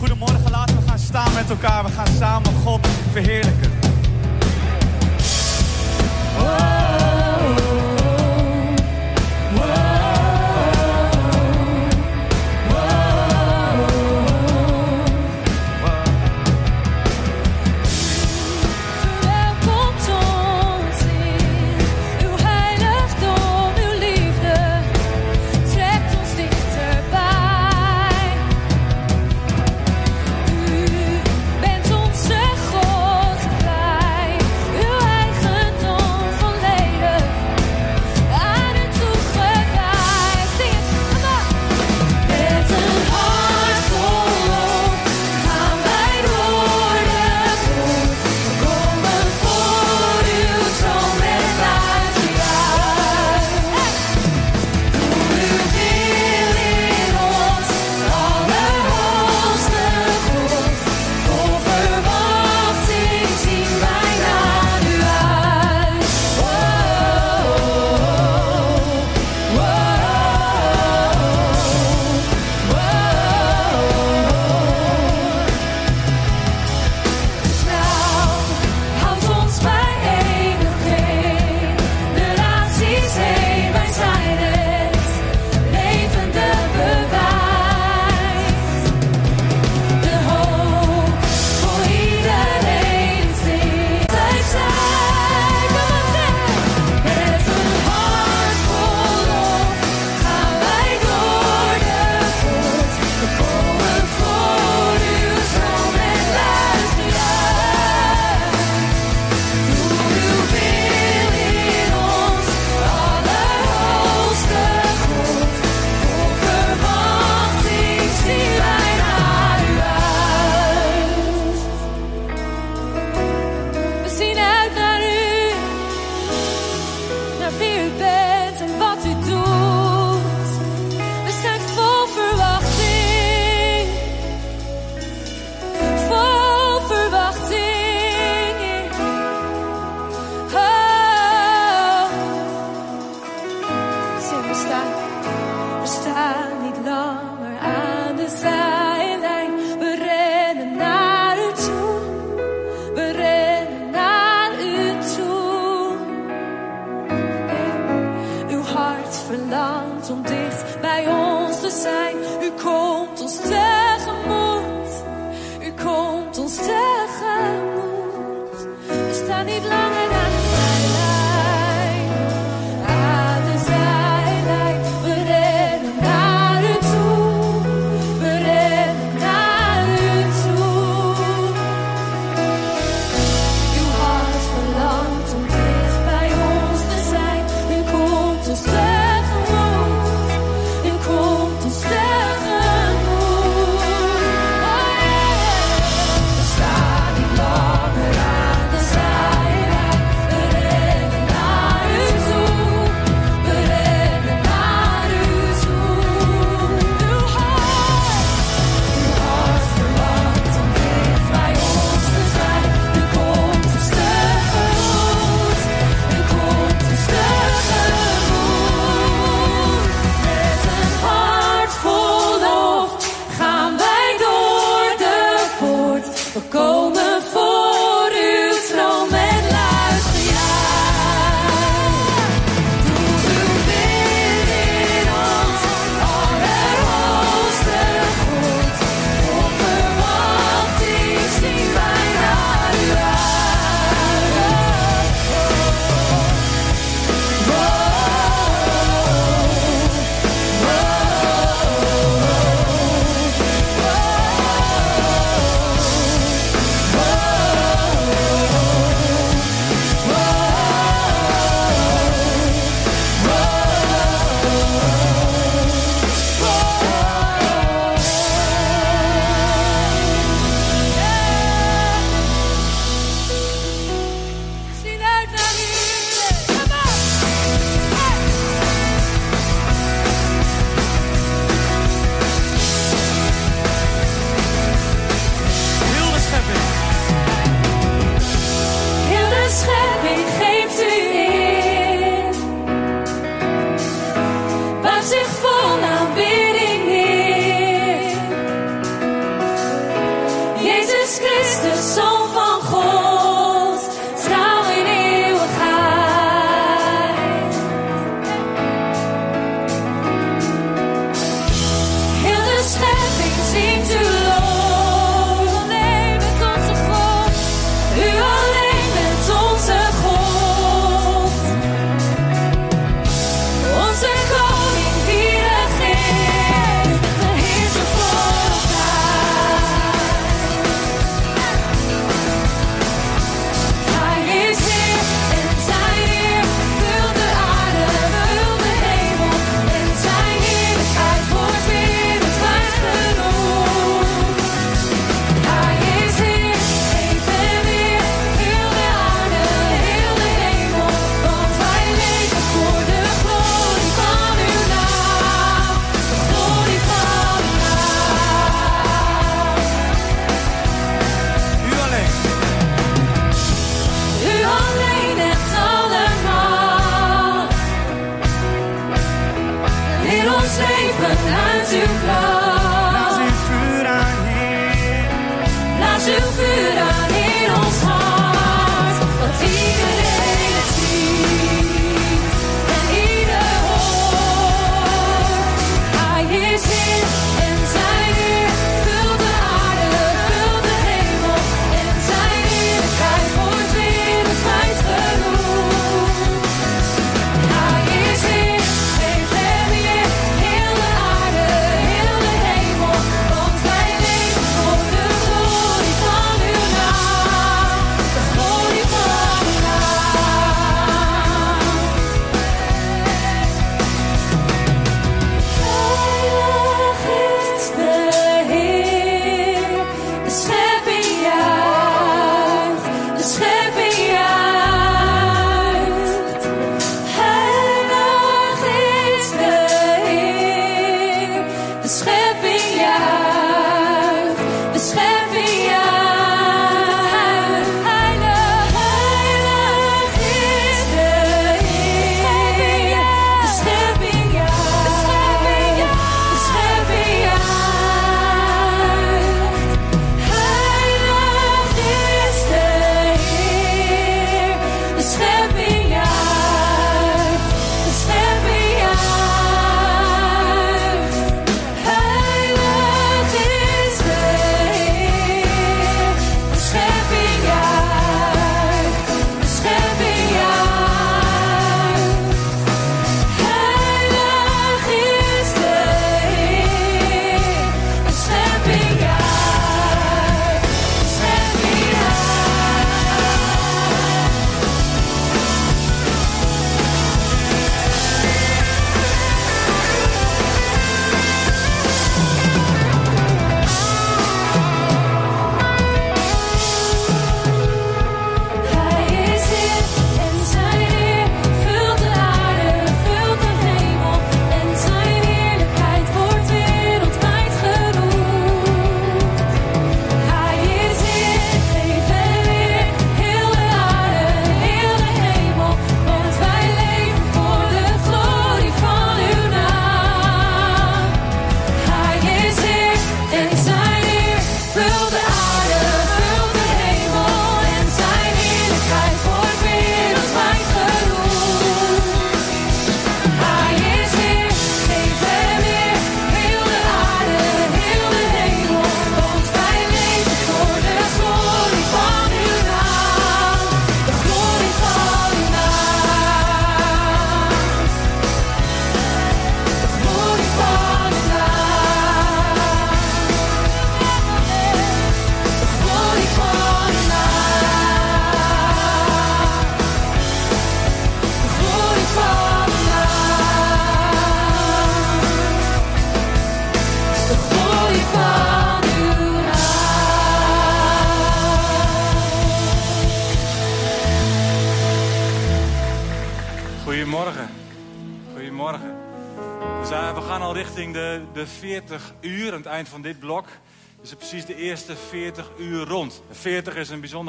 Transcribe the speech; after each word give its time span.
Goedemorgen, 0.00 0.50
laten 0.50 0.76
we 0.76 0.82
gaan 0.88 0.98
staan 0.98 1.34
met 1.34 1.50
elkaar. 1.50 1.84
We 1.84 1.90
gaan 1.90 2.06
samen 2.18 2.52
God 2.64 2.86
verheerlijken. 3.12 3.70
Oh. 6.38 6.79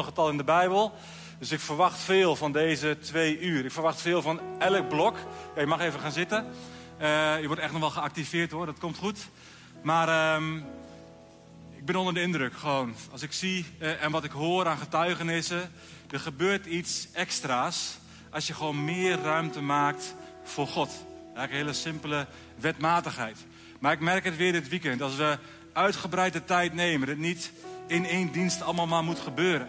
Getal 0.03 0.29
in 0.29 0.37
de 0.37 0.43
Bijbel. 0.43 0.93
Dus 1.39 1.51
ik 1.51 1.59
verwacht 1.59 1.99
veel 1.99 2.35
van 2.35 2.51
deze 2.51 2.97
twee 2.99 3.39
uur. 3.39 3.65
Ik 3.65 3.71
verwacht 3.71 4.01
veel 4.01 4.21
van 4.21 4.39
elk 4.59 4.89
blok. 4.89 5.15
Ja, 5.55 5.61
je 5.61 5.67
mag 5.67 5.79
even 5.79 5.99
gaan 5.99 6.11
zitten. 6.11 6.45
Eh, 6.97 7.39
je 7.41 7.47
wordt 7.47 7.61
echt 7.61 7.71
nog 7.71 7.81
wel 7.81 7.89
geactiveerd 7.89 8.51
hoor, 8.51 8.65
dat 8.65 8.79
komt 8.79 8.97
goed. 8.97 9.27
Maar 9.81 10.07
ehm, 10.07 10.55
ik 11.75 11.85
ben 11.85 11.95
onder 11.95 12.13
de 12.13 12.21
indruk 12.21 12.53
gewoon. 12.53 12.95
Als 13.11 13.21
ik 13.21 13.31
zie 13.31 13.65
eh, 13.79 14.03
en 14.03 14.11
wat 14.11 14.23
ik 14.23 14.31
hoor 14.31 14.67
aan 14.67 14.77
getuigenissen. 14.77 15.71
Er 16.09 16.19
gebeurt 16.19 16.65
iets 16.65 17.07
extra's 17.13 17.97
als 18.29 18.47
je 18.47 18.53
gewoon 18.53 18.83
meer 18.83 19.21
ruimte 19.21 19.61
maakt 19.61 20.15
voor 20.43 20.67
God. 20.67 20.89
Eigenlijk 21.23 21.51
een 21.51 21.57
hele 21.57 21.73
simpele 21.73 22.27
wetmatigheid. 22.55 23.37
Maar 23.79 23.93
ik 23.93 23.99
merk 23.99 24.23
het 24.23 24.37
weer 24.37 24.51
dit 24.51 24.69
weekend. 24.69 25.01
Als 25.01 25.15
we 25.15 25.37
uitgebreid 25.73 26.33
de 26.33 26.45
tijd 26.45 26.73
nemen. 26.73 26.99
Dat 26.99 27.15
het 27.15 27.25
niet 27.25 27.51
in 27.87 28.05
één 28.05 28.31
dienst 28.31 28.61
allemaal 28.61 28.87
maar 28.87 29.03
moet 29.03 29.19
gebeuren. 29.19 29.67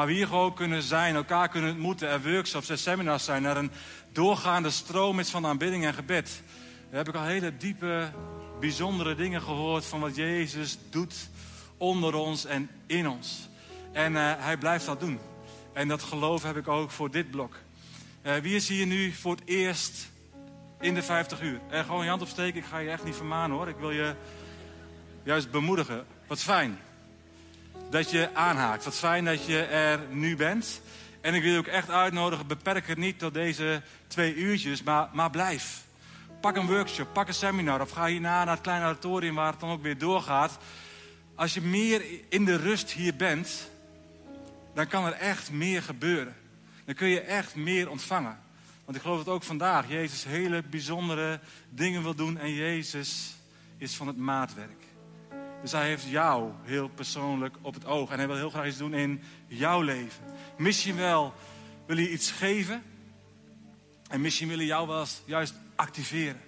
Maar 0.00 0.08
we 0.08 0.14
hier 0.14 0.26
gewoon 0.26 0.54
kunnen 0.54 0.82
zijn, 0.82 1.14
elkaar 1.14 1.48
kunnen 1.48 1.70
ontmoeten. 1.70 2.08
Er 2.08 2.22
workshops 2.22 2.68
en 2.68 2.78
seminars 2.78 3.24
zijn. 3.24 3.44
Er 3.44 3.56
een 3.56 3.70
doorgaande 4.12 4.70
stroom 4.70 5.18
is 5.18 5.30
van 5.30 5.46
aanbidding 5.46 5.84
en 5.84 5.94
gebed. 5.94 6.42
Daar 6.90 6.98
heb 6.98 7.08
ik 7.08 7.14
al 7.14 7.24
hele 7.24 7.56
diepe, 7.56 8.12
bijzondere 8.60 9.14
dingen 9.14 9.42
gehoord 9.42 9.84
van 9.84 10.00
wat 10.00 10.16
Jezus 10.16 10.78
doet 10.90 11.14
onder 11.76 12.14
ons 12.14 12.44
en 12.44 12.70
in 12.86 13.08
ons. 13.08 13.48
En 13.92 14.16
eh, 14.16 14.32
hij 14.38 14.56
blijft 14.56 14.86
dat 14.86 15.00
doen. 15.00 15.18
En 15.72 15.88
dat 15.88 16.02
geloof 16.02 16.42
heb 16.42 16.56
ik 16.56 16.68
ook 16.68 16.90
voor 16.90 17.10
dit 17.10 17.30
blok. 17.30 17.56
Eh, 18.22 18.36
wie 18.36 18.54
is 18.54 18.68
hier 18.68 18.86
nu 18.86 19.12
voor 19.12 19.34
het 19.34 19.42
eerst 19.44 20.10
in 20.80 20.94
de 20.94 21.02
50 21.02 21.42
uur? 21.42 21.60
En 21.70 21.84
gewoon 21.84 22.02
je 22.02 22.08
hand 22.10 22.22
opsteken, 22.22 22.60
ik 22.60 22.66
ga 22.66 22.78
je 22.78 22.90
echt 22.90 23.04
niet 23.04 23.16
vermanen 23.16 23.56
hoor. 23.56 23.68
Ik 23.68 23.78
wil 23.78 23.90
je 23.90 24.14
juist 25.22 25.50
bemoedigen. 25.50 26.06
Wat 26.26 26.40
fijn 26.40 26.78
dat 27.90 28.10
je 28.10 28.34
aanhaakt. 28.34 28.84
Wat 28.84 28.94
fijn 28.94 29.24
dat 29.24 29.46
je 29.46 29.62
er 29.62 30.00
nu 30.10 30.36
bent. 30.36 30.80
En 31.20 31.34
ik 31.34 31.42
wil 31.42 31.52
je 31.52 31.58
ook 31.58 31.66
echt 31.66 31.90
uitnodigen, 31.90 32.46
beperk 32.46 32.86
het 32.86 32.98
niet 32.98 33.18
tot 33.18 33.34
deze 33.34 33.82
twee 34.06 34.34
uurtjes, 34.34 34.82
maar, 34.82 35.08
maar 35.12 35.30
blijf. 35.30 35.82
Pak 36.40 36.56
een 36.56 36.66
workshop, 36.66 37.12
pak 37.12 37.28
een 37.28 37.34
seminar 37.34 37.80
of 37.80 37.90
ga 37.90 38.06
hierna 38.06 38.44
naar 38.44 38.54
het 38.54 38.62
kleine 38.62 38.84
auditorium 38.84 39.34
waar 39.34 39.50
het 39.50 39.60
dan 39.60 39.70
ook 39.70 39.82
weer 39.82 39.98
doorgaat. 39.98 40.58
Als 41.34 41.54
je 41.54 41.60
meer 41.60 42.02
in 42.28 42.44
de 42.44 42.56
rust 42.56 42.90
hier 42.90 43.16
bent, 43.16 43.70
dan 44.74 44.86
kan 44.86 45.06
er 45.06 45.12
echt 45.12 45.50
meer 45.50 45.82
gebeuren. 45.82 46.34
Dan 46.84 46.94
kun 46.94 47.08
je 47.08 47.20
echt 47.20 47.54
meer 47.54 47.90
ontvangen. 47.90 48.38
Want 48.84 48.96
ik 48.96 49.02
geloof 49.02 49.24
dat 49.24 49.34
ook 49.34 49.42
vandaag 49.42 49.88
Jezus 49.88 50.24
hele 50.24 50.62
bijzondere 50.62 51.40
dingen 51.68 52.02
wil 52.02 52.14
doen 52.14 52.38
en 52.38 52.54
Jezus 52.54 53.34
is 53.78 53.94
van 53.94 54.06
het 54.06 54.16
maatwerk. 54.16 54.79
Dus 55.60 55.72
hij 55.72 55.86
heeft 55.86 56.08
jou 56.08 56.50
heel 56.62 56.88
persoonlijk 56.88 57.56
op 57.60 57.74
het 57.74 57.86
oog. 57.86 58.10
En 58.10 58.18
hij 58.18 58.26
wil 58.26 58.36
heel 58.36 58.50
graag 58.50 58.66
iets 58.66 58.76
doen 58.76 58.94
in 58.94 59.22
jouw 59.46 59.80
leven. 59.80 60.24
Misschien 60.56 60.96
wel 60.96 61.34
wil 61.86 61.96
hij 61.96 62.08
iets 62.08 62.30
geven. 62.30 62.82
En 64.08 64.20
misschien 64.20 64.48
wil 64.48 64.56
hij 64.56 64.66
jou 64.66 64.86
wel 64.86 65.06
juist 65.24 65.54
activeren. 65.76 66.40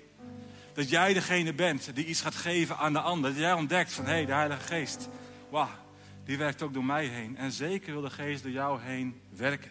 Dat 0.75 0.91
jij 0.91 1.13
degene 1.13 1.53
bent 1.53 1.95
die 1.95 2.07
iets 2.07 2.21
gaat 2.21 2.35
geven 2.35 2.77
aan 2.77 2.93
de 2.93 3.01
ander. 3.01 3.31
Dat 3.31 3.41
jij 3.41 3.53
ontdekt 3.53 3.93
van, 3.93 4.05
hé, 4.05 4.11
hey, 4.11 4.27
de 4.27 4.33
Heilige 4.33 4.61
Geest. 4.61 5.09
Wauw, 5.51 5.69
die 6.25 6.39
werkt 6.39 6.63
ook 6.63 6.75
door 6.75 6.85
mij 6.85 7.07
heen. 7.07 7.37
En 7.37 7.53
zeker 7.53 7.93
wil 7.93 8.03
de 8.03 8.11
Geest 8.11 8.43
door 8.43 8.53
jou 8.53 8.81
heen 8.83 9.21
werken. 9.37 9.71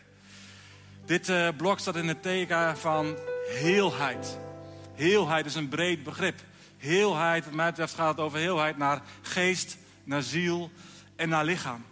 Dit 1.06 1.30
uh, 1.30 1.48
blok 1.58 1.80
staat 1.80 1.96
in 1.96 2.08
het 2.08 2.22
teken 2.22 2.78
van 2.78 3.18
heelheid. 3.48 4.40
Heelheid 4.94 5.46
is 5.46 5.56
een 5.56 5.70
breed 5.70 6.04
begrip. 6.04 6.40
Heelheid, 6.82 7.46
wat 7.46 7.54
mij 7.54 7.70
betreft 7.70 7.94
gaat 7.94 8.10
het 8.10 8.26
over 8.26 8.40
heelheid 8.40 8.78
naar 8.78 9.02
geest, 9.22 9.78
naar 10.04 10.22
ziel 10.22 10.72
en 11.16 11.30
naar 11.30 11.46
lichaam. 11.46 11.86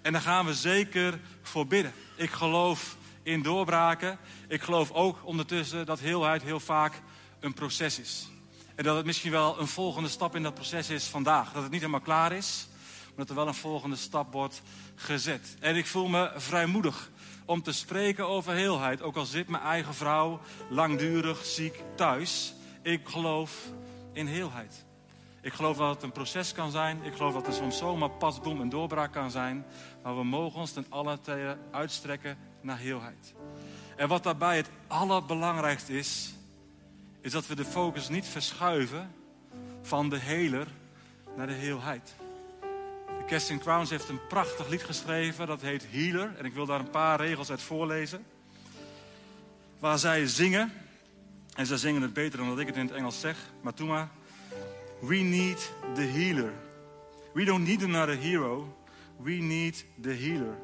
En 0.00 0.12
daar 0.12 0.22
gaan 0.22 0.46
we 0.46 0.54
zeker 0.54 1.20
voor 1.42 1.66
bidden. 1.66 1.92
Ik 2.16 2.30
geloof 2.30 2.96
in 3.22 3.42
doorbraken. 3.42 4.18
Ik 4.48 4.62
geloof 4.62 4.90
ook 4.90 5.18
ondertussen 5.24 5.86
dat 5.86 6.00
heelheid 6.00 6.42
heel 6.42 6.60
vaak 6.60 7.02
een 7.40 7.54
proces 7.54 7.98
is. 7.98 8.28
En 8.74 8.84
dat 8.84 8.96
het 8.96 9.06
misschien 9.06 9.30
wel 9.30 9.60
een 9.60 9.66
volgende 9.66 10.08
stap 10.08 10.36
in 10.36 10.42
dat 10.42 10.54
proces 10.54 10.90
is 10.90 11.04
vandaag. 11.04 11.52
Dat 11.52 11.62
het 11.62 11.70
niet 11.70 11.80
helemaal 11.80 12.00
klaar 12.00 12.32
is, 12.32 12.68
maar 13.06 13.16
dat 13.16 13.28
er 13.28 13.34
wel 13.34 13.46
een 13.46 13.54
volgende 13.54 13.96
stap 13.96 14.32
wordt 14.32 14.62
gezet. 14.94 15.56
En 15.60 15.76
ik 15.76 15.86
voel 15.86 16.08
me 16.08 16.30
vrijmoedig 16.36 17.10
om 17.44 17.62
te 17.62 17.72
spreken 17.72 18.26
over 18.26 18.52
heelheid. 18.52 19.02
Ook 19.02 19.16
al 19.16 19.24
zit 19.24 19.48
mijn 19.48 19.62
eigen 19.62 19.94
vrouw 19.94 20.40
langdurig 20.68 21.44
ziek 21.44 21.82
thuis. 21.96 22.54
Ik 22.82 23.08
geloof 23.08 23.52
in 24.12 24.26
heelheid. 24.26 24.84
Ik 25.40 25.52
geloof 25.52 25.76
dat 25.76 25.94
het 25.94 26.02
een 26.02 26.12
proces 26.12 26.52
kan 26.52 26.70
zijn. 26.70 27.04
Ik 27.04 27.14
geloof 27.14 27.34
dat 27.34 27.46
er 27.46 27.52
soms 27.52 27.78
zomaar 27.78 28.10
pasboom 28.10 28.60
en 28.60 28.68
doorbraak 28.68 29.12
kan 29.12 29.30
zijn. 29.30 29.64
Maar 30.02 30.16
we 30.16 30.24
mogen 30.24 30.60
ons 30.60 30.72
ten 30.72 30.86
alle 30.88 31.20
tijden 31.20 31.58
uitstrekken 31.70 32.38
naar 32.60 32.78
heelheid. 32.78 33.34
En 33.96 34.08
wat 34.08 34.22
daarbij 34.22 34.56
het 34.56 34.70
allerbelangrijkste 34.86 35.98
is, 35.98 36.34
is 37.20 37.32
dat 37.32 37.46
we 37.46 37.54
de 37.54 37.64
focus 37.64 38.08
niet 38.08 38.26
verschuiven 38.26 39.14
van 39.82 40.08
de 40.08 40.18
heler 40.18 40.66
naar 41.36 41.46
de 41.46 41.52
heelheid. 41.52 42.14
De 43.06 43.24
Casting 43.26 43.60
Crowns 43.60 43.90
heeft 43.90 44.08
een 44.08 44.26
prachtig 44.26 44.68
lied 44.68 44.82
geschreven, 44.82 45.46
dat 45.46 45.60
heet 45.60 45.86
Healer. 45.90 46.36
En 46.38 46.44
ik 46.44 46.54
wil 46.54 46.66
daar 46.66 46.80
een 46.80 46.90
paar 46.90 47.20
regels 47.20 47.50
uit 47.50 47.62
voorlezen. 47.62 48.24
Waar 49.78 49.98
zij 49.98 50.26
zingen, 50.26 50.72
en 51.54 51.66
zij 51.66 51.76
zingen 51.76 52.02
het 52.02 52.12
beter 52.12 52.38
dan 52.38 52.48
dat 52.48 52.58
ik 52.58 52.66
het 52.66 52.76
in 52.76 52.86
het 52.86 52.94
Engels 52.94 53.20
zeg, 53.20 53.36
maar 53.60 53.72
maar. 53.84 54.08
We 55.00 55.16
need 55.16 55.72
the 55.94 56.02
healer. 56.02 56.52
We 57.34 57.44
don't 57.44 57.66
need 57.66 57.82
another 57.82 58.16
hero. 58.16 58.76
We 59.16 59.32
need 59.32 59.84
the 60.00 60.12
healer. 60.12 60.56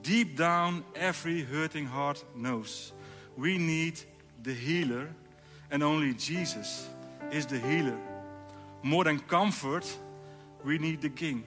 Deep 0.00 0.36
down, 0.36 0.84
every 0.92 1.44
hurting 1.44 1.88
heart 1.88 2.24
knows. 2.34 2.92
We 3.34 3.48
need 3.48 4.06
the 4.42 4.52
healer. 4.52 5.08
And 5.70 5.82
only 5.82 6.14
Jesus 6.14 6.88
is 7.30 7.46
the 7.46 7.58
healer. 7.58 7.98
More 8.82 9.04
than 9.04 9.20
comfort, 9.26 9.98
we 10.62 10.78
need 10.78 11.00
the 11.00 11.08
king. 11.08 11.44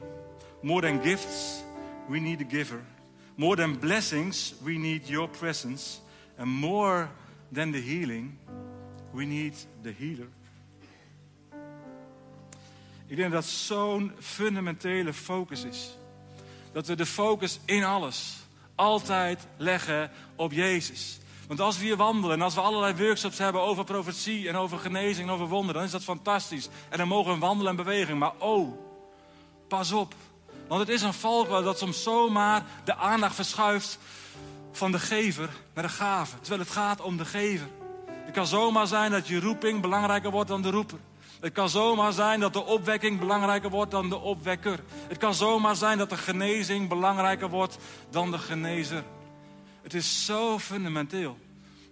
More 0.62 0.82
than 0.82 1.02
gifts, 1.02 1.64
we 2.10 2.20
need 2.20 2.40
the 2.40 2.46
giver. 2.46 2.82
More 3.36 3.56
than 3.56 3.76
blessings, 3.76 4.56
we 4.64 4.78
need 4.78 5.08
your 5.08 5.30
presence. 5.30 6.02
And 6.38 6.50
more 6.50 7.10
than 7.52 7.72
the 7.72 7.82
healing, 7.82 8.38
we 9.18 9.24
need 9.24 9.68
the 9.82 9.94
healer. 9.98 10.28
Ik 13.08 13.16
denk 13.16 13.32
dat 13.32 13.46
zo'n 13.46 14.12
fundamentele 14.20 15.14
focus 15.14 15.64
is. 15.64 15.98
Dat 16.74 16.88
we 16.88 16.96
de 16.96 17.06
focus 17.06 17.60
in 17.66 17.84
alles 17.84 18.36
altijd 18.76 19.48
leggen 19.58 20.12
op 20.36 20.52
Jezus. 20.52 21.20
Want 21.48 21.60
als 21.60 21.78
we 21.78 21.84
hier 21.84 21.96
wandelen 21.96 22.36
en 22.36 22.42
als 22.42 22.54
we 22.54 22.62
allerlei 22.62 22.96
workshops 22.96 23.38
hebben 23.38 23.62
over 23.62 23.84
profetie 23.84 24.48
en 24.48 24.56
over 24.56 24.78
genezing 24.80 25.28
en 25.28 25.34
over 25.34 25.48
wonderen, 25.48 25.76
dan 25.76 25.84
is 25.84 25.92
dat 25.92 26.04
fantastisch. 26.04 26.70
En 26.90 26.98
dan 26.98 27.08
mogen 27.08 27.34
we 27.34 27.40
wandelen 27.40 27.72
en 27.72 27.78
beweging. 27.78 28.20
Maar 28.20 28.34
oh, 28.38 28.80
pas 29.68 29.92
op. 29.92 30.16
Want 30.68 30.80
het 30.80 30.90
is 30.90 31.02
een 31.02 31.14
valkuil 31.14 31.64
dat 31.64 31.78
soms 31.78 32.04
zomaar 32.04 32.66
de 32.84 32.96
aandacht 32.96 33.36
verschuift 33.36 34.00
van 34.72 34.92
de 34.92 35.00
gever 35.00 35.50
naar 35.74 35.84
de 35.84 35.90
gave. 35.90 36.40
Terwijl 36.40 36.62
het 36.62 36.72
gaat 36.72 37.02
om 37.02 37.18
de 37.18 37.26
gever. 37.26 37.68
Het 38.28 38.36
kan 38.36 38.48
zomaar 38.48 38.88
zijn 38.88 39.12
dat 39.12 39.28
je 39.28 39.40
roeping 39.40 39.82
belangrijker 39.82 40.32
wordt 40.32 40.50
dan 40.50 40.62
de 40.62 40.70
roeper. 40.70 40.98
Het 41.40 41.54
kan 41.54 41.70
zomaar 41.70 42.14
zijn 42.14 42.40
dat 42.40 42.54
de 42.54 42.66
opwekking 42.66 43.20
belangrijker 43.20 43.70
wordt 43.70 43.92
dan 43.92 44.10
de 44.10 44.18
opwekker. 44.18 44.80
Het 45.08 45.18
kan 45.18 45.34
zomaar 45.34 45.76
zijn 45.76 45.98
dat 45.98 46.10
de 46.10 46.18
genezing 46.18 46.90
belangrijker 46.90 47.50
wordt 47.50 47.78
dan 48.10 48.32
de 48.32 48.38
genezer. 48.38 49.04
Het 49.82 49.94
is 49.94 50.26
zo 50.26 50.60
fundamenteel 50.60 51.38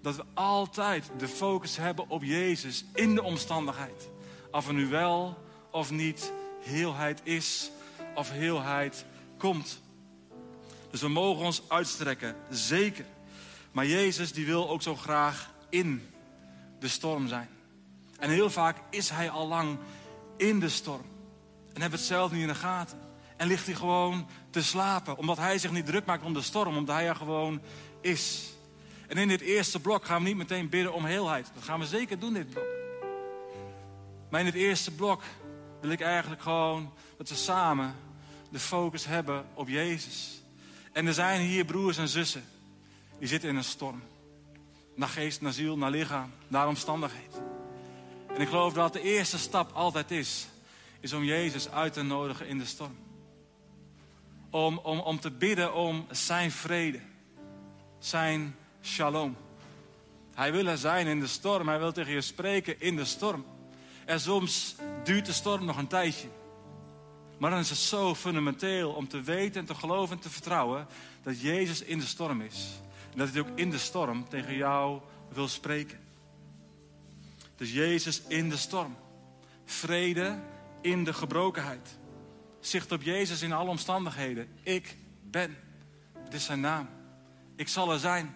dat 0.01 0.15
we 0.15 0.23
altijd 0.33 1.11
de 1.17 1.27
focus 1.27 1.77
hebben 1.77 2.09
op 2.09 2.23
Jezus 2.23 2.85
in 2.93 3.15
de 3.15 3.23
omstandigheid. 3.23 4.09
Of 4.51 4.67
er 4.67 4.73
nu 4.73 4.87
wel 4.87 5.37
of 5.71 5.91
niet 5.91 6.31
heelheid 6.61 7.21
is 7.23 7.71
of 8.15 8.31
heelheid 8.31 9.05
komt. 9.37 9.81
Dus 10.91 11.01
we 11.01 11.09
mogen 11.09 11.45
ons 11.45 11.61
uitstrekken, 11.67 12.35
zeker. 12.49 13.05
Maar 13.71 13.85
Jezus 13.85 14.33
die 14.33 14.45
wil 14.45 14.69
ook 14.69 14.81
zo 14.81 14.95
graag 14.95 15.49
in 15.69 16.09
de 16.79 16.87
storm 16.87 17.27
zijn. 17.27 17.49
En 18.19 18.29
heel 18.29 18.49
vaak 18.49 18.77
is 18.89 19.09
hij 19.09 19.29
al 19.29 19.47
lang 19.47 19.77
in 20.37 20.59
de 20.59 20.69
storm. 20.69 21.05
En 21.73 21.81
hebben 21.81 21.99
het 21.99 22.07
zelf 22.07 22.31
niet 22.31 22.41
in 22.41 22.47
de 22.47 22.55
gaten. 22.55 22.99
En 23.37 23.47
ligt 23.47 23.65
hij 23.65 23.75
gewoon 23.75 24.27
te 24.49 24.63
slapen. 24.63 25.17
Omdat 25.17 25.37
hij 25.37 25.57
zich 25.57 25.71
niet 25.71 25.85
druk 25.85 26.05
maakt 26.05 26.23
om 26.23 26.33
de 26.33 26.41
storm. 26.41 26.77
Omdat 26.77 26.95
hij 26.95 27.07
er 27.07 27.15
gewoon 27.15 27.61
is. 28.01 28.53
En 29.07 29.17
in 29.17 29.27
dit 29.27 29.41
eerste 29.41 29.79
blok 29.79 30.05
gaan 30.05 30.21
we 30.21 30.27
niet 30.27 30.37
meteen 30.37 30.69
bidden 30.69 30.93
om 30.93 31.05
heelheid. 31.05 31.51
Dat 31.53 31.63
gaan 31.63 31.79
we 31.79 31.85
zeker 31.85 32.19
doen, 32.19 32.33
dit 32.33 32.49
blok. 32.49 32.65
Maar 34.29 34.39
in 34.39 34.45
het 34.45 34.55
eerste 34.55 34.91
blok 34.91 35.23
wil 35.81 35.89
ik 35.89 36.01
eigenlijk 36.01 36.41
gewoon 36.41 36.93
dat 37.17 37.29
we 37.29 37.35
samen 37.35 37.95
de 38.51 38.59
focus 38.59 39.05
hebben 39.05 39.45
op 39.53 39.67
Jezus. 39.67 40.41
En 40.91 41.07
er 41.07 41.13
zijn 41.13 41.41
hier 41.41 41.65
broers 41.65 41.97
en 41.97 42.07
zussen 42.07 42.43
die 43.19 43.27
zitten 43.27 43.49
in 43.49 43.55
een 43.55 43.63
storm. 43.63 44.01
Naar 44.95 45.09
geest, 45.09 45.41
naar 45.41 45.53
ziel, 45.53 45.77
naar 45.77 45.91
lichaam, 45.91 46.31
naar 46.47 46.67
omstandigheid. 46.67 47.41
En 48.33 48.41
ik 48.41 48.47
geloof 48.47 48.73
dat 48.73 48.93
de 48.93 49.01
eerste 49.01 49.37
stap 49.37 49.71
altijd 49.73 50.11
is, 50.11 50.47
is 50.99 51.13
om 51.13 51.23
Jezus 51.23 51.69
uit 51.69 51.93
te 51.93 52.01
nodigen 52.01 52.47
in 52.47 52.57
de 52.57 52.65
storm. 52.65 52.97
Om, 54.49 54.77
om, 54.77 54.99
om 54.99 55.19
te 55.19 55.31
bidden 55.31 55.73
om 55.73 56.05
zijn 56.11 56.51
vrede, 56.51 56.99
zijn 57.99 58.55
shalom. 58.81 59.35
Hij 60.33 60.51
wil 60.51 60.65
er 60.65 60.77
zijn 60.77 61.07
in 61.07 61.19
de 61.19 61.27
storm, 61.27 61.67
hij 61.67 61.79
wil 61.79 61.91
tegen 61.91 62.13
je 62.13 62.21
spreken 62.21 62.81
in 62.81 62.95
de 62.95 63.05
storm. 63.05 63.45
En 64.05 64.19
soms 64.19 64.75
duurt 65.03 65.25
de 65.25 65.33
storm 65.33 65.65
nog 65.65 65.77
een 65.77 65.87
tijdje. 65.87 66.27
Maar 67.37 67.49
dan 67.49 67.59
is 67.59 67.69
het 67.69 67.77
zo 67.77 68.15
fundamenteel 68.15 68.91
om 68.91 69.07
te 69.07 69.21
weten 69.21 69.61
en 69.61 69.67
te 69.67 69.75
geloven 69.75 70.15
en 70.15 70.21
te 70.21 70.29
vertrouwen 70.29 70.87
dat 71.23 71.41
Jezus 71.41 71.81
in 71.81 71.99
de 71.99 72.05
storm 72.05 72.41
is. 72.41 72.67
En 73.15 73.21
dat 73.21 73.29
hij 73.29 73.39
ook 73.41 73.57
in 73.57 73.69
de 73.69 73.77
storm 73.77 74.29
tegen 74.29 74.55
jou 74.55 75.01
wil 75.29 75.47
spreken. 75.47 75.99
Dus 77.55 77.71
Jezus 77.71 78.21
in 78.27 78.49
de 78.49 78.57
storm. 78.57 78.95
Vrede 79.65 80.39
in 80.81 81.03
de 81.03 81.13
gebrokenheid. 81.13 81.97
Zicht 82.59 82.91
op 82.91 83.01
Jezus 83.01 83.41
in 83.41 83.51
alle 83.51 83.69
omstandigheden. 83.69 84.47
Ik 84.63 84.97
ben. 85.21 85.57
Het 86.13 86.33
is 86.33 86.45
zijn 86.45 86.59
naam. 86.59 86.89
Ik 87.55 87.67
zal 87.67 87.91
er 87.91 87.99
zijn. 87.99 88.35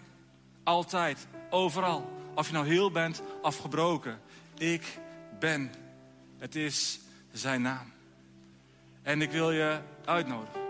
Altijd. 0.63 1.27
Overal. 1.49 2.09
Of 2.35 2.47
je 2.47 2.53
nou 2.53 2.67
heel 2.67 2.91
bent 2.91 3.21
of 3.41 3.57
gebroken. 3.57 4.19
Ik 4.57 4.99
ben. 5.39 5.71
Het 6.37 6.55
is 6.55 6.99
zijn 7.31 7.61
naam. 7.61 7.93
En 9.01 9.21
ik 9.21 9.31
wil 9.31 9.51
je 9.51 9.79
uitnodigen. 10.05 10.61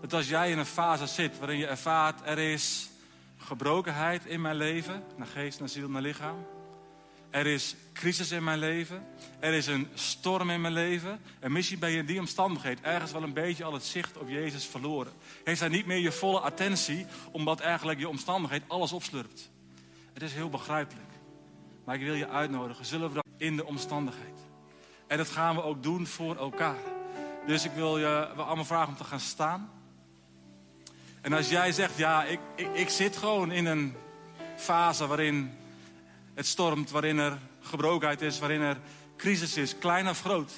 Dat 0.00 0.12
als 0.12 0.28
jij 0.28 0.50
in 0.50 0.58
een 0.58 0.66
fase 0.66 1.06
zit 1.06 1.38
waarin 1.38 1.58
je 1.58 1.66
ervaart 1.66 2.20
er 2.24 2.38
is 2.38 2.88
gebrokenheid 3.48 4.26
in 4.26 4.40
mijn 4.40 4.56
leven, 4.56 5.04
naar 5.16 5.26
geest, 5.26 5.58
naar 5.58 5.68
ziel, 5.68 5.88
naar 5.88 6.02
lichaam. 6.02 6.46
Er 7.30 7.46
is 7.46 7.76
crisis 7.92 8.30
in 8.30 8.44
mijn 8.44 8.58
leven. 8.58 9.06
Er 9.40 9.52
is 9.52 9.66
een 9.66 9.88
storm 9.94 10.50
in 10.50 10.60
mijn 10.60 10.72
leven. 10.72 11.20
En 11.40 11.52
misschien 11.52 11.78
ben 11.78 11.90
je 11.90 11.98
in 11.98 12.06
die 12.06 12.18
omstandigheid 12.18 12.80
ergens 12.80 13.12
wel 13.12 13.22
een 13.22 13.32
beetje 13.32 13.64
al 13.64 13.72
het 13.72 13.84
zicht 13.84 14.18
op 14.18 14.28
Jezus 14.28 14.64
verloren. 14.64 15.12
Heeft 15.44 15.60
hij 15.60 15.68
niet 15.68 15.86
meer 15.86 15.98
je 15.98 16.12
volle 16.12 16.40
attentie, 16.40 17.06
omdat 17.30 17.60
eigenlijk 17.60 17.98
je 17.98 18.08
omstandigheid 18.08 18.62
alles 18.66 18.92
opslurpt. 18.92 19.50
Het 20.12 20.22
is 20.22 20.32
heel 20.34 20.48
begrijpelijk. 20.48 21.12
Maar 21.84 21.94
ik 21.94 22.02
wil 22.02 22.14
je 22.14 22.28
uitnodigen, 22.28 22.84
zullen 22.84 23.08
we 23.08 23.14
dat 23.14 23.24
in 23.36 23.56
de 23.56 23.66
omstandigheid. 23.66 24.38
En 25.06 25.16
dat 25.16 25.28
gaan 25.28 25.54
we 25.54 25.62
ook 25.62 25.82
doen 25.82 26.06
voor 26.06 26.36
elkaar. 26.36 26.82
Dus 27.46 27.64
ik 27.64 27.72
wil 27.72 27.98
je 27.98 28.30
we 28.36 28.42
allemaal 28.42 28.64
vragen 28.64 28.88
om 28.88 28.96
te 28.96 29.04
gaan 29.04 29.20
staan. 29.20 29.70
En 31.20 31.32
als 31.32 31.48
jij 31.48 31.72
zegt, 31.72 31.96
ja, 31.96 32.24
ik, 32.24 32.40
ik, 32.54 32.74
ik 32.74 32.88
zit 32.88 33.16
gewoon 33.16 33.52
in 33.52 33.66
een 33.66 33.94
fase 34.56 35.06
waarin 35.06 35.50
het 36.34 36.46
stormt, 36.46 36.90
waarin 36.90 37.18
er 37.18 37.38
gebrokenheid 37.60 38.22
is, 38.22 38.38
waarin 38.38 38.60
er 38.60 38.76
crisis 39.16 39.56
is, 39.56 39.78
klein 39.78 40.08
of 40.08 40.20
groot. 40.20 40.52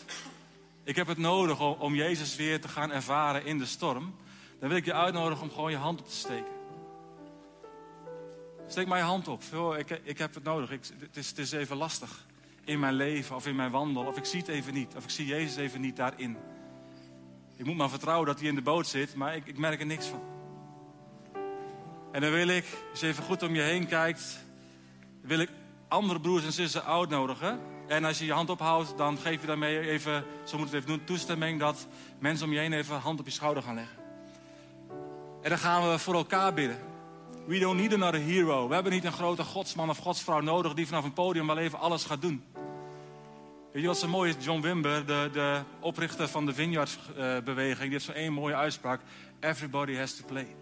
Ik 0.85 0.97
heb 0.97 1.07
het 1.07 1.19
nodig 1.19 1.61
om, 1.61 1.76
om 1.79 1.95
Jezus 1.95 2.37
weer 2.37 2.61
te 2.61 2.69
gaan 2.69 2.93
ervaren 2.93 3.45
in 3.45 3.59
de 3.59 3.67
storm. 3.67 4.14
Dan 4.59 4.69
wil 4.69 4.79
ik 4.79 4.85
je 4.85 4.95
uitnodigen 4.95 5.43
om 5.43 5.50
gewoon 5.50 5.71
je 5.71 5.76
hand 5.76 6.00
op 6.00 6.09
te 6.09 6.17
steken. 6.17 6.59
Steek 8.69 8.87
je 8.87 8.95
hand 8.95 9.29
op. 9.29 9.43
Ik, 9.79 10.00
ik 10.02 10.19
heb 10.19 10.35
het 10.35 10.45
nodig. 10.45 10.71
Ik, 10.71 10.81
het, 10.99 11.17
is, 11.17 11.29
het 11.29 11.38
is 11.38 11.52
even 11.52 11.76
lastig 11.76 12.26
in 12.64 12.79
mijn 12.79 12.95
leven 12.95 13.37
of 13.37 13.47
in 13.47 13.57
mijn 13.57 13.71
wandel. 13.71 14.05
Of 14.05 14.17
ik 14.17 14.25
zie 14.25 14.40
het 14.40 14.49
even 14.49 14.75
niet. 14.75 14.95
Of 14.97 15.05
ik 15.05 15.11
zie 15.11 15.26
Jezus 15.26 15.57
even 15.57 15.81
niet 15.81 15.97
daarin. 15.97 16.37
Ik 17.57 17.64
moet 17.64 17.76
maar 17.76 17.90
vertrouwen 17.90 18.26
dat 18.26 18.38
hij 18.38 18.49
in 18.49 18.55
de 18.55 18.62
boot 18.62 18.87
zit, 18.87 19.14
maar 19.14 19.37
ik, 19.37 19.47
ik 19.47 19.59
merk 19.59 19.81
er 19.81 19.87
niks 19.87 20.07
van. 20.07 20.39
En 22.12 22.21
dan 22.21 22.31
wil 22.31 22.49
ik, 22.49 22.64
als 22.90 23.00
je 23.00 23.07
even 23.07 23.25
goed 23.25 23.43
om 23.43 23.55
je 23.55 23.62
heen 23.62 23.87
kijkt, 23.87 24.38
wil 25.21 25.38
ik 25.38 25.50
andere 25.88 26.21
broers 26.21 26.45
en 26.45 26.52
zussen 26.52 26.85
uitnodigen. 26.85 27.61
En 27.88 28.05
als 28.05 28.19
je 28.19 28.25
je 28.25 28.33
hand 28.33 28.50
ophoudt, 28.50 28.97
dan 28.97 29.19
geef 29.19 29.40
je 29.40 29.47
daarmee 29.47 29.81
even, 29.81 30.25
zo 30.45 30.59
moet 30.59 30.67
het 30.67 30.75
even 30.75 30.88
doen, 30.88 31.05
toestemming 31.05 31.61
dat 31.61 31.87
mensen 32.19 32.47
om 32.47 32.52
je 32.52 32.59
heen 32.59 32.73
even 32.73 32.97
hand 33.00 33.21
op 33.21 33.26
je 33.26 33.33
schouder 33.33 33.62
gaan 33.62 33.75
leggen. 33.75 33.97
En 35.43 35.49
dan 35.49 35.59
gaan 35.59 35.90
we 35.90 35.99
voor 35.99 36.14
elkaar 36.14 36.55
bidden. 36.55 36.79
We 37.47 37.59
don't 37.59 37.81
need 37.81 37.95
another 37.95 38.21
hero. 38.21 38.69
We 38.69 38.75
hebben 38.75 38.93
niet 38.93 39.05
een 39.05 39.12
grote 39.12 39.45
godsman 39.45 39.90
of 39.90 39.99
godsvrouw 39.99 40.40
nodig 40.40 40.75
die 40.75 40.87
vanaf 40.87 41.05
een 41.05 41.12
podium 41.12 41.47
wel 41.47 41.59
even 41.59 41.79
alles 41.79 42.05
gaat 42.05 42.23
doen. 42.23 42.45
Weet 43.73 43.83
je 43.83 43.88
wat 43.88 43.99
zo 43.99 44.09
mooi 44.09 44.31
is? 44.31 44.45
John 44.45 44.61
Wimber, 44.61 45.07
de, 45.07 45.29
de 45.33 45.61
oprichter 45.81 46.29
van 46.29 46.47
de 46.47 46.55
Vineyard-beweging, 46.55 47.83
die 47.83 47.90
heeft 47.90 48.05
zo'n 48.05 48.14
één 48.14 48.33
mooie 48.33 48.55
uitspraak. 48.55 49.00
Everybody 49.40 49.97
has 49.97 50.17
to 50.17 50.25
play. 50.26 50.60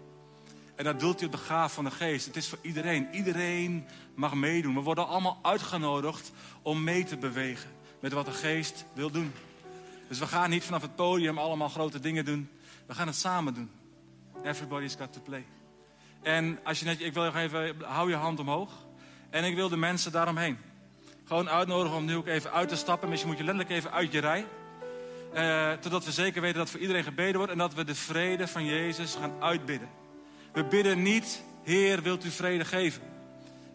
En 0.79 0.85
dat 0.85 0.99
doelt 0.99 1.19
hij 1.19 1.25
op 1.25 1.31
de 1.31 1.41
gaaf 1.41 1.73
van 1.73 1.83
de 1.83 1.91
geest. 1.91 2.25
Het 2.25 2.35
is 2.35 2.47
voor 2.47 2.57
iedereen. 2.61 3.07
Iedereen 3.11 3.85
mag 4.15 4.33
meedoen. 4.33 4.73
We 4.73 4.81
worden 4.81 5.07
allemaal 5.07 5.39
uitgenodigd 5.41 6.31
om 6.61 6.83
mee 6.83 7.03
te 7.03 7.17
bewegen 7.17 7.69
met 7.99 8.13
wat 8.13 8.25
de 8.25 8.31
geest 8.31 8.85
wil 8.93 9.11
doen. 9.11 9.33
Dus 10.07 10.19
we 10.19 10.27
gaan 10.27 10.49
niet 10.49 10.63
vanaf 10.63 10.81
het 10.81 10.95
podium 10.95 11.37
allemaal 11.37 11.69
grote 11.69 11.99
dingen 11.99 12.25
doen. 12.25 12.49
We 12.85 12.93
gaan 12.93 13.07
het 13.07 13.15
samen 13.15 13.53
doen. 13.53 13.71
Everybody's 14.43 14.95
got 14.95 15.13
to 15.13 15.21
play. 15.21 15.45
En 16.21 16.59
als 16.63 16.79
je 16.79 16.85
net, 16.85 17.01
ik 17.01 17.13
wil 17.13 17.23
nog 17.23 17.35
even, 17.35 17.75
hou 17.81 18.09
je 18.09 18.15
hand 18.15 18.39
omhoog. 18.39 18.71
En 19.29 19.43
ik 19.43 19.55
wil 19.55 19.69
de 19.69 19.77
mensen 19.77 20.11
daaromheen. 20.11 20.57
Gewoon 21.25 21.49
uitnodigen 21.49 21.97
om 21.97 22.05
nu 22.05 22.15
ook 22.15 22.27
even 22.27 22.51
uit 22.51 22.69
te 22.69 22.75
stappen. 22.75 23.09
Misschien 23.09 23.29
moet 23.29 23.39
je 23.39 23.45
letterlijk 23.45 23.75
even 23.75 23.91
uit 23.91 24.11
je 24.11 24.19
rij. 24.19 24.45
Eh, 25.33 25.71
totdat 25.71 26.05
we 26.05 26.11
zeker 26.11 26.41
weten 26.41 26.57
dat 26.57 26.69
voor 26.69 26.79
iedereen 26.79 27.03
gebeden 27.03 27.35
wordt. 27.35 27.51
En 27.51 27.57
dat 27.57 27.73
we 27.73 27.83
de 27.83 27.95
vrede 27.95 28.47
van 28.47 28.65
Jezus 28.65 29.15
gaan 29.15 29.33
uitbidden. 29.39 29.99
We 30.51 30.63
bidden 30.63 31.01
niet, 31.01 31.43
Heer, 31.63 32.01
wilt 32.01 32.25
u 32.25 32.29
vrede 32.29 32.65
geven? 32.65 33.01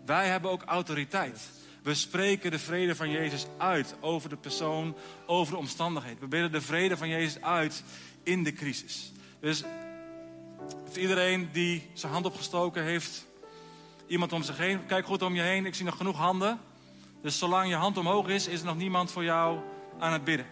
Wij 0.04 0.28
hebben 0.28 0.50
ook 0.50 0.62
autoriteit. 0.62 1.40
We 1.82 1.94
spreken 1.94 2.50
de 2.50 2.58
vrede 2.58 2.96
van 2.96 3.10
Jezus 3.10 3.46
uit 3.56 3.94
over 4.00 4.28
de 4.28 4.36
persoon, 4.36 4.96
over 5.26 5.52
de 5.52 5.58
omstandigheid. 5.58 6.18
We 6.18 6.26
bidden 6.26 6.52
de 6.52 6.60
vrede 6.60 6.96
van 6.96 7.08
Jezus 7.08 7.42
uit 7.42 7.82
in 8.22 8.44
de 8.44 8.52
crisis. 8.52 9.12
Dus 9.40 9.64
iedereen 10.96 11.48
die 11.52 11.90
zijn 11.92 12.12
hand 12.12 12.26
opgestoken 12.26 12.82
heeft, 12.82 13.26
iemand 14.06 14.32
om 14.32 14.42
zich 14.42 14.56
heen, 14.56 14.86
kijk 14.86 15.06
goed 15.06 15.22
om 15.22 15.34
je 15.34 15.42
heen. 15.42 15.66
Ik 15.66 15.74
zie 15.74 15.84
nog 15.84 15.96
genoeg 15.96 16.16
handen. 16.16 16.60
Dus 17.22 17.38
zolang 17.38 17.68
je 17.68 17.74
hand 17.74 17.96
omhoog 17.96 18.28
is, 18.28 18.46
is 18.46 18.60
er 18.60 18.66
nog 18.66 18.76
niemand 18.76 19.12
voor 19.12 19.24
jou 19.24 19.58
aan 19.98 20.12
het 20.12 20.24
bidden. 20.24 20.46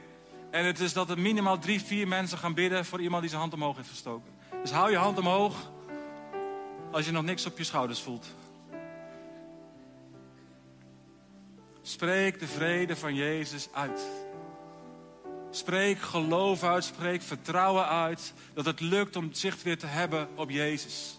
En 0.51 0.65
het 0.65 0.81
is 0.81 0.93
dat 0.93 1.11
er 1.11 1.19
minimaal 1.19 1.59
drie, 1.59 1.83
vier 1.83 2.09
mensen 2.09 2.39
gaan 2.39 2.55
bidden 2.55 2.85
voor 2.85 3.01
iemand 3.01 3.21
die 3.21 3.31
zijn 3.31 3.43
hand 3.43 3.55
omhoog 3.55 3.77
heeft 3.77 3.89
gestoken. 3.89 4.33
Dus 4.63 4.71
hou 4.71 4.91
je 4.91 4.97
hand 4.97 5.19
omhoog 5.19 5.71
als 6.93 7.07
je 7.07 7.13
nog 7.13 7.25
niks 7.25 7.47
op 7.47 7.59
je 7.59 7.65
schouders 7.65 8.01
voelt. 8.01 8.27
Spreek 11.83 12.39
de 12.39 12.47
vrede 12.47 12.97
van 12.97 13.15
Jezus 13.15 13.69
uit. 13.73 14.09
Spreek 15.51 15.99
geloof 15.99 16.63
uit, 16.63 16.85
spreek 16.85 17.23
vertrouwen 17.23 17.89
uit 17.89 18.33
dat 18.55 18.65
het 18.65 18.81
lukt 18.81 19.17
om 19.17 19.33
zicht 19.33 19.63
weer 19.63 19.79
te 19.79 19.87
hebben 19.87 20.29
op 20.35 20.51
Jezus. 20.51 21.19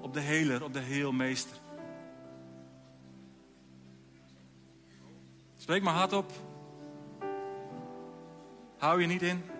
Op 0.00 0.14
de 0.14 0.20
Heler, 0.20 0.64
op 0.64 0.72
de 0.72 0.80
Heelmeester. 0.80 1.56
Spreek 5.58 5.82
maar 5.82 5.94
hardop. 5.94 6.32
Hou 8.78 9.00
je 9.00 9.06
niet 9.06 9.22
in. 9.22 9.53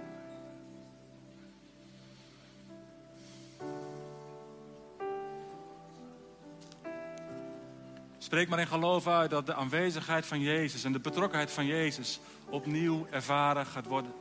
Spreek 8.25 8.49
maar 8.49 8.59
in 8.59 8.67
geloof 8.67 9.07
uit 9.07 9.31
dat 9.31 9.47
de 9.47 9.55
aanwezigheid 9.55 10.27
van 10.27 10.41
Jezus 10.41 10.85
en 10.85 10.93
de 10.93 11.01
betrokkenheid 11.01 11.51
van 11.51 11.67
Jezus 11.67 12.21
opnieuw 12.49 13.07
ervaren 13.11 13.67
gaat 13.67 13.87
worden. 13.87 14.13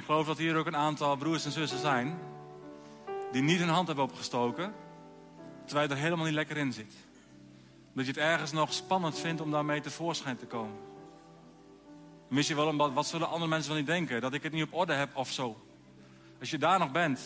Ik 0.00 0.06
geloof 0.06 0.26
dat 0.26 0.38
hier 0.38 0.56
ook 0.56 0.66
een 0.66 0.76
aantal 0.76 1.16
broers 1.16 1.44
en 1.44 1.52
zussen 1.52 1.78
zijn 1.78 2.18
die 3.32 3.42
niet 3.42 3.58
hun 3.58 3.68
hand 3.68 3.86
hebben 3.86 4.04
opgestoken, 4.04 4.74
terwijl 5.64 5.88
je 5.88 5.94
er 5.94 6.00
helemaal 6.00 6.24
niet 6.24 6.34
lekker 6.34 6.56
in 6.56 6.72
zit. 6.72 6.92
Dat 7.92 8.04
je 8.04 8.10
het 8.10 8.20
ergens 8.20 8.52
nog 8.52 8.72
spannend 8.72 9.18
vindt 9.18 9.40
om 9.40 9.50
daarmee 9.50 9.80
tevoorschijn 9.80 10.36
te 10.36 10.46
komen. 10.46 10.76
Misschien 12.28 12.56
wel 12.56 12.66
omdat, 12.66 12.92
wat 12.92 13.06
zullen 13.06 13.28
andere 13.28 13.50
mensen 13.50 13.70
wel 13.70 13.78
niet 13.78 13.88
denken? 13.88 14.20
Dat 14.20 14.32
ik 14.34 14.42
het 14.42 14.52
niet 14.52 14.64
op 14.64 14.74
orde 14.74 14.92
heb 14.92 15.16
of 15.16 15.30
zo. 15.30 15.64
Als 16.40 16.50
je 16.50 16.58
daar 16.58 16.78
nog 16.78 16.92
bent, 16.92 17.20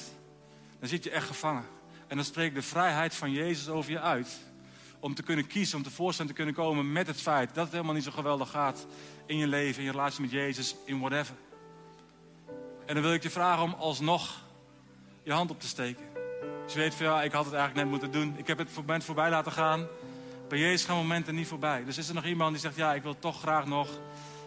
dan 0.78 0.88
zit 0.88 1.04
je 1.04 1.10
echt 1.10 1.26
gevangen. 1.26 1.64
En 2.06 2.16
dan 2.16 2.24
spreekt 2.24 2.54
de 2.54 2.62
vrijheid 2.62 3.14
van 3.14 3.30
Jezus 3.30 3.68
over 3.68 3.90
je 3.90 4.00
uit. 4.00 4.40
om 5.00 5.14
te 5.14 5.22
kunnen 5.22 5.46
kiezen, 5.46 5.76
om 5.76 5.84
tevoorschijn 5.84 6.28
te 6.28 6.34
kunnen 6.34 6.54
komen 6.54 6.92
met 6.92 7.06
het 7.06 7.20
feit 7.20 7.54
dat 7.54 7.64
het 7.64 7.72
helemaal 7.72 7.94
niet 7.94 8.04
zo 8.04 8.10
geweldig 8.10 8.50
gaat 8.50 8.86
in 9.26 9.36
je 9.36 9.46
leven, 9.46 9.78
in 9.78 9.84
je 9.84 9.90
relatie 9.90 10.20
met 10.20 10.30
Jezus, 10.30 10.76
in 10.84 10.98
whatever. 10.98 11.34
En 12.86 12.94
dan 12.94 13.02
wil 13.02 13.12
ik 13.12 13.22
je 13.22 13.30
vragen 13.30 13.62
om 13.62 13.74
alsnog 13.74 14.42
je 15.22 15.32
hand 15.32 15.50
op 15.50 15.60
te 15.60 15.66
steken. 15.66 16.04
Als 16.64 16.72
je 16.72 16.78
weet 16.78 16.94
van 16.94 17.06
ja, 17.06 17.22
ik 17.22 17.32
had 17.32 17.44
het 17.44 17.54
eigenlijk 17.54 17.84
net 17.84 18.00
moeten 18.00 18.20
doen. 18.20 18.34
Ik 18.38 18.46
heb 18.46 18.58
het 18.58 18.76
moment 18.76 19.04
voorbij 19.04 19.30
laten 19.30 19.52
gaan. 19.52 19.86
Bij 20.48 20.58
Jezus 20.58 20.84
gaan 20.84 20.96
momenten 20.96 21.34
niet 21.34 21.46
voorbij. 21.46 21.84
Dus 21.84 21.98
is 21.98 22.08
er 22.08 22.14
nog 22.14 22.24
iemand 22.24 22.50
die 22.50 22.60
zegt 22.60 22.76
ja, 22.76 22.94
ik 22.94 23.02
wil 23.02 23.18
toch 23.18 23.40
graag 23.40 23.66
nog 23.66 23.88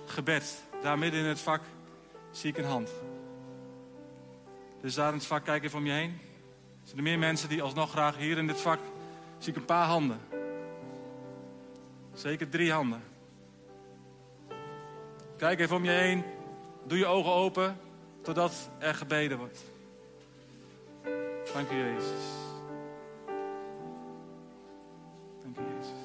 gebed. 0.05 0.63
Daar 0.81 0.97
midden 0.97 1.19
in 1.19 1.25
het 1.25 1.39
vak 1.39 1.61
zie 2.31 2.49
ik 2.49 2.57
een 2.57 2.65
hand. 2.65 2.91
Dus 4.81 4.93
daar 4.93 5.07
in 5.07 5.17
het 5.17 5.25
vak, 5.25 5.43
kijk 5.43 5.63
even 5.63 5.79
om 5.79 5.85
je 5.85 5.91
heen. 5.91 6.19
Zijn 6.83 6.97
er 6.97 7.03
meer 7.03 7.19
mensen 7.19 7.49
die 7.49 7.61
alsnog 7.61 7.91
graag 7.91 8.17
hier 8.17 8.37
in 8.37 8.47
dit 8.47 8.61
vak 8.61 8.79
zie 9.37 9.51
ik 9.51 9.59
een 9.59 9.65
paar 9.65 9.87
handen. 9.87 10.19
Zeker 12.13 12.49
drie 12.49 12.71
handen. 12.71 13.03
Kijk 15.37 15.59
even 15.59 15.75
om 15.75 15.83
je 15.83 15.91
heen. 15.91 16.23
Doe 16.87 16.97
je 16.97 17.05
ogen 17.05 17.31
open 17.31 17.77
totdat 18.27 18.69
er 18.79 18.95
gebeden 18.95 19.37
wordt. 19.37 19.63
Dank 21.53 21.71
u, 21.71 21.75
Jezus. 21.75 22.25
Dank 25.43 25.57
u, 25.57 25.61
Jezus. 25.77 25.96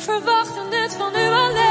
Verwachtend 0.00 0.74
het 0.74 0.94
van 0.94 1.14
u 1.14 1.28
alleen. 1.28 1.69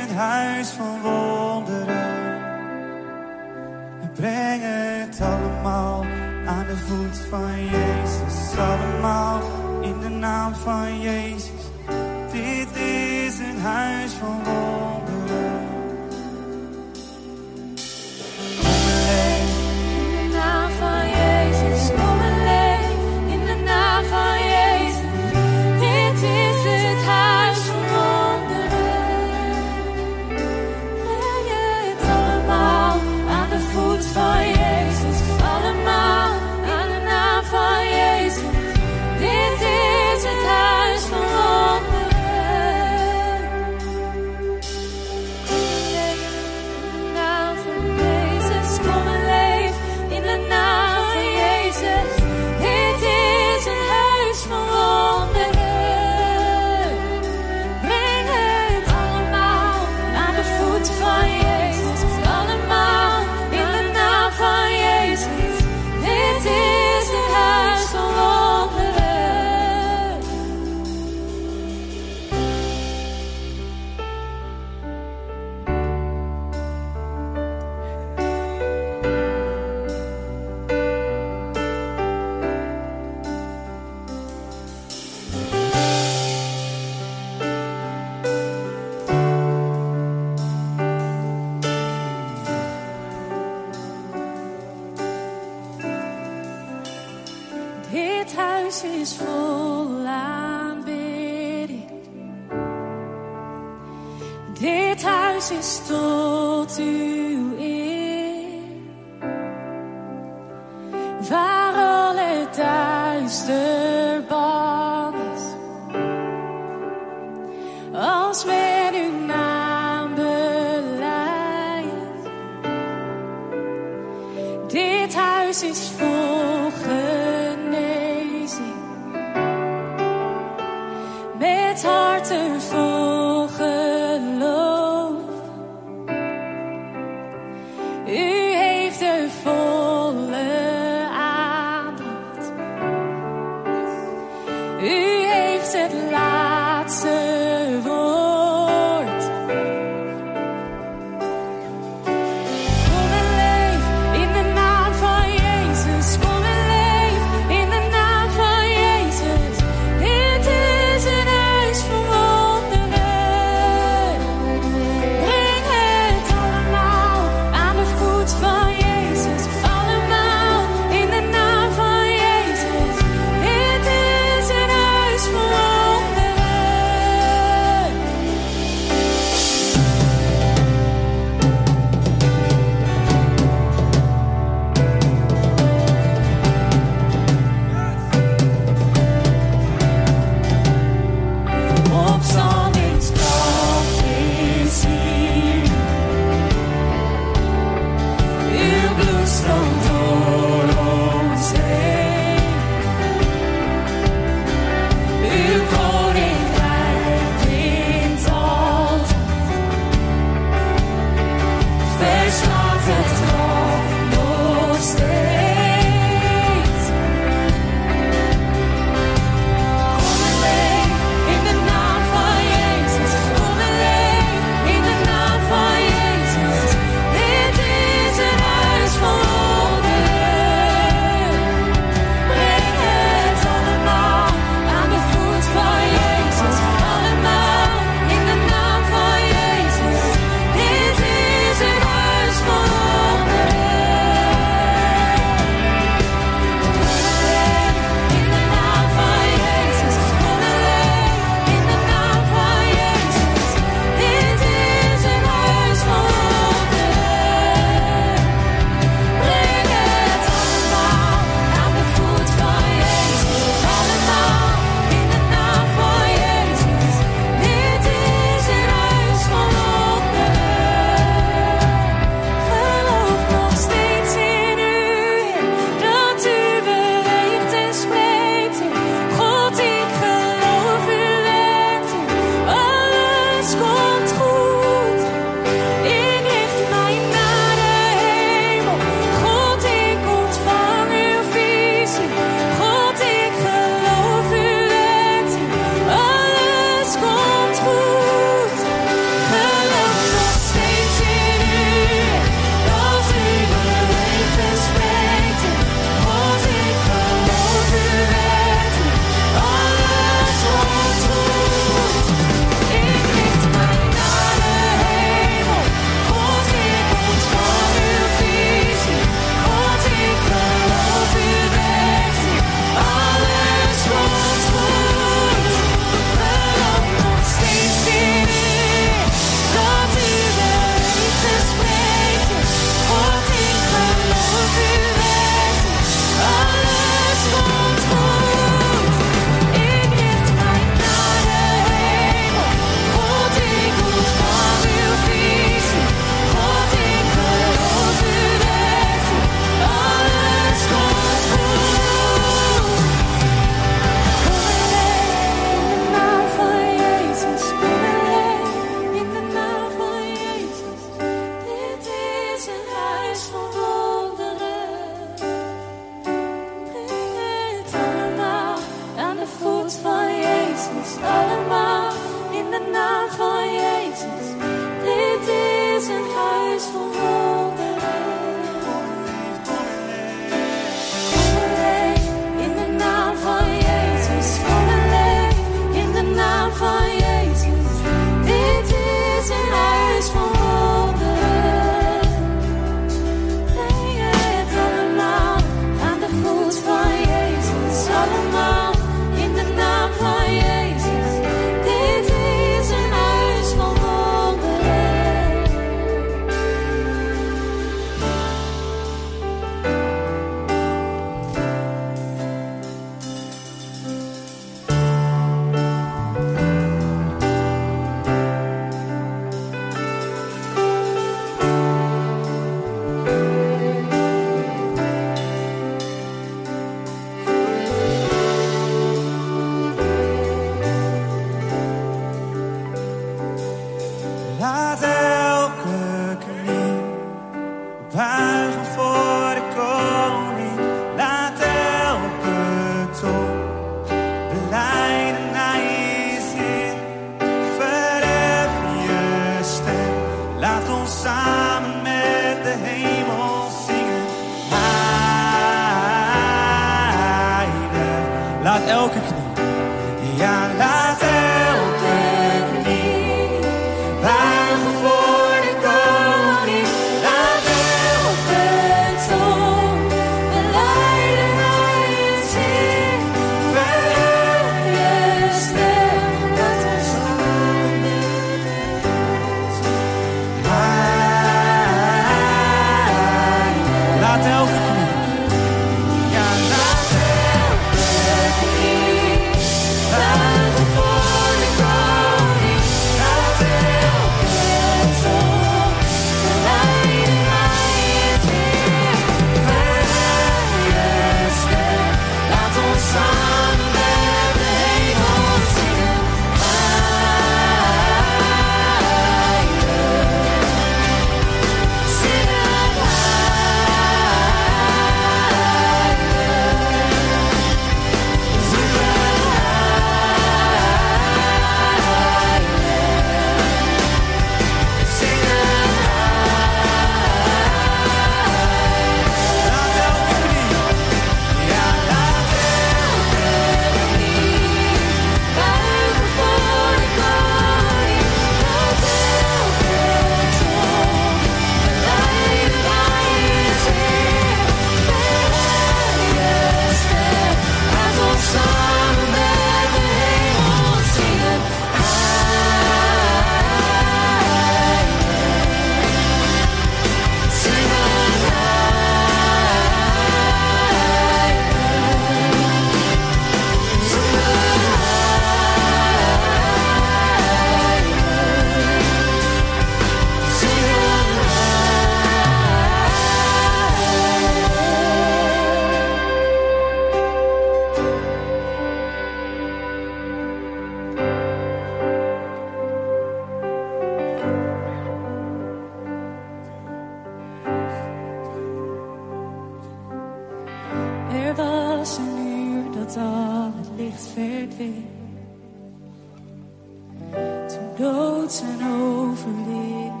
Toen 597.46 597.76
dood 597.76 598.32
zijn 598.32 598.72
overleden. 598.72 600.00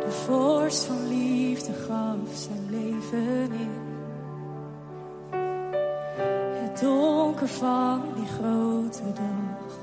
De 0.00 0.10
vorst 0.10 0.84
van 0.84 1.08
liefde 1.08 1.72
gaf 1.72 2.18
zijn 2.34 2.70
leven 2.70 3.52
in. 3.52 3.88
Het 6.62 6.80
donker 6.80 7.48
van 7.48 8.02
die 8.14 8.26
grote 8.26 9.12
dag. 9.12 9.78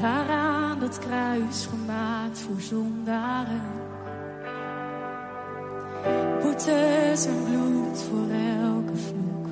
Daaraan 0.00 0.78
dat 0.78 0.98
kruis 0.98 1.66
gemaakt 1.66 2.38
voor 2.38 2.60
zondaren 2.60 3.87
bitter 6.58 7.16
zijn 7.16 7.44
bloed 7.44 8.02
voor 8.02 8.30
elke 8.64 8.96
vloek. 8.96 9.46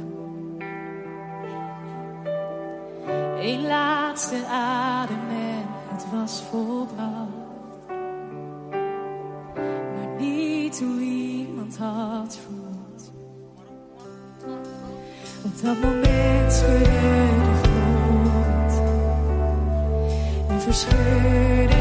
Een 3.40 3.66
laatste 3.66 4.46
adem 4.50 5.28
en 5.28 5.66
het 5.88 6.06
was 6.12 6.42
volbracht. 6.50 7.28
Maar 9.94 10.16
niet 10.18 10.78
hoe 10.78 11.00
iemand 11.00 11.76
had 11.78 12.38
voelt. 12.46 13.12
Op 15.44 15.62
dat 15.62 15.80
moment 15.80 16.52
schudde 16.52 16.84
de 17.44 17.54
grond 17.62 18.82
en 20.48 20.60
verscheurde 20.60 21.75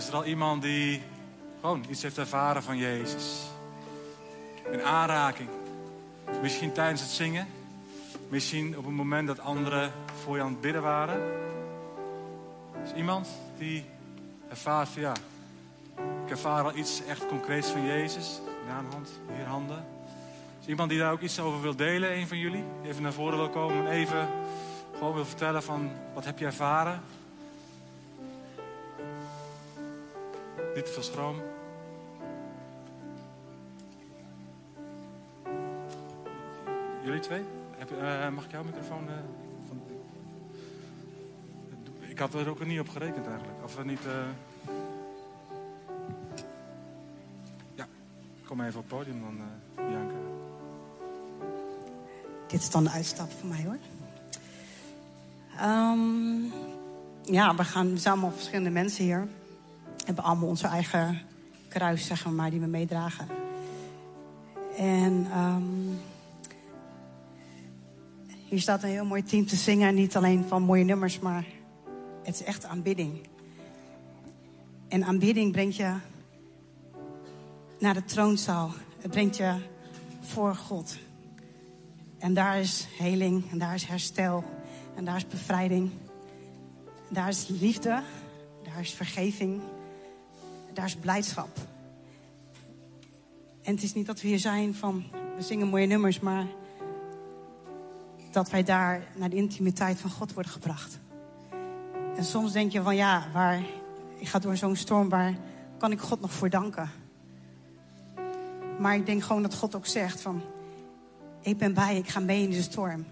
Is 0.00 0.08
er 0.08 0.14
al 0.14 0.24
iemand 0.24 0.62
die 0.62 1.02
gewoon 1.60 1.84
iets 1.88 2.02
heeft 2.02 2.18
ervaren 2.18 2.62
van 2.62 2.76
Jezus? 2.76 3.50
Een 4.72 4.82
aanraking. 4.82 5.48
Misschien 6.42 6.72
tijdens 6.72 7.00
het 7.00 7.10
zingen. 7.10 7.46
Misschien 8.28 8.78
op 8.78 8.84
het 8.84 8.94
moment 8.94 9.26
dat 9.26 9.40
anderen 9.40 9.92
voor 10.22 10.36
je 10.36 10.42
aan 10.42 10.50
het 10.50 10.60
bidden 10.60 10.82
waren. 10.82 11.20
Is 12.84 12.92
iemand 12.92 13.28
die 13.58 13.84
ervaart 14.48 14.88
van 14.88 15.02
ja, 15.02 15.14
ik 16.24 16.30
ervaar 16.30 16.64
al 16.64 16.76
iets 16.76 17.02
echt 17.08 17.26
concreets 17.26 17.68
van 17.68 17.86
Jezus. 17.86 18.40
Daar 18.66 18.78
een 18.78 18.92
hand, 18.92 19.10
hier 19.36 19.46
handen. 19.46 19.84
Is 20.60 20.66
iemand 20.66 20.90
die 20.90 20.98
daar 20.98 21.12
ook 21.12 21.20
iets 21.20 21.40
over 21.40 21.60
wil 21.60 21.76
delen, 21.76 22.16
een 22.16 22.28
van 22.28 22.38
jullie? 22.38 22.64
Die 22.80 22.90
even 22.90 23.02
naar 23.02 23.12
voren 23.12 23.38
wil 23.38 23.50
komen 23.50 23.86
en 23.86 23.92
even 23.92 24.28
gewoon 24.94 25.14
wil 25.14 25.24
vertellen 25.24 25.62
van 25.62 25.90
wat 26.14 26.24
heb 26.24 26.38
je 26.38 26.44
ervaren? 26.44 27.02
Niet 30.74 30.88
veel 30.88 31.02
schroom. 31.02 31.36
Jullie 37.04 37.20
twee? 37.20 37.42
Heb, 37.76 37.90
eh, 37.90 38.28
mag 38.28 38.44
ik 38.44 38.50
jouw 38.50 38.64
microfoon? 38.64 39.08
eh, 39.08 39.14
van... 39.68 39.80
Ik 42.08 42.18
had 42.18 42.34
er 42.34 42.48
ook 42.48 42.66
niet 42.66 42.80
op 42.80 42.88
gerekend 42.88 43.26
eigenlijk. 43.26 43.58
Of 43.64 43.84
niet. 43.84 44.06
eh, 44.06 44.72
Ja, 47.74 47.86
kom 48.46 48.60
even 48.60 48.80
op 48.80 48.90
het 48.90 48.98
podium 48.98 49.20
dan, 49.20 49.40
Bianca. 49.74 50.14
Dit 52.46 52.60
is 52.60 52.70
dan 52.70 52.84
de 52.84 52.90
uitstap 52.90 53.30
voor 53.32 53.48
mij 53.48 53.64
hoor. 53.64 53.78
Ehm, 55.58 56.44
ja, 57.34 57.54
we 57.54 57.64
gaan 57.64 57.98
samen 57.98 58.28
op 58.28 58.34
verschillende 58.34 58.70
mensen 58.70 59.04
hier. 59.04 59.28
Hebben 60.04 60.24
allemaal 60.24 60.48
onze 60.48 60.66
eigen 60.66 61.20
kruis, 61.68 62.06
zeg 62.06 62.26
maar, 62.26 62.50
die 62.50 62.60
we 62.60 62.66
meedragen. 62.66 63.28
En 64.76 65.26
ehm, 65.30 65.62
hier 68.48 68.60
staat 68.60 68.82
een 68.82 68.88
heel 68.88 69.04
mooi 69.04 69.22
team 69.22 69.46
te 69.46 69.56
zingen. 69.56 69.94
Niet 69.94 70.16
alleen 70.16 70.44
van 70.44 70.62
mooie 70.62 70.84
nummers, 70.84 71.18
maar 71.18 71.44
het 72.22 72.34
is 72.34 72.42
echt 72.42 72.64
aanbidding. 72.64 73.28
En 74.88 75.04
aanbidding 75.04 75.52
brengt 75.52 75.76
je 75.76 75.94
naar 77.78 77.94
de 77.94 78.04
troonzaal. 78.04 78.70
Het 78.98 79.10
brengt 79.10 79.36
je 79.36 79.54
voor 80.20 80.54
God. 80.54 80.96
En 82.18 82.34
daar 82.34 82.60
is 82.60 82.86
heling, 82.98 83.50
en 83.50 83.58
daar 83.58 83.74
is 83.74 83.84
herstel, 83.84 84.44
en 84.94 85.04
daar 85.04 85.16
is 85.16 85.26
bevrijding. 85.26 85.90
Daar 87.10 87.28
is 87.28 87.46
liefde, 87.48 88.02
daar 88.62 88.80
is 88.80 88.92
vergeving, 88.92 89.60
daar 90.80 90.88
is 90.88 90.96
blijdschap. 90.96 91.58
En 93.62 93.74
het 93.74 93.82
is 93.82 93.94
niet 93.94 94.06
dat 94.06 94.20
we 94.20 94.28
hier 94.28 94.38
zijn 94.38 94.74
van, 94.74 95.04
we 95.36 95.42
zingen 95.42 95.68
mooie 95.68 95.86
nummers, 95.86 96.20
maar 96.20 96.46
dat 98.30 98.50
wij 98.50 98.62
daar 98.62 99.02
naar 99.16 99.30
de 99.30 99.36
intimiteit 99.36 99.98
van 99.98 100.10
God 100.10 100.32
worden 100.32 100.52
gebracht. 100.52 100.98
En 102.16 102.24
soms 102.24 102.52
denk 102.52 102.72
je 102.72 102.82
van 102.82 102.96
ja, 102.96 103.26
waar, 103.32 103.62
ik 104.18 104.28
ga 104.28 104.38
door 104.38 104.56
zo'n 104.56 104.76
storm, 104.76 105.08
waar 105.08 105.34
kan 105.78 105.92
ik 105.92 106.00
God 106.00 106.20
nog 106.20 106.32
voor 106.32 106.50
danken? 106.50 106.90
Maar 108.78 108.94
ik 108.94 109.06
denk 109.06 109.22
gewoon 109.22 109.42
dat 109.42 109.54
God 109.54 109.74
ook 109.74 109.86
zegt 109.86 110.20
van, 110.20 110.42
ik 111.40 111.58
ben 111.58 111.74
bij, 111.74 111.96
ik 111.96 112.08
ga 112.08 112.20
mee 112.20 112.42
in 112.42 112.50
de 112.50 112.62
storm. 112.62 113.06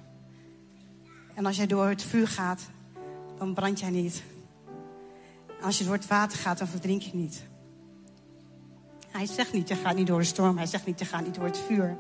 En 1.34 1.46
als 1.46 1.56
jij 1.56 1.66
door 1.66 1.86
het 1.86 2.02
vuur 2.02 2.28
gaat, 2.28 2.62
dan 3.38 3.54
brand 3.54 3.80
jij 3.80 3.90
niet. 3.90 4.22
Als 5.62 5.78
je 5.78 5.84
door 5.84 5.94
het 5.94 6.06
water 6.06 6.38
gaat, 6.38 6.58
dan 6.58 6.68
verdrink 6.68 7.02
je 7.02 7.14
niet. 7.14 7.47
Hij 9.10 9.26
zegt 9.26 9.52
niet, 9.52 9.68
je 9.68 9.74
gaat 9.74 9.96
niet 9.96 10.06
door 10.06 10.18
de 10.18 10.24
storm. 10.24 10.56
Hij 10.56 10.66
zegt 10.66 10.86
niet, 10.86 10.98
je 10.98 11.04
gaat 11.04 11.24
niet 11.24 11.34
door 11.34 11.44
het 11.44 11.58
vuur. 11.58 11.96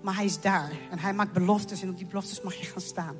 Maar 0.00 0.14
hij 0.14 0.24
is 0.24 0.40
daar. 0.40 0.70
En 0.90 0.98
hij 0.98 1.12
maakt 1.12 1.32
beloftes. 1.32 1.82
En 1.82 1.88
op 1.88 1.96
die 1.96 2.06
beloftes 2.06 2.40
mag 2.40 2.54
je 2.54 2.64
gaan 2.64 2.80
staan. 2.80 3.16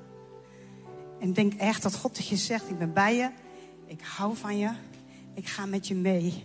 En 1.20 1.32
denk 1.32 1.54
echt 1.54 1.82
dat 1.82 1.94
God 1.94 2.16
dat 2.16 2.26
je 2.26 2.36
zegt, 2.36 2.68
ik 2.68 2.78
ben 2.78 2.92
bij 2.92 3.16
je. 3.16 3.30
Ik 3.86 4.00
hou 4.02 4.36
van 4.36 4.58
je. 4.58 4.70
Ik 5.34 5.48
ga 5.48 5.66
met 5.66 5.88
je 5.88 5.94
mee. 5.94 6.44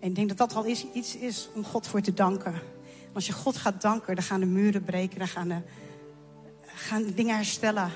En 0.00 0.08
ik 0.08 0.14
denk 0.14 0.28
dat 0.28 0.38
dat 0.38 0.54
al 0.54 0.66
iets 0.92 1.16
is 1.16 1.48
om 1.54 1.64
God 1.64 1.86
voor 1.86 2.00
te 2.00 2.14
danken. 2.14 2.54
Als 3.12 3.26
je 3.26 3.32
God 3.32 3.56
gaat 3.56 3.82
danken, 3.82 4.14
dan 4.14 4.24
gaan 4.24 4.40
de 4.40 4.46
muren 4.46 4.84
breken, 4.84 5.18
dan 5.18 5.28
gaan 5.28 5.48
de, 5.48 5.60
gaan 6.62 7.02
de 7.02 7.14
dingen 7.14 7.36
herstellen. 7.36 7.90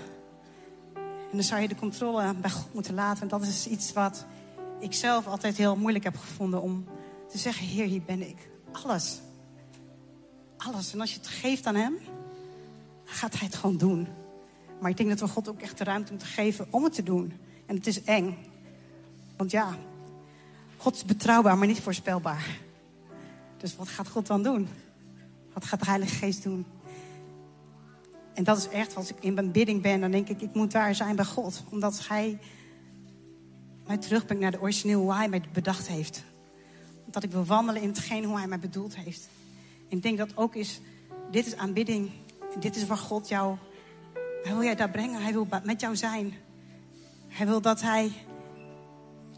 En 0.94 1.32
dan 1.32 1.42
zou 1.42 1.60
je 1.60 1.68
de 1.68 1.74
controle 1.74 2.34
bij 2.34 2.50
God 2.50 2.74
moeten 2.74 2.94
laten. 2.94 3.22
En 3.22 3.28
dat 3.28 3.42
is 3.42 3.66
iets 3.66 3.92
wat 3.92 4.26
ik 4.78 4.94
zelf 4.94 5.26
altijd 5.26 5.56
heel 5.56 5.76
moeilijk 5.76 6.04
heb 6.04 6.16
gevonden 6.16 6.62
om 6.62 6.84
te 7.28 7.38
zeggen: 7.38 7.66
Heer, 7.66 7.86
hier 7.86 8.02
ben 8.02 8.28
ik. 8.28 8.36
Alles. 8.72 9.20
Alles. 10.56 10.92
En 10.92 11.00
als 11.00 11.12
je 11.12 11.18
het 11.18 11.28
geeft 11.28 11.66
aan 11.66 11.74
Hem, 11.74 11.98
gaat 13.04 13.38
Hij 13.38 13.46
het 13.46 13.56
gewoon 13.56 13.76
doen. 13.76 14.08
Maar 14.80 14.90
ik 14.90 14.96
denk 14.96 15.08
dat 15.08 15.20
we 15.20 15.28
God 15.28 15.48
ook 15.48 15.60
echt 15.60 15.78
de 15.78 15.84
ruimte 15.84 16.10
moeten 16.10 16.28
geven 16.28 16.66
om 16.70 16.84
het 16.84 16.92
te 16.92 17.02
doen. 17.02 17.32
En 17.66 17.76
het 17.76 17.86
is 17.86 18.02
eng. 18.02 18.36
Want 19.36 19.50
ja, 19.50 19.76
God 20.76 20.94
is 20.94 21.04
betrouwbaar, 21.04 21.58
maar 21.58 21.66
niet 21.66 21.80
voorspelbaar. 21.80 22.58
Dus 23.56 23.76
wat 23.76 23.88
gaat 23.88 24.08
God 24.08 24.26
dan 24.26 24.42
doen? 24.42 24.68
Wat 25.52 25.64
gaat 25.64 25.80
de 25.80 25.86
Heilige 25.86 26.14
Geest 26.14 26.42
doen? 26.42 26.66
En 28.34 28.44
dat 28.44 28.56
is 28.56 28.68
echt, 28.68 28.96
als 28.96 29.10
ik 29.10 29.16
in 29.20 29.34
mijn 29.34 29.50
bidding 29.50 29.82
ben, 29.82 30.00
dan 30.00 30.10
denk 30.10 30.28
ik, 30.28 30.40
ik 30.40 30.54
moet 30.54 30.70
daar 30.70 30.94
zijn 30.94 31.16
bij 31.16 31.24
God. 31.24 31.64
Omdat 31.70 32.06
Hij 32.08 32.38
mij 33.86 33.96
terugbrengt 33.96 34.42
naar 34.42 34.50
de 34.50 34.60
origineel 34.60 35.00
hoe 35.00 35.14
Hij 35.14 35.28
mij 35.28 35.42
bedacht 35.52 35.88
heeft. 35.88 36.24
Dat 37.04 37.22
ik 37.22 37.30
wil 37.30 37.44
wandelen 37.44 37.82
in 37.82 37.88
hetgeen 37.88 38.24
hoe 38.24 38.36
Hij 38.36 38.46
mij 38.46 38.58
bedoeld 38.58 38.96
heeft. 38.96 39.28
En 39.88 39.96
ik 39.96 40.02
denk 40.02 40.18
dat 40.18 40.36
ook 40.36 40.54
is, 40.54 40.80
dit 41.30 41.46
is 41.46 41.56
aanbidding. 41.56 42.10
En 42.54 42.60
dit 42.60 42.76
is 42.76 42.86
waar 42.86 42.96
God 42.96 43.28
jou, 43.28 43.56
Hij 44.42 44.52
wil 44.52 44.62
jij 44.62 44.74
daar 44.74 44.90
brengen. 44.90 45.22
Hij 45.22 45.32
wil 45.32 45.48
met 45.62 45.80
jou 45.80 45.96
zijn. 45.96 46.34
Hij 47.28 47.46
wil 47.46 47.60
dat 47.60 47.80
Hij, 47.80 48.12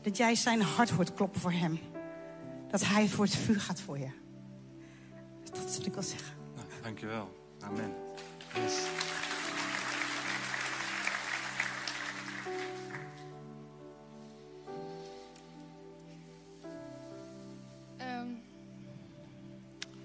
dat 0.03 0.17
jij 0.17 0.35
zijn 0.35 0.63
hart 0.63 0.91
hoort 0.91 1.15
kloppen 1.15 1.41
voor 1.41 1.53
Hem. 1.53 1.79
Dat 2.71 2.85
Hij 2.85 3.09
voor 3.09 3.25
het 3.25 3.37
vuur 3.37 3.61
gaat 3.61 3.81
voor 3.81 3.99
je. 3.99 4.09
Dat 5.45 5.69
is 5.69 5.77
wat 5.77 5.87
ik 5.87 5.93
wil 5.93 6.03
zeggen. 6.03 6.35
Nou, 6.55 6.67
dankjewel. 6.83 7.29
Amen. 7.61 7.93
Yes. 8.55 9.08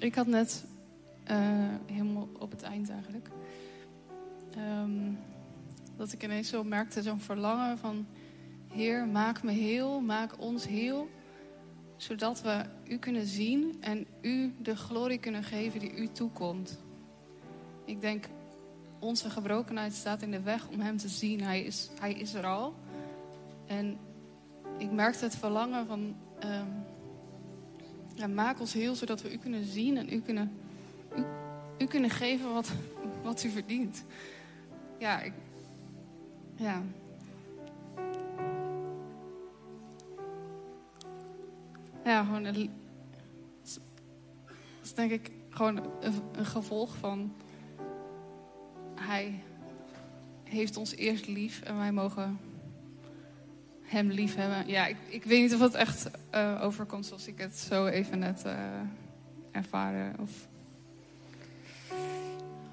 Ik 0.03 0.15
had 0.15 0.27
net 0.27 0.65
eh, 1.23 1.37
helemaal 1.85 2.29
op 2.39 2.51
het 2.51 2.61
eind 2.61 2.89
eigenlijk. 2.89 3.29
ehm, 4.55 5.11
dat 5.97 6.11
ik 6.11 6.23
ineens 6.23 6.49
zo 6.49 6.63
merkte 6.63 7.01
zo'n 7.01 7.19
verlangen 7.19 7.77
van... 7.77 8.05
Heer, 8.67 9.07
maak 9.07 9.43
me 9.43 9.51
heel, 9.51 10.01
maak 10.01 10.39
ons 10.39 10.67
heel. 10.67 11.09
Zodat 11.95 12.41
we 12.41 12.65
u 12.87 12.97
kunnen 12.97 13.25
zien 13.25 13.77
en 13.79 14.07
u 14.21 14.53
de 14.61 14.75
glorie 14.75 15.17
kunnen 15.17 15.43
geven 15.43 15.79
die 15.79 15.95
u 15.95 16.07
toekomt. 16.07 16.79
Ik 17.85 18.01
denk, 18.01 18.25
onze 18.99 19.29
gebrokenheid 19.29 19.93
staat 19.93 20.21
in 20.21 20.31
de 20.31 20.41
weg 20.41 20.67
om 20.67 20.79
hem 20.79 20.97
te 20.97 21.07
zien. 21.07 21.41
Hij 21.41 21.61
is, 21.61 21.89
hij 21.99 22.13
is 22.13 22.33
er 22.33 22.45
al. 22.45 22.73
En 23.65 23.97
ik 24.77 24.91
merkte 24.91 25.23
het 25.23 25.35
verlangen 25.35 25.87
van... 25.87 26.15
ehm, 26.39 26.67
maak 28.33 28.59
ons 28.59 28.73
heel 28.73 28.95
zodat 28.95 29.21
we 29.21 29.33
u 29.33 29.37
kunnen 29.37 29.65
zien 29.65 29.97
en 29.97 30.13
u 30.13 30.21
kunnen, 30.21 30.51
u, 31.77 31.85
kunnen 31.85 32.09
geven 32.09 32.53
wat, 32.53 32.71
wat 33.23 33.43
u 33.43 33.49
verdient. 33.49 34.03
Ja, 34.99 35.21
ik, 35.21 35.33
ja. 36.55 36.83
Ja, 42.03 42.23
gewoon 42.23 42.43
dat 42.43 42.55
is 44.81 44.93
denk 44.93 45.11
ik 45.11 45.31
gewoon 45.49 45.81
een 46.31 46.45
gevolg 46.45 46.95
van 46.97 47.33
hij 48.95 49.43
heeft 50.43 50.77
ons 50.77 50.95
eerst 50.95 51.27
lief 51.27 51.61
en 51.61 51.77
wij 51.77 51.91
mogen 51.91 52.39
hem 53.83 54.11
lief 54.11 54.35
hebben. 54.35 54.67
Ja, 54.67 54.85
ik, 54.85 54.97
ik 55.07 55.23
weet 55.23 55.41
niet 55.41 55.53
of 55.53 55.59
het 55.59 55.73
echt 55.73 56.09
eh, 56.29 56.59
overkomt 56.61 57.05
zoals 57.05 57.27
ik 57.27 57.37
het 57.37 57.57
zo 57.57 57.85
even 57.85 58.19
net 58.19 58.43
eh, 58.45 58.55
ervaren. 59.51 60.15
Of... 60.19 60.31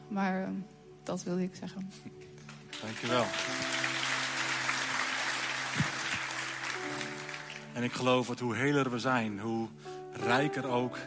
Maar 0.08 0.42
eh, 0.42 0.48
dat 1.02 1.22
wilde 1.22 1.42
ik 1.42 1.54
zeggen. 1.54 1.90
Dankjewel. 2.80 3.24
En 7.72 7.82
ik 7.82 7.92
geloof 7.92 8.26
dat 8.26 8.38
hoe 8.40 8.56
heler 8.56 8.90
we 8.90 8.98
zijn, 8.98 9.40
hoe 9.40 9.68
rijker 10.12 10.66
ook 10.66 10.98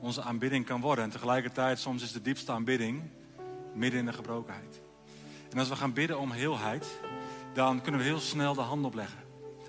onze 0.00 0.22
aanbidding 0.22 0.64
kan 0.64 0.80
worden. 0.80 1.04
En 1.04 1.10
tegelijkertijd, 1.10 1.78
soms 1.78 2.02
is 2.02 2.12
de 2.12 2.22
diepste 2.22 2.52
aanbidding 2.52 3.02
midden 3.74 4.00
in 4.00 4.06
de 4.06 4.12
gebrokenheid. 4.12 4.80
En 5.50 5.58
als 5.58 5.68
we 5.68 5.76
gaan 5.76 5.92
bidden 5.92 6.18
om 6.18 6.30
heelheid, 6.30 6.86
dan 7.54 7.82
kunnen 7.82 8.00
we 8.00 8.06
heel 8.06 8.20
snel 8.20 8.54
de 8.54 8.60
hand 8.60 8.84
opleggen. 8.84 9.27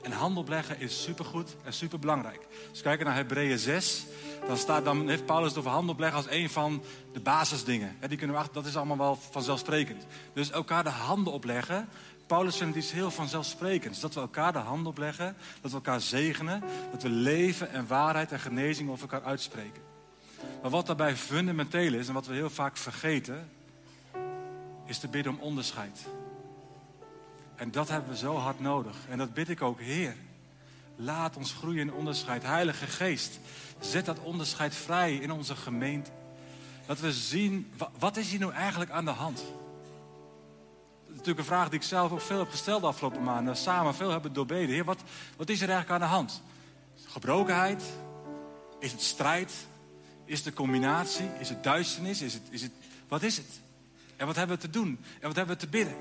En 0.09 0.15
handen 0.15 0.41
opleggen 0.41 0.79
is 0.79 1.03
supergoed 1.03 1.55
en 1.63 1.73
superbelangrijk. 1.73 2.47
Als 2.69 2.77
we 2.77 2.83
kijken 2.83 3.05
naar 3.05 3.15
Hebreeën 3.15 3.57
6, 3.57 4.05
dan, 4.47 4.57
staat, 4.57 4.85
dan 4.85 5.09
heeft 5.09 5.25
Paulus 5.25 5.49
het 5.49 5.57
over 5.57 5.71
handen 5.71 5.93
opleggen 5.93 6.17
als 6.17 6.29
een 6.29 6.49
van 6.49 6.81
de 7.13 7.19
basisdingen. 7.19 7.95
Hè, 7.99 8.07
die 8.07 8.17
kunnen 8.17 8.35
we, 8.35 8.41
achter- 8.41 8.55
dat 8.55 8.65
is 8.65 8.75
allemaal 8.75 8.97
wel 8.97 9.15
vanzelfsprekend. 9.31 10.05
Dus 10.33 10.51
elkaar 10.51 10.83
de 10.83 10.89
handen 10.89 11.33
opleggen. 11.33 11.89
Paulus 12.27 12.57
vindt 12.57 12.77
iets 12.77 12.91
heel 12.91 13.11
vanzelfsprekends. 13.11 13.99
Dat 13.99 14.13
we 14.13 14.19
elkaar 14.19 14.53
de 14.53 14.59
handen 14.59 14.87
opleggen, 14.87 15.35
dat 15.61 15.71
we 15.71 15.77
elkaar 15.77 16.01
zegenen, 16.01 16.63
dat 16.91 17.01
we 17.01 17.09
leven 17.09 17.71
en 17.71 17.87
waarheid 17.87 18.31
en 18.31 18.39
genezing 18.39 18.89
over 18.89 19.09
elkaar 19.09 19.27
uitspreken. 19.29 19.81
Maar 20.61 20.71
wat 20.71 20.85
daarbij 20.85 21.15
fundamenteel 21.15 21.93
is 21.93 22.07
en 22.07 22.13
wat 22.13 22.27
we 22.27 22.33
heel 22.33 22.49
vaak 22.49 22.77
vergeten, 22.77 23.49
is 24.85 24.99
te 24.99 25.07
bidden 25.07 25.33
om 25.33 25.39
onderscheid. 25.39 26.07
En 27.59 27.71
dat 27.71 27.87
hebben 27.87 28.09
we 28.09 28.17
zo 28.17 28.35
hard 28.35 28.59
nodig. 28.59 28.95
En 29.09 29.17
dat 29.17 29.33
bid 29.33 29.49
ik 29.49 29.61
ook, 29.61 29.79
Heer. 29.79 30.15
Laat 30.95 31.37
ons 31.37 31.53
groeien 31.53 31.81
in 31.81 31.93
onderscheid. 31.93 32.43
Heilige 32.43 32.87
Geest, 32.87 33.39
zet 33.79 34.05
dat 34.05 34.19
onderscheid 34.19 34.75
vrij 34.75 35.15
in 35.15 35.31
onze 35.31 35.55
gemeente. 35.55 36.11
Dat 36.85 36.99
we 36.99 37.13
zien, 37.13 37.71
wa- 37.77 37.91
wat 37.99 38.17
is 38.17 38.29
hier 38.29 38.39
nou 38.39 38.53
eigenlijk 38.53 38.91
aan 38.91 39.05
de 39.05 39.11
hand? 39.11 39.37
Dat 39.37 39.45
is 41.07 41.11
natuurlijk 41.15 41.39
een 41.39 41.45
vraag 41.45 41.69
die 41.69 41.79
ik 41.79 41.85
zelf 41.85 42.11
ook 42.11 42.21
veel 42.21 42.39
heb 42.39 42.49
gesteld 42.49 42.81
de 42.81 42.87
afgelopen 42.87 43.23
maanden. 43.23 43.55
Samen 43.57 43.95
veel 43.95 44.09
hebben 44.11 44.33
doorbeden. 44.33 44.69
Heer, 44.69 44.85
wat, 44.85 44.99
wat 45.37 45.49
is 45.49 45.61
er 45.61 45.69
eigenlijk 45.69 46.01
aan 46.01 46.07
de 46.09 46.15
hand? 46.15 46.41
Gebrokenheid? 47.05 47.83
Is 48.79 48.91
het 48.91 49.01
strijd? 49.01 49.53
Is 50.25 50.35
het 50.35 50.43
de 50.45 50.53
combinatie? 50.53 51.29
Is 51.39 51.49
het 51.49 51.63
duisternis? 51.63 52.21
Is 52.21 52.33
het, 52.33 52.43
is 52.49 52.61
het, 52.61 52.71
wat 53.07 53.23
is 53.23 53.37
het? 53.37 53.59
En 54.15 54.25
wat 54.25 54.35
hebben 54.35 54.55
we 54.55 54.61
te 54.61 54.69
doen? 54.69 54.99
En 55.19 55.27
wat 55.27 55.35
hebben 55.35 55.55
we 55.55 55.61
te 55.61 55.69
bidden? 55.69 55.95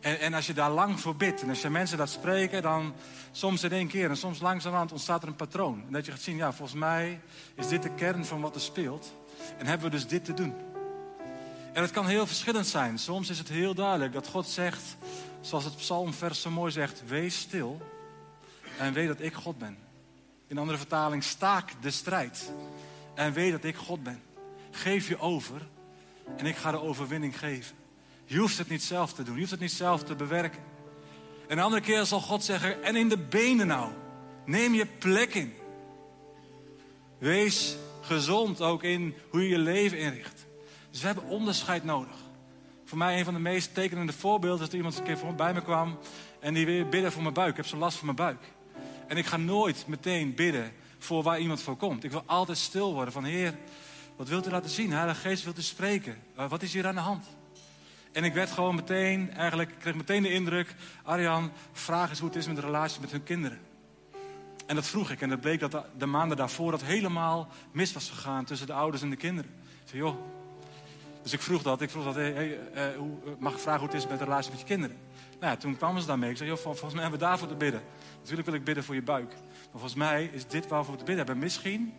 En, 0.00 0.20
en 0.20 0.34
als 0.34 0.46
je 0.46 0.52
daar 0.52 0.70
lang 0.70 1.00
voor 1.00 1.16
bidt 1.16 1.42
en 1.42 1.48
als 1.48 1.62
je 1.62 1.70
mensen 1.70 1.98
dat 1.98 2.10
spreken, 2.10 2.62
dan 2.62 2.94
soms 3.32 3.62
in 3.62 3.72
één 3.72 3.88
keer 3.88 4.10
en 4.10 4.16
soms 4.16 4.40
langzamerhand 4.40 4.92
ontstaat 4.92 5.22
er 5.22 5.28
een 5.28 5.36
patroon. 5.36 5.82
En 5.86 5.92
dat 5.92 6.06
je 6.06 6.12
gaat 6.12 6.20
zien, 6.20 6.36
ja, 6.36 6.52
volgens 6.52 6.78
mij 6.78 7.20
is 7.54 7.68
dit 7.68 7.82
de 7.82 7.94
kern 7.94 8.24
van 8.24 8.40
wat 8.40 8.54
er 8.54 8.60
speelt. 8.60 9.14
En 9.58 9.66
hebben 9.66 9.90
we 9.90 9.96
dus 9.96 10.06
dit 10.06 10.24
te 10.24 10.34
doen. 10.34 10.54
En 11.72 11.82
het 11.82 11.90
kan 11.90 12.06
heel 12.06 12.26
verschillend 12.26 12.66
zijn. 12.66 12.98
Soms 12.98 13.30
is 13.30 13.38
het 13.38 13.48
heel 13.48 13.74
duidelijk 13.74 14.12
dat 14.12 14.28
God 14.28 14.46
zegt, 14.46 14.96
zoals 15.40 15.64
het 15.64 15.76
psalmvers 15.76 16.40
zo 16.40 16.50
mooi 16.50 16.72
zegt, 16.72 17.02
wees 17.06 17.38
stil 17.38 17.80
en 18.78 18.92
weet 18.92 19.08
dat 19.08 19.20
ik 19.20 19.34
God 19.34 19.58
ben. 19.58 19.78
In 20.46 20.58
andere 20.58 20.78
vertaling, 20.78 21.24
staak 21.24 21.72
de 21.80 21.90
strijd 21.90 22.52
en 23.14 23.32
weet 23.32 23.52
dat 23.52 23.64
ik 23.64 23.76
God 23.76 24.02
ben. 24.02 24.22
Geef 24.70 25.08
je 25.08 25.18
over 25.18 25.68
en 26.36 26.46
ik 26.46 26.56
ga 26.56 26.70
de 26.70 26.80
overwinning 26.80 27.38
geven. 27.38 27.76
Je 28.30 28.38
hoeft 28.38 28.58
het 28.58 28.68
niet 28.68 28.82
zelf 28.82 29.12
te 29.12 29.22
doen. 29.22 29.34
Je 29.34 29.38
hoeft 29.40 29.50
het 29.50 29.60
niet 29.60 29.72
zelf 29.72 30.04
te 30.04 30.14
bewerken. 30.14 30.60
En 31.48 31.58
een 31.58 31.64
andere 31.64 31.82
keer 31.82 32.04
zal 32.04 32.20
God 32.20 32.44
zeggen, 32.44 32.82
en 32.82 32.96
in 32.96 33.08
de 33.08 33.18
benen 33.18 33.66
nou. 33.66 33.92
Neem 34.44 34.74
je 34.74 34.86
plek 34.86 35.34
in. 35.34 35.54
Wees 37.18 37.76
gezond 38.00 38.60
ook 38.60 38.82
in 38.82 39.14
hoe 39.30 39.42
je 39.42 39.48
je 39.48 39.58
leven 39.58 39.98
inricht. 39.98 40.46
Dus 40.90 41.00
we 41.00 41.06
hebben 41.06 41.24
onderscheid 41.24 41.84
nodig. 41.84 42.16
Voor 42.84 42.98
mij 42.98 43.18
een 43.18 43.24
van 43.24 43.34
de 43.34 43.40
meest 43.40 43.74
tekenende 43.74 44.12
voorbeelden 44.12 44.60
is 44.60 44.66
dat 44.66 44.74
iemand 44.74 44.98
een 44.98 45.04
keer 45.04 45.34
bij 45.34 45.54
me 45.54 45.62
kwam 45.62 45.98
en 46.40 46.54
die 46.54 46.66
wil 46.66 46.88
bidden 46.88 47.12
voor 47.12 47.22
mijn 47.22 47.34
buik. 47.34 47.50
Ik 47.50 47.56
heb 47.56 47.66
zo 47.66 47.76
last 47.76 47.96
van 47.96 48.04
mijn 48.04 48.16
buik. 48.16 48.52
En 49.06 49.16
ik 49.16 49.26
ga 49.26 49.36
nooit 49.36 49.84
meteen 49.86 50.34
bidden 50.34 50.72
voor 50.98 51.22
waar 51.22 51.40
iemand 51.40 51.62
voor 51.62 51.76
komt. 51.76 52.04
Ik 52.04 52.10
wil 52.10 52.22
altijd 52.26 52.58
stil 52.58 52.94
worden 52.94 53.12
van 53.12 53.24
Heer, 53.24 53.58
wat 54.16 54.28
wilt 54.28 54.46
u 54.46 54.50
laten 54.50 54.70
zien? 54.70 54.92
Heilige 54.92 55.20
Geest 55.20 55.44
wilt 55.44 55.58
u 55.58 55.62
spreken. 55.62 56.18
Eh, 56.36 56.48
wat 56.48 56.62
is 56.62 56.72
hier 56.72 56.86
aan 56.86 56.94
de 56.94 57.00
hand? 57.00 57.24
En 58.12 58.24
ik 58.24 58.34
werd 58.34 58.50
gewoon 58.50 58.74
meteen, 58.74 59.34
eigenlijk 59.34 59.70
ik 59.70 59.78
kreeg 59.78 59.94
meteen 59.94 60.22
de 60.22 60.32
indruk, 60.32 60.74
Arjan, 61.02 61.52
vraag 61.72 62.08
eens 62.08 62.18
hoe 62.18 62.28
het 62.28 62.38
is 62.38 62.46
met 62.46 62.56
de 62.56 62.62
relatie 62.62 63.00
met 63.00 63.10
hun 63.10 63.22
kinderen. 63.22 63.58
En 64.66 64.74
dat 64.74 64.86
vroeg 64.86 65.10
ik. 65.10 65.20
En 65.20 65.30
het 65.30 65.40
bleek 65.40 65.60
dat 65.60 65.70
de, 65.70 65.82
de 65.98 66.06
maanden 66.06 66.36
daarvoor 66.36 66.70
dat 66.70 66.82
helemaal 66.82 67.48
mis 67.72 67.92
was 67.92 68.10
gegaan 68.10 68.44
tussen 68.44 68.66
de 68.66 68.72
ouders 68.72 69.02
en 69.02 69.10
de 69.10 69.16
kinderen. 69.16 69.50
Ik 69.60 69.88
zei, 69.88 70.02
joh. 70.02 70.16
Dus 71.22 71.32
ik 71.32 71.40
vroeg 71.40 71.62
dat. 71.62 71.80
Ik 71.80 71.90
vroeg 71.90 72.04
dat, 72.04 72.14
hey, 72.14 72.58
eh, 72.72 72.94
eh, 72.94 73.00
mag 73.38 73.52
ik 73.52 73.58
vragen 73.58 73.80
hoe 73.80 73.88
het 73.88 73.96
is 73.96 74.06
met 74.06 74.18
de 74.18 74.24
relatie 74.24 74.50
met 74.50 74.60
je 74.60 74.66
kinderen? 74.66 74.96
Nou 75.40 75.52
ja, 75.52 75.58
toen 75.58 75.76
kwamen 75.76 76.00
ze 76.00 76.06
daarmee. 76.06 76.30
Ik 76.30 76.36
zei, 76.36 76.48
joh, 76.48 76.58
vol- 76.58 76.72
volgens 76.72 76.92
mij 76.92 77.02
hebben 77.02 77.20
we 77.20 77.26
daarvoor 77.26 77.48
te 77.48 77.54
bidden. 77.54 77.82
Natuurlijk 78.18 78.48
wil 78.48 78.56
ik 78.56 78.64
bidden 78.64 78.84
voor 78.84 78.94
je 78.94 79.02
buik. 79.02 79.28
Maar 79.28 79.70
volgens 79.70 79.94
mij 79.94 80.30
is 80.32 80.46
dit 80.46 80.68
waarvoor 80.68 80.92
we 80.92 80.98
te 80.98 81.04
bidden 81.04 81.26
hebben. 81.26 81.44
Misschien 81.44 81.92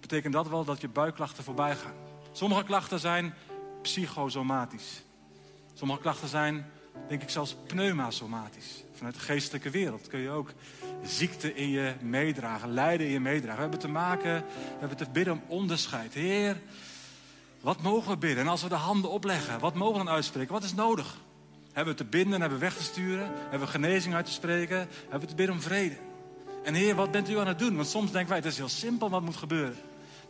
betekent 0.00 0.32
dat 0.32 0.48
wel 0.48 0.64
dat 0.64 0.80
je 0.80 0.88
buikklachten 0.88 1.44
voorbij 1.44 1.76
gaan. 1.76 1.94
Sommige 2.32 2.64
klachten 2.64 3.00
zijn 3.00 3.34
psychosomatisch. 3.82 5.02
Sommige 5.74 6.00
klachten 6.00 6.28
zijn, 6.28 6.66
denk 7.08 7.22
ik, 7.22 7.30
zelfs 7.30 7.56
pneumasomatisch. 7.66 8.84
Vanuit 8.92 9.14
de 9.14 9.20
geestelijke 9.20 9.70
wereld 9.70 10.08
kun 10.08 10.20
je 10.20 10.30
ook 10.30 10.52
ziekte 11.04 11.54
in 11.54 11.68
je 11.68 11.94
meedragen, 12.00 12.72
lijden 12.72 13.06
in 13.06 13.12
je 13.12 13.20
meedragen. 13.20 13.56
We 13.56 13.62
hebben 13.62 13.80
te 13.80 13.88
maken, 13.88 14.44
we 14.44 14.78
hebben 14.78 14.96
te 14.96 15.10
bidden 15.12 15.32
om 15.32 15.42
onderscheid. 15.46 16.14
Heer, 16.14 16.60
wat 17.60 17.82
mogen 17.82 18.10
we 18.10 18.16
bidden? 18.16 18.44
En 18.44 18.50
als 18.50 18.62
we 18.62 18.68
de 18.68 18.74
handen 18.74 19.10
opleggen, 19.10 19.60
wat 19.60 19.74
mogen 19.74 19.98
we 19.98 20.04
dan 20.04 20.14
uitspreken? 20.14 20.52
Wat 20.52 20.62
is 20.62 20.74
nodig? 20.74 21.16
Hebben 21.72 21.94
we 21.94 22.04
te 22.04 22.08
binden, 22.08 22.40
hebben 22.40 22.58
we 22.58 22.64
weg 22.64 22.76
te 22.76 22.82
sturen? 22.82 23.32
Hebben 23.32 23.60
we 23.60 23.66
genezing 23.66 24.14
uit 24.14 24.26
te 24.26 24.32
spreken? 24.32 24.88
Hebben 25.00 25.20
we 25.20 25.26
te 25.26 25.34
bidden 25.34 25.54
om 25.54 25.62
vrede? 25.62 25.96
En 26.64 26.74
Heer, 26.74 26.94
wat 26.94 27.10
bent 27.10 27.28
u 27.28 27.38
aan 27.38 27.46
het 27.46 27.58
doen? 27.58 27.76
Want 27.76 27.88
soms 27.88 28.10
denken 28.10 28.28
wij, 28.28 28.38
het 28.38 28.46
is 28.46 28.56
heel 28.56 28.68
simpel 28.68 29.10
wat 29.10 29.22
moet 29.22 29.36
gebeuren. 29.36 29.76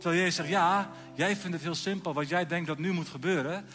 Terwijl 0.01 0.21
Jezus 0.21 0.35
zegt, 0.35 0.49
ja, 0.49 0.91
jij 1.13 1.35
vindt 1.35 1.55
het 1.55 1.61
heel 1.61 1.75
simpel 1.75 2.13
wat 2.13 2.29
jij 2.29 2.47
denkt 2.47 2.67
dat 2.67 2.77
nu 2.77 2.91
moet 2.91 3.09
gebeuren. 3.09 3.65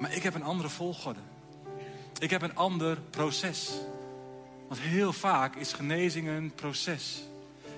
Maar 0.00 0.12
ik 0.12 0.22
heb 0.22 0.34
een 0.34 0.42
andere 0.42 0.68
volgorde. 0.68 1.20
Ik 2.18 2.30
heb 2.30 2.42
een 2.42 2.56
ander 2.56 2.98
proces. 3.10 3.70
Want 4.68 4.80
heel 4.80 5.12
vaak 5.12 5.56
is 5.56 5.72
genezing 5.72 6.28
een 6.28 6.52
proces. 6.54 7.22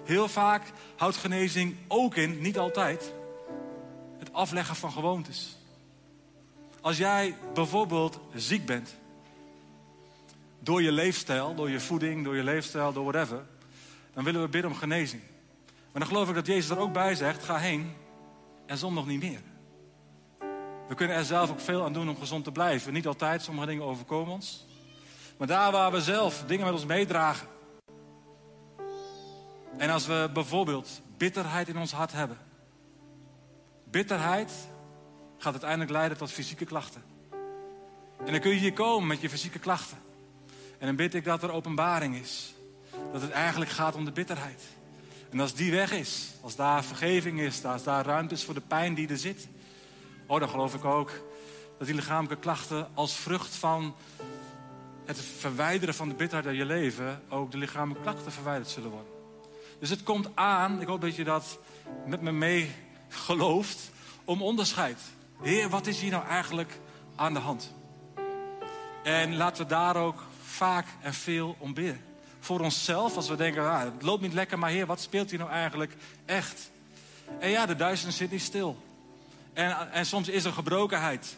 Heel 0.04 0.28
vaak 0.28 0.62
houdt 0.96 1.16
genezing 1.16 1.76
ook 1.88 2.14
in, 2.14 2.40
niet 2.40 2.58
altijd, 2.58 3.12
het 4.18 4.32
afleggen 4.32 4.76
van 4.76 4.92
gewoontes. 4.92 5.56
Als 6.80 6.96
jij 6.96 7.34
bijvoorbeeld 7.54 8.20
ziek 8.34 8.66
bent, 8.66 8.94
door 10.58 10.82
je 10.82 10.92
leefstijl, 10.92 11.54
door 11.54 11.70
je 11.70 11.80
voeding, 11.80 12.24
door 12.24 12.36
je 12.36 12.44
leefstijl, 12.44 12.92
door 12.92 13.04
whatever, 13.04 13.44
dan 14.14 14.24
willen 14.24 14.42
we 14.42 14.48
bidden 14.48 14.70
om 14.70 14.76
genezing. 14.76 15.22
Maar 15.96 16.04
dan 16.04 16.14
geloof 16.14 16.28
ik 16.28 16.34
dat 16.34 16.46
Jezus 16.46 16.70
er 16.70 16.78
ook 16.78 16.92
bij 16.92 17.14
zegt, 17.14 17.44
ga 17.44 17.56
heen 17.56 17.92
en 18.66 18.78
zondag 18.78 19.06
niet 19.06 19.20
meer. 19.20 19.40
We 20.88 20.94
kunnen 20.94 21.16
er 21.16 21.24
zelf 21.24 21.50
ook 21.50 21.60
veel 21.60 21.84
aan 21.84 21.92
doen 21.92 22.08
om 22.08 22.18
gezond 22.18 22.44
te 22.44 22.52
blijven. 22.52 22.92
Niet 22.92 23.06
altijd, 23.06 23.42
sommige 23.42 23.66
dingen 23.66 23.84
overkomen 23.84 24.32
ons. 24.32 24.66
Maar 25.38 25.46
daar 25.46 25.72
waar 25.72 25.92
we 25.92 26.00
zelf 26.00 26.44
dingen 26.46 26.64
met 26.64 26.74
ons 26.74 26.84
meedragen. 26.84 27.48
En 29.76 29.90
als 29.90 30.06
we 30.06 30.30
bijvoorbeeld 30.32 31.02
bitterheid 31.16 31.68
in 31.68 31.78
ons 31.78 31.92
hart 31.92 32.12
hebben. 32.12 32.38
Bitterheid 33.84 34.52
gaat 35.38 35.52
uiteindelijk 35.52 35.90
leiden 35.90 36.18
tot 36.18 36.30
fysieke 36.30 36.64
klachten. 36.64 37.02
En 38.24 38.32
dan 38.32 38.40
kun 38.40 38.50
je 38.50 38.58
hier 38.58 38.72
komen 38.72 39.06
met 39.06 39.20
je 39.20 39.28
fysieke 39.28 39.58
klachten. 39.58 39.98
En 40.78 40.86
dan 40.86 40.96
bid 40.96 41.14
ik 41.14 41.24
dat 41.24 41.42
er 41.42 41.52
openbaring 41.52 42.16
is. 42.16 42.54
Dat 43.12 43.22
het 43.22 43.30
eigenlijk 43.30 43.70
gaat 43.70 43.94
om 43.94 44.04
de 44.04 44.12
bitterheid. 44.12 44.75
En 45.36 45.42
als 45.42 45.54
die 45.54 45.70
weg 45.70 45.92
is, 45.92 46.30
als 46.40 46.56
daar 46.56 46.84
vergeving 46.84 47.40
is, 47.40 47.64
als 47.64 47.82
daar 47.82 48.04
ruimte 48.04 48.34
is 48.34 48.44
voor 48.44 48.54
de 48.54 48.60
pijn 48.60 48.94
die 48.94 49.08
er 49.08 49.18
zit. 49.18 49.48
Oh, 50.26 50.40
dan 50.40 50.48
geloof 50.48 50.74
ik 50.74 50.84
ook 50.84 51.10
dat 51.78 51.86
die 51.86 51.96
lichamelijke 51.96 52.42
klachten 52.42 52.88
als 52.94 53.16
vrucht 53.16 53.54
van 53.54 53.94
het 55.04 55.20
verwijderen 55.20 55.94
van 55.94 56.08
de 56.08 56.14
bitterheid 56.14 56.48
uit 56.48 56.56
je 56.56 56.64
leven 56.64 57.22
ook 57.28 57.50
de 57.50 57.58
lichamelijke 57.58 58.02
klachten 58.02 58.32
verwijderd 58.32 58.68
zullen 58.68 58.90
worden. 58.90 59.12
Dus 59.80 59.90
het 59.90 60.02
komt 60.02 60.28
aan, 60.34 60.80
ik 60.80 60.86
hoop 60.86 61.00
dat 61.00 61.16
je 61.16 61.24
dat 61.24 61.58
met 62.06 62.20
me 62.20 62.32
mee 62.32 62.70
gelooft, 63.08 63.90
om 64.24 64.42
onderscheid. 64.42 65.00
Heer, 65.42 65.68
wat 65.68 65.86
is 65.86 66.00
hier 66.00 66.10
nou 66.10 66.26
eigenlijk 66.26 66.78
aan 67.16 67.34
de 67.34 67.40
hand? 67.40 67.74
En 69.04 69.36
laten 69.36 69.62
we 69.62 69.68
daar 69.68 69.96
ook 69.96 70.22
vaak 70.42 70.86
en 71.00 71.14
veel 71.14 71.56
om 71.58 71.74
bidden. 71.74 72.05
Voor 72.46 72.60
onszelf, 72.60 73.16
als 73.16 73.28
we 73.28 73.36
denken, 73.36 73.70
ah, 73.70 73.82
het 73.82 74.02
loopt 74.02 74.22
niet 74.22 74.32
lekker, 74.32 74.58
maar 74.58 74.70
Heer, 74.70 74.86
wat 74.86 75.00
speelt 75.00 75.30
hier 75.30 75.38
nou 75.38 75.50
eigenlijk 75.50 75.96
echt? 76.24 76.70
En 77.38 77.50
ja, 77.50 77.66
de 77.66 77.76
duisternis 77.76 78.16
zit 78.16 78.30
niet 78.30 78.42
stil. 78.42 78.76
En, 79.52 79.92
en 79.92 80.06
soms 80.06 80.28
is 80.28 80.44
er 80.44 80.52
gebrokenheid. 80.52 81.36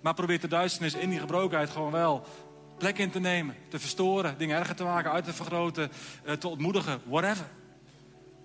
Maar 0.00 0.14
probeert 0.14 0.40
de 0.40 0.48
duisternis 0.48 0.94
in 0.94 1.10
die 1.10 1.18
gebrokenheid 1.18 1.70
gewoon 1.70 1.90
wel 1.90 2.26
plek 2.76 2.98
in 2.98 3.10
te 3.10 3.20
nemen. 3.20 3.56
Te 3.68 3.78
verstoren, 3.78 4.38
dingen 4.38 4.58
erger 4.58 4.74
te 4.74 4.84
maken, 4.84 5.10
uit 5.10 5.24
te 5.24 5.32
vergroten, 5.32 5.90
eh, 6.24 6.34
te 6.34 6.48
ontmoedigen, 6.48 7.00
whatever. 7.04 7.46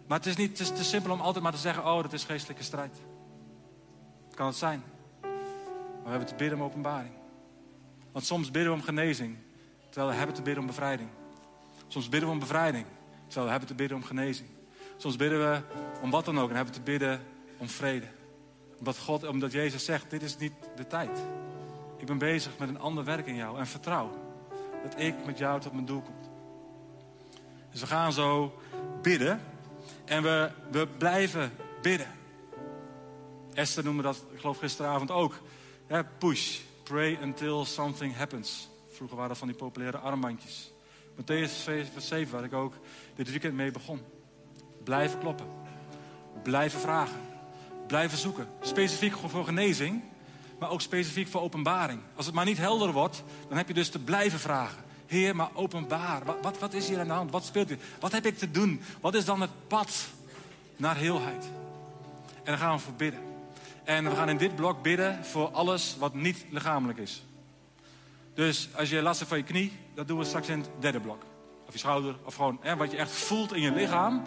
Maar 0.08 0.18
het 0.18 0.28
is 0.28 0.36
niet 0.36 0.56
te 0.56 0.84
simpel 0.84 1.12
om 1.12 1.22
altijd 1.22 1.44
maar 1.44 1.54
te 1.54 1.58
zeggen, 1.58 1.86
oh, 1.86 2.02
dat 2.02 2.14
is 2.14 2.24
geestelijke 2.24 2.64
strijd. 2.64 2.98
Kan 4.34 4.48
het 4.48 4.56
zijn. 4.56 4.84
Maar 5.22 6.04
we 6.04 6.10
hebben 6.10 6.28
te 6.28 6.36
bidden 6.36 6.60
om 6.60 6.66
openbaring. 6.66 7.14
Want 8.12 8.26
soms 8.26 8.52
bidden 8.52 8.72
we 8.72 8.78
om 8.78 8.86
genezing, 8.86 9.38
terwijl 9.90 10.12
we 10.12 10.18
hebben 10.18 10.36
te 10.36 10.42
bidden 10.42 10.62
om 10.62 10.68
bevrijding. 10.68 11.10
Soms 11.88 12.10
bidden 12.10 12.30
we 12.30 12.36
om 12.36 12.40
bevrijding, 12.40 12.86
we 13.34 13.40
hebben 13.40 13.68
te 13.68 13.76
bidden 13.76 13.98
om 13.98 14.04
genezing. 14.04 14.50
Soms 14.98 15.16
bidden 15.16 15.40
we 15.40 15.62
om 16.02 16.10
wat 16.10 16.26
dan 16.26 16.40
ook 16.40 16.50
en 16.50 16.56
hebben 16.56 16.74
te 16.74 16.82
bidden 16.82 17.22
om 17.58 17.70
vrede. 17.70 18.08
Omdat, 18.80 18.98
God, 18.98 19.28
omdat 19.28 19.52
Jezus 19.52 19.86
zegt, 19.86 20.10
dit 20.10 20.22
is 20.22 20.38
niet 20.38 20.54
de 20.76 20.88
tijd. 20.88 21.20
Ik 21.98 22.06
ben 22.06 22.18
bezig 22.18 22.58
met 22.58 22.70
een 22.70 22.80
ander 22.80 23.04
werk 23.04 23.28
in 23.28 23.36
jou 23.36 23.60
en 23.60 23.68
vertrouw 23.68 24.12
dat 24.84 25.00
ik 25.00 25.26
met 25.26 25.38
jou 25.38 25.60
tot 25.60 25.74
mijn 25.74 25.86
doel 25.86 26.02
kom. 26.02 26.16
Dus 27.72 27.82
we 27.82 27.88
gaan 27.88 28.14
zo 28.14 28.60
bidden. 29.02 29.42
En 30.06 30.24
we, 30.24 30.52
we 30.72 30.88
blijven 30.98 31.52
bidden. 31.82 32.08
Esther 33.54 33.84
noemde 33.84 34.04
dat, 34.04 34.24
ik 34.32 34.40
geloof 34.40 34.58
gisteravond 34.58 35.12
ook. 35.12 35.40
Hè, 35.88 36.04
push. 36.04 36.60
Pray 36.84 37.18
until 37.22 37.66
something 37.66 38.16
happens. 38.16 38.70
Vroeger 38.92 39.16
waren 39.16 39.30
dat 39.30 39.38
van 39.38 39.48
die 39.48 39.58
populaire 39.58 39.98
armbandjes. 39.98 40.72
Matthäus 41.18 41.64
7, 41.64 41.92
vers 41.92 42.08
7, 42.08 42.34
waar 42.34 42.44
ik 42.44 42.54
ook 42.54 42.74
dit 43.16 43.30
weekend 43.30 43.54
mee 43.54 43.72
begon. 43.72 44.02
Blijven 44.84 45.20
kloppen. 45.20 45.48
Blijven 46.44 46.80
vragen. 46.80 47.20
Blijven 47.88 48.18
zoeken. 48.18 48.48
Specifiek 48.62 49.18
voor 49.18 49.46
genezing, 49.46 50.02
maar 50.60 50.70
ook 50.70 50.82
specifiek 50.82 51.28
voor 51.28 51.42
openbaring. 51.42 52.00
Als 52.16 52.26
het 52.26 52.36
maar 52.36 52.46
niet 52.46 52.58
helder 52.58 52.92
wordt, 52.92 53.24
dan 53.48 53.58
heb 53.58 53.68
je 53.68 53.74
dus 53.74 53.90
te 53.90 54.00
blijven 54.00 54.40
vragen. 54.40 54.84
Heer, 55.06 55.36
maar 55.36 55.50
openbaar. 55.54 56.26
Wat, 56.26 56.38
wat, 56.42 56.60
wat 56.60 56.74
is 56.74 56.88
hier 56.88 57.00
aan 57.00 57.08
de 57.08 57.14
hand? 57.14 57.32
Wat 57.32 57.46
speelt 57.46 57.68
hier? 57.68 57.80
Wat 58.00 58.12
heb 58.12 58.26
ik 58.26 58.38
te 58.38 58.52
doen? 58.52 58.82
Wat 59.02 59.16
is 59.16 59.26
dan 59.26 59.42
het 59.42 59.68
pad 59.68 60.08
naar 60.76 60.98
heelheid? 60.98 61.44
En 62.44 62.44
daar 62.44 62.58
gaan 62.58 62.76
we 62.76 62.82
voor 62.82 62.94
bidden. 62.94 63.20
En 63.84 64.10
we 64.10 64.16
gaan 64.16 64.30
in 64.30 64.38
dit 64.38 64.56
blok 64.56 64.82
bidden 64.82 65.26
voor 65.26 65.50
alles 65.50 65.96
wat 66.00 66.14
niet 66.14 66.46
lichamelijk 66.50 67.00
is. 67.00 67.24
Dus 68.38 68.70
als 68.76 68.90
je 68.90 69.02
last 69.02 69.18
hebt 69.18 69.30
van 69.30 69.40
je 69.40 69.44
knie, 69.44 69.72
dat 69.94 70.08
doen 70.08 70.18
we 70.18 70.26
straks 70.26 70.48
in 70.48 70.60
het 70.60 70.70
derde 70.80 71.00
blok. 71.00 71.24
Of 71.68 71.74
je 71.74 71.80
schouder, 71.80 72.16
of 72.24 72.36
gewoon 72.36 72.58
hè, 72.62 72.76
wat 72.76 72.92
je 72.92 72.98
echt 72.98 73.12
voelt 73.12 73.54
in 73.54 73.62
je 73.62 73.72
lichaam. 73.72 74.24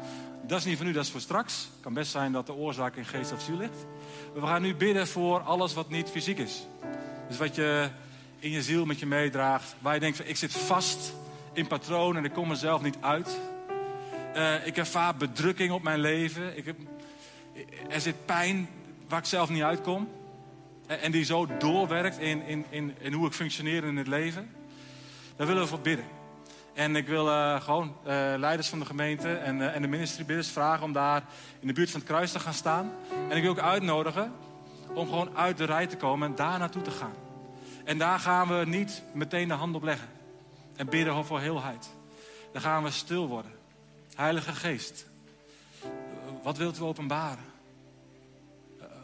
Dat 0.46 0.58
is 0.58 0.64
niet 0.64 0.76
voor 0.76 0.86
nu, 0.86 0.92
dat 0.92 1.04
is 1.04 1.11
voor 1.11 1.20
straks. 1.20 1.54
Het 1.72 1.80
kan 1.80 1.92
best 1.94 2.11
zijn 2.11 2.32
dat 2.32 2.46
de 2.46 2.52
oorzaak 2.52 2.96
in 2.96 3.04
geest 3.04 3.32
of 3.32 3.40
ziel 3.40 3.56
ligt. 3.56 3.86
Maar 4.32 4.42
we 4.42 4.48
gaan 4.48 4.62
nu 4.62 4.74
bidden 4.74 5.06
voor 5.06 5.40
alles 5.40 5.74
wat 5.74 5.90
niet 5.90 6.11
fysiek 6.11 6.38
is. 6.38 6.66
Dus 7.28 7.36
wat 7.36 7.54
je 7.54 7.90
in 8.38 8.50
je 8.50 8.62
ziel 8.62 8.84
met 8.84 8.98
je 8.98 9.06
meedraagt. 9.06 9.74
Waar 9.78 9.94
je 9.94 10.00
denkt 10.00 10.16
van 10.16 10.26
ik 10.26 10.36
zit 10.36 10.52
vast 10.52 11.12
in 11.52 11.66
patronen 11.66 12.16
en 12.16 12.24
ik 12.24 12.32
kom 12.32 12.50
er 12.50 12.56
zelf 12.56 12.82
niet 12.82 12.96
uit. 13.00 13.40
Eh, 14.34 14.66
ik 14.66 14.76
ervaar 14.76 15.16
bedrukking 15.16 15.72
op 15.72 15.82
mijn 15.82 16.00
leven. 16.00 16.56
Ik 16.56 16.64
heb, 16.64 16.76
er 17.88 18.00
zit 18.00 18.26
pijn 18.26 18.68
waar 19.08 19.18
ik 19.18 19.24
zelf 19.24 19.48
niet 19.48 19.62
uitkom. 19.62 20.08
En 20.99 21.12
die 21.12 21.24
zo 21.24 21.47
doorwerkt 21.59 22.18
in, 22.18 22.43
in, 22.43 22.64
in, 22.70 22.95
in 22.99 23.12
hoe 23.12 23.26
ik 23.26 23.32
functioneer 23.32 23.84
in 23.84 23.97
het 23.97 24.07
leven. 24.07 24.51
Daar 25.36 25.47
willen 25.47 25.62
we 25.62 25.68
voor 25.68 25.80
bidden. 25.80 26.05
En 26.74 26.97
ik 26.97 27.07
wil 27.07 27.30
eh, 27.30 27.61
gewoon 27.61 27.97
eh, 28.05 28.32
leiders 28.36 28.68
van 28.68 28.78
de 28.78 28.84
gemeente 28.84 29.34
en, 29.34 29.61
eh, 29.61 29.74
en 29.74 29.82
de 29.82 29.88
ministrybidders 29.88 30.49
vragen 30.49 30.84
om 30.84 30.93
daar 30.93 31.22
in 31.61 31.66
de 31.66 31.72
buurt 31.72 31.91
van 31.91 32.01
het 32.01 32.09
kruis 32.09 32.32
te 32.32 32.41
gaan 32.41 32.55
staan. 32.55 32.93
En 33.28 33.36
ik 33.36 33.43
wil 33.43 33.51
ook 33.51 33.59
uitnodigen 33.59 34.32
om 34.95 35.09
gewoon 35.09 35.36
uit 35.36 35.57
de 35.57 35.64
rij 35.64 35.86
te 35.86 35.97
komen 35.97 36.28
en 36.28 36.34
daar 36.34 36.59
naartoe 36.59 36.82
te 36.82 36.91
gaan. 36.91 37.14
En 37.84 37.99
daar 37.99 38.18
gaan 38.18 38.49
we 38.49 38.66
niet 38.66 39.03
meteen 39.12 39.49
de 39.49 39.55
hand 39.55 39.74
op 39.74 39.82
leggen 39.82 40.09
en 40.76 40.88
bidden 40.88 41.24
voor 41.24 41.41
heelheid. 41.41 41.91
Dan 42.53 42.62
gaan 42.62 42.82
we 42.82 42.91
stil 42.91 43.28
worden. 43.28 43.53
Heilige 44.14 44.53
Geest, 44.53 45.07
wat 46.43 46.57
wilt 46.57 46.78
u 46.78 46.82
openbaren? 46.82 47.49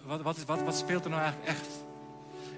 Wat, 0.07 0.23
wat, 0.23 0.45
wat, 0.45 0.63
wat 0.63 0.77
speelt 0.77 1.05
er 1.05 1.11
nou 1.11 1.23
eigenlijk 1.23 1.51
echt? 1.51 1.69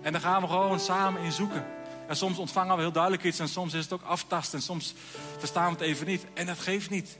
En 0.02 0.12
dan 0.12 0.20
gaan 0.20 0.42
we 0.42 0.48
gewoon 0.48 0.80
samen 0.80 1.22
in 1.22 1.32
zoeken. 1.32 1.66
En 2.06 2.16
soms 2.16 2.38
ontvangen 2.38 2.76
we 2.76 2.82
heel 2.82 2.92
duidelijk 2.92 3.24
iets 3.24 3.38
en 3.38 3.48
soms 3.48 3.74
is 3.74 3.82
het 3.82 3.92
ook 3.92 4.02
aftasten. 4.02 4.58
En 4.58 4.64
soms 4.64 4.94
verstaan 5.38 5.64
we 5.64 5.70
het 5.70 5.80
even 5.80 6.06
niet. 6.06 6.26
En 6.34 6.46
dat 6.46 6.58
geeft 6.58 6.90
niet. 6.90 7.18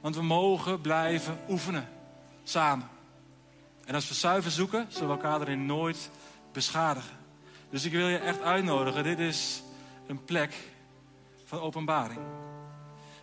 Want 0.00 0.16
we 0.16 0.22
mogen 0.22 0.80
blijven 0.80 1.38
oefenen. 1.48 1.88
Samen. 2.42 2.88
En 3.84 3.94
als 3.94 4.08
we 4.08 4.14
zuiver 4.14 4.50
zoeken, 4.50 4.86
zullen 4.88 5.08
we 5.08 5.14
elkaar 5.14 5.40
erin 5.40 5.66
nooit 5.66 6.10
beschadigen. 6.52 7.16
Dus 7.70 7.84
ik 7.84 7.92
wil 7.92 8.08
je 8.08 8.18
echt 8.18 8.40
uitnodigen. 8.40 9.04
Dit 9.04 9.18
is 9.18 9.62
een 10.06 10.24
plek 10.24 10.54
van 11.44 11.60
openbaring. 11.60 12.20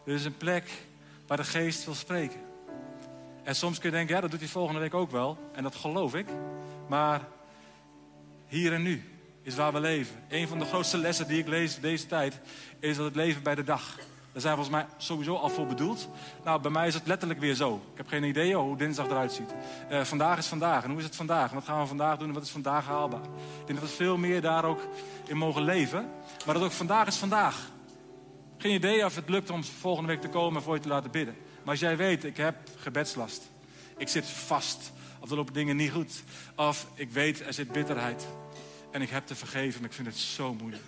Dit 0.05 0.15
is 0.15 0.25
een 0.25 0.37
plek 0.37 0.71
waar 1.27 1.37
de 1.37 1.43
geest 1.43 1.85
wil 1.85 1.95
spreken. 1.95 2.39
En 3.43 3.55
soms 3.55 3.79
kun 3.79 3.89
je 3.89 3.95
denken, 3.95 4.15
ja, 4.15 4.21
dat 4.21 4.31
doet 4.31 4.39
hij 4.39 4.49
volgende 4.49 4.79
week 4.79 4.93
ook 4.93 5.11
wel. 5.11 5.37
En 5.53 5.63
dat 5.63 5.75
geloof 5.75 6.15
ik. 6.15 6.27
Maar 6.87 7.21
hier 8.47 8.73
en 8.73 8.81
nu 8.81 9.03
is 9.41 9.55
waar 9.55 9.73
we 9.73 9.79
leven. 9.79 10.15
Een 10.29 10.47
van 10.47 10.59
de 10.59 10.65
grootste 10.65 10.97
lessen 10.97 11.27
die 11.27 11.39
ik 11.39 11.47
lees 11.47 11.79
deze 11.79 12.05
tijd 12.05 12.39
is 12.79 12.95
dat 12.95 13.05
het 13.05 13.15
leven 13.15 13.43
bij 13.43 13.55
de 13.55 13.63
dag. 13.63 13.95
Daar 14.31 14.41
zijn 14.41 14.55
volgens 14.55 14.75
mij 14.75 14.85
sowieso 14.97 15.35
al 15.35 15.49
voor 15.49 15.65
bedoeld. 15.65 16.09
Nou, 16.43 16.61
bij 16.61 16.71
mij 16.71 16.87
is 16.87 16.93
het 16.93 17.07
letterlijk 17.07 17.39
weer 17.39 17.55
zo. 17.55 17.75
Ik 17.75 17.97
heb 17.97 18.07
geen 18.07 18.23
idee 18.23 18.55
hoe 18.55 18.77
dinsdag 18.77 19.05
eruit 19.05 19.31
ziet. 19.31 19.53
Eh, 19.89 20.01
vandaag 20.01 20.37
is 20.37 20.47
vandaag. 20.47 20.83
En 20.83 20.89
hoe 20.89 20.99
is 20.99 21.05
het 21.05 21.15
vandaag? 21.15 21.49
En 21.49 21.55
wat 21.55 21.63
gaan 21.63 21.81
we 21.81 21.87
vandaag 21.87 22.17
doen? 22.17 22.27
En 22.27 22.33
wat 22.33 22.43
is 22.43 22.49
vandaag 22.49 22.85
haalbaar? 22.85 23.23
Ik 23.23 23.65
denk 23.67 23.79
dat 23.79 23.89
we 23.89 23.95
veel 23.95 24.17
meer 24.17 24.41
daar 24.41 24.65
ook 24.65 24.87
in 25.27 25.37
mogen 25.37 25.63
leven. 25.63 26.09
Maar 26.45 26.53
dat 26.53 26.63
ook 26.63 26.71
vandaag 26.71 27.07
is 27.07 27.15
vandaag. 27.17 27.71
Geen 28.57 28.73
idee 28.73 29.05
of 29.05 29.15
het 29.15 29.29
lukt 29.29 29.49
om 29.49 29.63
volgende 29.63 30.09
week 30.09 30.21
te 30.21 30.29
komen 30.29 30.55
en 30.55 30.63
voor 30.63 30.75
je 30.75 30.81
te 30.81 30.87
laten 30.87 31.11
bidden. 31.11 31.35
Maar 31.63 31.71
als 31.71 31.79
jij 31.79 31.97
weet, 31.97 32.23
ik 32.23 32.37
heb 32.37 32.55
gebedslast. 32.77 33.49
Ik 33.97 34.07
zit 34.07 34.25
vast. 34.25 34.91
Of 35.19 35.29
er 35.29 35.35
lopen 35.35 35.53
dingen 35.53 35.75
niet 35.75 35.91
goed. 35.91 36.23
Of 36.55 36.87
ik 36.93 37.11
weet, 37.11 37.45
er 37.45 37.53
zit 37.53 37.71
bitterheid. 37.71 38.27
En 38.91 39.01
ik 39.01 39.09
heb 39.09 39.25
te 39.25 39.35
vergeven, 39.35 39.81
maar 39.81 39.89
ik 39.89 39.95
vind 39.95 40.07
het 40.07 40.17
zo 40.17 40.53
moeilijk. 40.53 40.83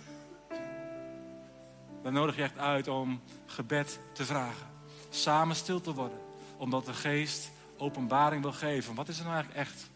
Dan 2.02 2.12
nodig 2.12 2.36
je 2.36 2.42
echt 2.42 2.58
uit 2.58 2.88
om 2.88 3.20
gebed 3.46 3.98
te 4.12 4.24
vragen. 4.24 4.66
Samen 5.10 5.56
stil 5.56 5.80
te 5.80 5.94
worden. 5.94 6.18
Omdat 6.56 6.86
de 6.86 6.94
geest 6.94 7.50
openbaring 7.76 8.42
wil 8.42 8.52
geven. 8.52 8.94
Wat 8.94 9.08
is 9.08 9.18
er 9.18 9.24
nou 9.24 9.34
eigenlijk 9.34 9.68
echt 9.68 9.90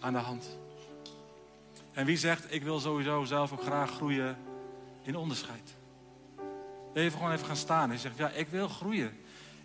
aan 0.00 0.12
de 0.12 0.18
hand? 0.18 0.58
En 1.92 2.06
wie 2.06 2.16
zegt, 2.16 2.54
ik 2.54 2.62
wil 2.62 2.80
sowieso 2.80 3.24
zelf 3.24 3.52
ook 3.52 3.62
graag 3.62 3.90
groeien 3.90 4.36
in 5.02 5.16
onderscheid. 5.16 5.74
Even 6.94 7.18
gewoon 7.18 7.32
even 7.32 7.46
gaan 7.46 7.56
staan 7.56 7.90
en 7.90 7.98
zegt, 7.98 8.16
ja, 8.16 8.30
ik 8.30 8.48
wil 8.48 8.68
groeien 8.68 9.18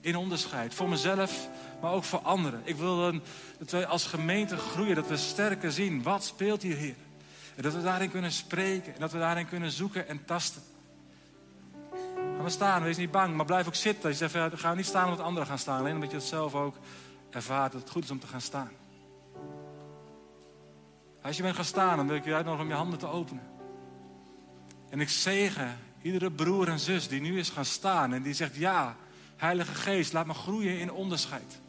in 0.04 0.16
onderscheid. 0.16 0.74
Voor 0.74 0.90
mezelf, 0.90 1.48
maar 1.82 1.92
ook 1.92 2.04
voor 2.04 2.20
anderen. 2.20 2.62
Ik 2.64 2.76
wil 2.76 3.12
dat 3.58 3.72
wij 3.72 3.86
als 3.86 4.06
gemeente 4.06 4.58
groeien, 4.58 4.96
dat 4.96 5.08
we 5.08 5.18
sterker 5.18 5.72
zien. 5.72 6.04
Wat 6.04 6.24
speelt 6.24 6.62
hier? 6.62 6.96
En 7.56 7.64
dat 7.64 7.74
we 7.74 7.82
daarin 7.82 8.10
kunnen 8.12 8.32
spreken. 8.32 8.94
En 8.94 9.00
dat 9.00 9.12
we 9.12 9.18
daarin 9.18 9.48
kunnen 9.48 9.72
zoeken 9.72 10.08
en 10.08 10.26
tasten. 10.26 10.62
Ga 12.16 12.42
maar 12.42 12.52
staan, 12.52 12.84
wees 12.84 12.98
niet 12.98 13.12
bang. 13.12 13.36
Maar 13.36 13.46
blijf 13.46 13.68
ook 13.68 13.76
zitten. 13.76 14.10
Je 14.10 14.16
zegt, 14.16 14.34
ja, 14.34 14.50
ga 14.54 14.74
niet 14.74 14.86
staan 14.86 15.10
omdat 15.10 15.26
anderen 15.26 15.48
gaan 15.48 15.60
staan. 15.60 15.80
Alleen 15.80 15.94
omdat 15.94 16.10
je 16.10 16.18
het 16.18 16.26
zelf 16.26 16.56
ook 16.56 16.76
ervaart 17.30 17.72
dat 17.72 17.82
het 17.82 17.90
goed 17.90 18.04
is 18.04 18.12
om 18.12 18.20
te 18.20 18.28
gaan 18.28 18.42
staan. 18.42 18.72
Als 21.22 21.38
je 21.38 21.44
bent 21.44 21.56
gaan 21.56 21.66
staan, 21.66 21.98
dan 21.98 22.08
wil 22.08 22.16
ik 22.16 22.26
je 22.26 22.34
uitnodigen 22.34 22.66
om 22.66 22.72
je 22.72 22.78
handen 22.78 23.00
te 23.00 23.08
openen. 23.08 23.44
En 24.90 25.00
ik 25.00 25.10
zegen 25.10 25.78
iedere 26.02 26.32
broer 26.32 26.68
en 26.68 26.80
zus 26.80 27.08
die 27.08 27.22
nu 27.22 27.40
is 27.40 27.50
gaan 27.50 27.66
staan 27.66 28.14
en 28.14 28.22
die 28.22 28.34
zegt: 28.34 28.56
Ja, 28.56 28.96
Heilige 29.44 29.76
Geest, 29.76 30.14
laat 30.14 30.26
me 30.26 30.34
groeien 30.34 30.80
in 30.80 30.92
onderscheid. 30.92 31.60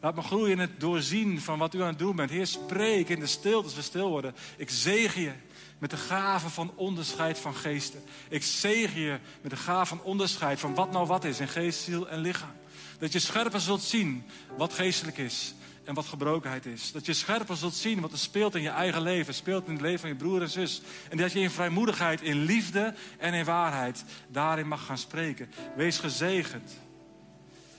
Laat 0.00 0.14
me 0.14 0.22
groeien 0.22 0.50
in 0.50 0.58
het 0.58 0.80
doorzien 0.80 1.40
van 1.40 1.58
wat 1.58 1.74
u 1.74 1.80
aan 1.80 1.86
het 1.86 1.98
doen 1.98 2.16
bent. 2.16 2.30
Heer, 2.30 2.46
spreek 2.46 3.08
in 3.08 3.20
de 3.20 3.26
stilte 3.26 3.64
als 3.64 3.74
we 3.74 3.82
stil 3.82 4.08
worden. 4.08 4.34
Ik 4.56 4.70
zegen 4.70 5.22
je 5.22 5.32
met 5.78 5.90
de 5.90 5.96
gave 5.96 6.48
van 6.48 6.72
onderscheid 6.74 7.38
van 7.38 7.54
geesten. 7.54 8.02
Ik 8.28 8.42
zegen 8.42 9.00
je 9.00 9.18
met 9.40 9.50
de 9.50 9.56
gave 9.56 9.86
van 9.86 10.02
onderscheid 10.02 10.60
van 10.60 10.74
wat 10.74 10.90
nou 10.90 11.06
wat 11.06 11.24
is 11.24 11.40
in 11.40 11.48
geest, 11.48 11.80
ziel 11.80 12.08
en 12.08 12.20
lichaam. 12.20 12.52
Dat 12.98 13.12
je 13.12 13.18
scherper 13.18 13.60
zult 13.60 13.82
zien 13.82 14.24
wat 14.56 14.72
geestelijk 14.72 15.18
is 15.18 15.54
en 15.84 15.94
wat 15.94 16.06
gebrokenheid 16.06 16.66
is. 16.66 16.92
Dat 16.92 17.06
je 17.06 17.12
scherper 17.12 17.56
zult 17.56 17.74
zien 17.74 18.00
wat 18.00 18.12
er 18.12 18.18
speelt 18.18 18.54
in 18.54 18.62
je 18.62 18.68
eigen 18.68 19.02
leven, 19.02 19.34
speelt 19.34 19.66
in 19.66 19.72
het 19.72 19.82
leven 19.82 20.00
van 20.00 20.08
je 20.08 20.14
broer 20.14 20.42
en 20.42 20.48
zus. 20.48 20.82
En 21.10 21.16
dat 21.16 21.32
je 21.32 21.40
in 21.40 21.50
vrijmoedigheid, 21.50 22.20
in 22.20 22.36
liefde 22.36 22.94
en 23.18 23.34
in 23.34 23.44
waarheid 23.44 24.04
daarin 24.28 24.68
mag 24.68 24.86
gaan 24.86 24.98
spreken. 24.98 25.50
Wees 25.76 25.98
gezegend 25.98 26.72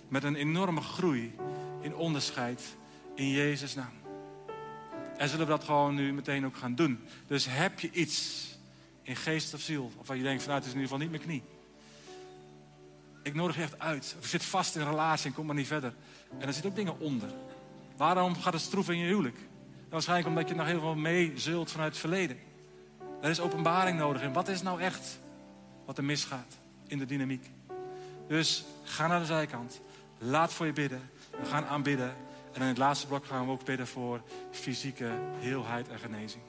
met 0.07 0.23
een 0.23 0.35
enorme 0.35 0.81
groei 0.81 1.35
in 1.81 1.95
onderscheid 1.95 2.75
in 3.15 3.29
Jezus' 3.29 3.75
naam. 3.75 3.93
En 5.17 5.29
zullen 5.29 5.45
we 5.45 5.51
dat 5.51 5.63
gewoon 5.63 5.95
nu 5.95 6.13
meteen 6.13 6.45
ook 6.45 6.57
gaan 6.57 6.75
doen. 6.75 6.99
Dus 7.27 7.45
heb 7.49 7.79
je 7.79 7.91
iets 7.91 8.47
in 9.01 9.15
geest 9.15 9.53
of 9.53 9.61
ziel, 9.61 9.91
of 9.97 10.07
waar 10.07 10.17
je 10.17 10.23
denkt 10.23 10.43
van 10.43 10.51
nou, 10.51 10.63
is 10.63 10.73
in 10.73 10.79
ieder 10.79 10.89
geval 10.91 11.07
niet 11.07 11.11
mijn 11.11 11.23
knie. 11.23 11.43
Ik 13.23 13.33
nodig 13.33 13.55
je 13.55 13.61
echt 13.61 13.79
uit. 13.79 14.15
Of 14.17 14.23
je 14.23 14.29
zit 14.29 14.43
vast 14.43 14.75
in 14.75 14.81
een 14.81 14.89
relatie 14.89 15.25
en 15.25 15.33
kom 15.33 15.45
maar 15.45 15.55
niet 15.55 15.67
verder. 15.67 15.93
En 16.39 16.47
er 16.47 16.53
zitten 16.53 16.71
ook 16.71 16.77
dingen 16.77 16.99
onder. 16.99 17.29
Waarom 18.03 18.35
gaat 18.35 18.53
het 18.53 18.61
stroef 18.61 18.89
in 18.89 18.97
je 18.97 19.05
huwelijk? 19.05 19.37
Waarschijnlijk 19.89 20.29
omdat 20.29 20.49
je 20.49 20.55
nog 20.55 20.65
heel 20.65 20.79
veel 20.79 20.95
mee 20.95 21.31
zult 21.35 21.71
vanuit 21.71 21.91
het 21.91 21.99
verleden. 21.99 22.37
Er 23.21 23.29
is 23.29 23.39
openbaring 23.39 23.97
nodig. 23.97 24.21
En 24.21 24.33
wat 24.33 24.47
is 24.47 24.61
nou 24.61 24.81
echt 24.81 25.19
wat 25.85 25.97
er 25.97 26.03
misgaat 26.03 26.57
in 26.87 26.97
de 26.97 27.05
dynamiek? 27.05 27.49
Dus 28.27 28.63
ga 28.83 29.07
naar 29.07 29.19
de 29.19 29.25
zijkant. 29.25 29.81
Laat 30.17 30.53
voor 30.53 30.65
je 30.65 30.73
bidden. 30.73 31.09
We 31.29 31.45
gaan 31.45 31.65
aanbidden. 31.65 32.15
En 32.53 32.61
in 32.61 32.67
het 32.67 32.77
laatste 32.77 33.07
blok 33.07 33.25
gaan 33.25 33.45
we 33.45 33.51
ook 33.51 33.65
bidden 33.65 33.87
voor 33.87 34.21
fysieke 34.51 35.11
heelheid 35.39 35.87
en 35.89 35.99
genezing. 35.99 36.43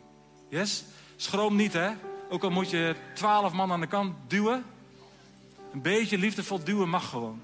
Yes? 0.48 0.84
Schroom 1.16 1.56
niet, 1.56 1.72
hè? 1.72 1.90
Ook 2.30 2.42
al 2.42 2.50
moet 2.50 2.70
je 2.70 2.96
twaalf 3.12 3.52
man 3.52 3.72
aan 3.72 3.80
de 3.80 3.86
kant 3.86 4.14
duwen. 4.26 4.64
Een 5.72 5.82
beetje 5.82 6.18
liefdevol 6.18 6.64
duwen 6.64 6.88
mag 6.88 7.08
gewoon. 7.08 7.42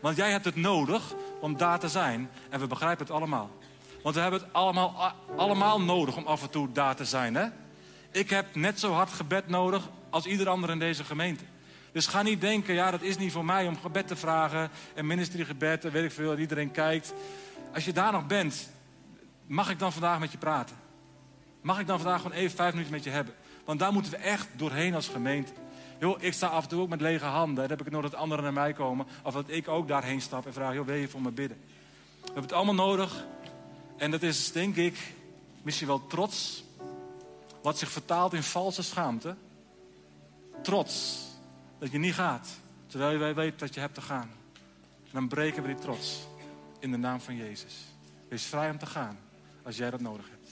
Want 0.00 0.16
jij 0.16 0.30
hebt 0.30 0.44
het 0.44 0.56
nodig 0.56 1.14
om 1.40 1.56
daar 1.56 1.78
te 1.78 1.88
zijn. 1.88 2.30
En 2.48 2.60
we 2.60 2.66
begrijpen 2.66 3.06
het 3.06 3.14
allemaal. 3.14 3.50
Want 4.02 4.14
we 4.14 4.20
hebben 4.20 4.40
het 4.40 4.52
allemaal, 4.52 5.14
allemaal 5.36 5.80
nodig 5.80 6.16
om 6.16 6.26
af 6.26 6.42
en 6.42 6.50
toe 6.50 6.72
daar 6.72 6.96
te 6.96 7.04
zijn. 7.04 7.34
Hè? 7.34 7.46
Ik 8.10 8.30
heb 8.30 8.54
net 8.54 8.80
zo 8.80 8.92
hard 8.92 9.10
gebed 9.10 9.48
nodig 9.48 9.88
als 10.10 10.26
ieder 10.26 10.48
ander 10.48 10.70
in 10.70 10.78
deze 10.78 11.04
gemeente. 11.04 11.44
Dus 11.92 12.06
ga 12.06 12.22
niet 12.22 12.40
denken, 12.40 12.74
ja, 12.74 12.90
dat 12.90 13.02
is 13.02 13.18
niet 13.18 13.32
voor 13.32 13.44
mij 13.44 13.66
om 13.66 13.78
gebed 13.80 14.06
te 14.06 14.16
vragen. 14.16 14.70
En 14.94 15.06
ministeriegebed, 15.06 15.84
en 15.84 15.92
weet 15.92 16.04
ik 16.04 16.12
veel, 16.12 16.38
iedereen 16.38 16.70
kijkt. 16.70 17.12
Als 17.74 17.84
je 17.84 17.92
daar 17.92 18.12
nog 18.12 18.26
bent, 18.26 18.70
mag 19.46 19.70
ik 19.70 19.78
dan 19.78 19.92
vandaag 19.92 20.18
met 20.18 20.32
je 20.32 20.38
praten? 20.38 20.76
Mag 21.60 21.80
ik 21.80 21.86
dan 21.86 22.00
vandaag 22.00 22.20
gewoon 22.22 22.36
even 22.36 22.56
vijf 22.56 22.72
minuten 22.72 22.92
met 22.92 23.04
je 23.04 23.10
hebben? 23.10 23.34
Want 23.64 23.78
daar 23.78 23.92
moeten 23.92 24.12
we 24.12 24.18
echt 24.18 24.48
doorheen 24.56 24.94
als 24.94 25.08
gemeente. 25.08 25.52
Joh, 26.00 26.22
ik 26.22 26.32
sta 26.32 26.46
af 26.46 26.62
en 26.62 26.68
toe 26.68 26.80
ook 26.80 26.88
met 26.88 27.00
lege 27.00 27.24
handen. 27.24 27.68
Dan 27.68 27.78
heb 27.78 27.86
ik 27.86 27.92
nodig 27.92 28.10
dat 28.10 28.20
anderen 28.20 28.44
naar 28.44 28.52
mij 28.52 28.72
komen. 28.72 29.06
Of 29.22 29.34
dat 29.34 29.44
ik 29.46 29.68
ook 29.68 29.88
daarheen 29.88 30.20
stap 30.20 30.46
en 30.46 30.52
vraag, 30.52 30.74
joh, 30.74 30.86
wil 30.86 30.94
je 30.94 31.08
voor 31.08 31.22
me 31.22 31.30
bidden? 31.30 31.58
We 32.20 32.24
hebben 32.24 32.42
het 32.42 32.52
allemaal 32.52 32.74
nodig. 32.74 33.24
En 33.96 34.10
dat 34.10 34.22
is, 34.22 34.52
denk 34.52 34.76
ik, 34.76 35.14
misschien 35.62 35.86
wel 35.86 36.06
trots. 36.06 36.64
Wat 37.62 37.78
zich 37.78 37.90
vertaalt 37.90 38.32
in 38.32 38.42
valse 38.42 38.82
schaamte. 38.82 39.34
Trots. 40.62 41.26
Dat 41.78 41.92
je 41.92 41.98
niet 41.98 42.14
gaat. 42.14 42.48
Terwijl 42.86 43.18
jij 43.18 43.34
weet 43.34 43.58
dat 43.58 43.74
je 43.74 43.80
hebt 43.80 43.94
te 43.94 44.00
gaan. 44.00 44.30
Dan 45.10 45.28
breken 45.28 45.62
we 45.62 45.68
die 45.68 45.78
trots. 45.78 46.26
In 46.78 46.90
de 46.90 46.96
naam 46.96 47.20
van 47.20 47.36
Jezus. 47.36 47.74
Wees 48.28 48.44
vrij 48.44 48.70
om 48.70 48.78
te 48.78 48.86
gaan. 48.86 49.18
Als 49.62 49.76
jij 49.76 49.90
dat 49.90 50.00
nodig 50.00 50.26
hebt. 50.30 50.50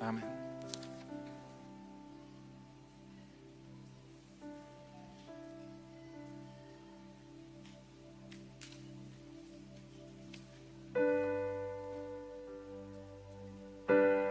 Amen. 0.00 0.41
thank 10.94 11.06
you 13.90 14.21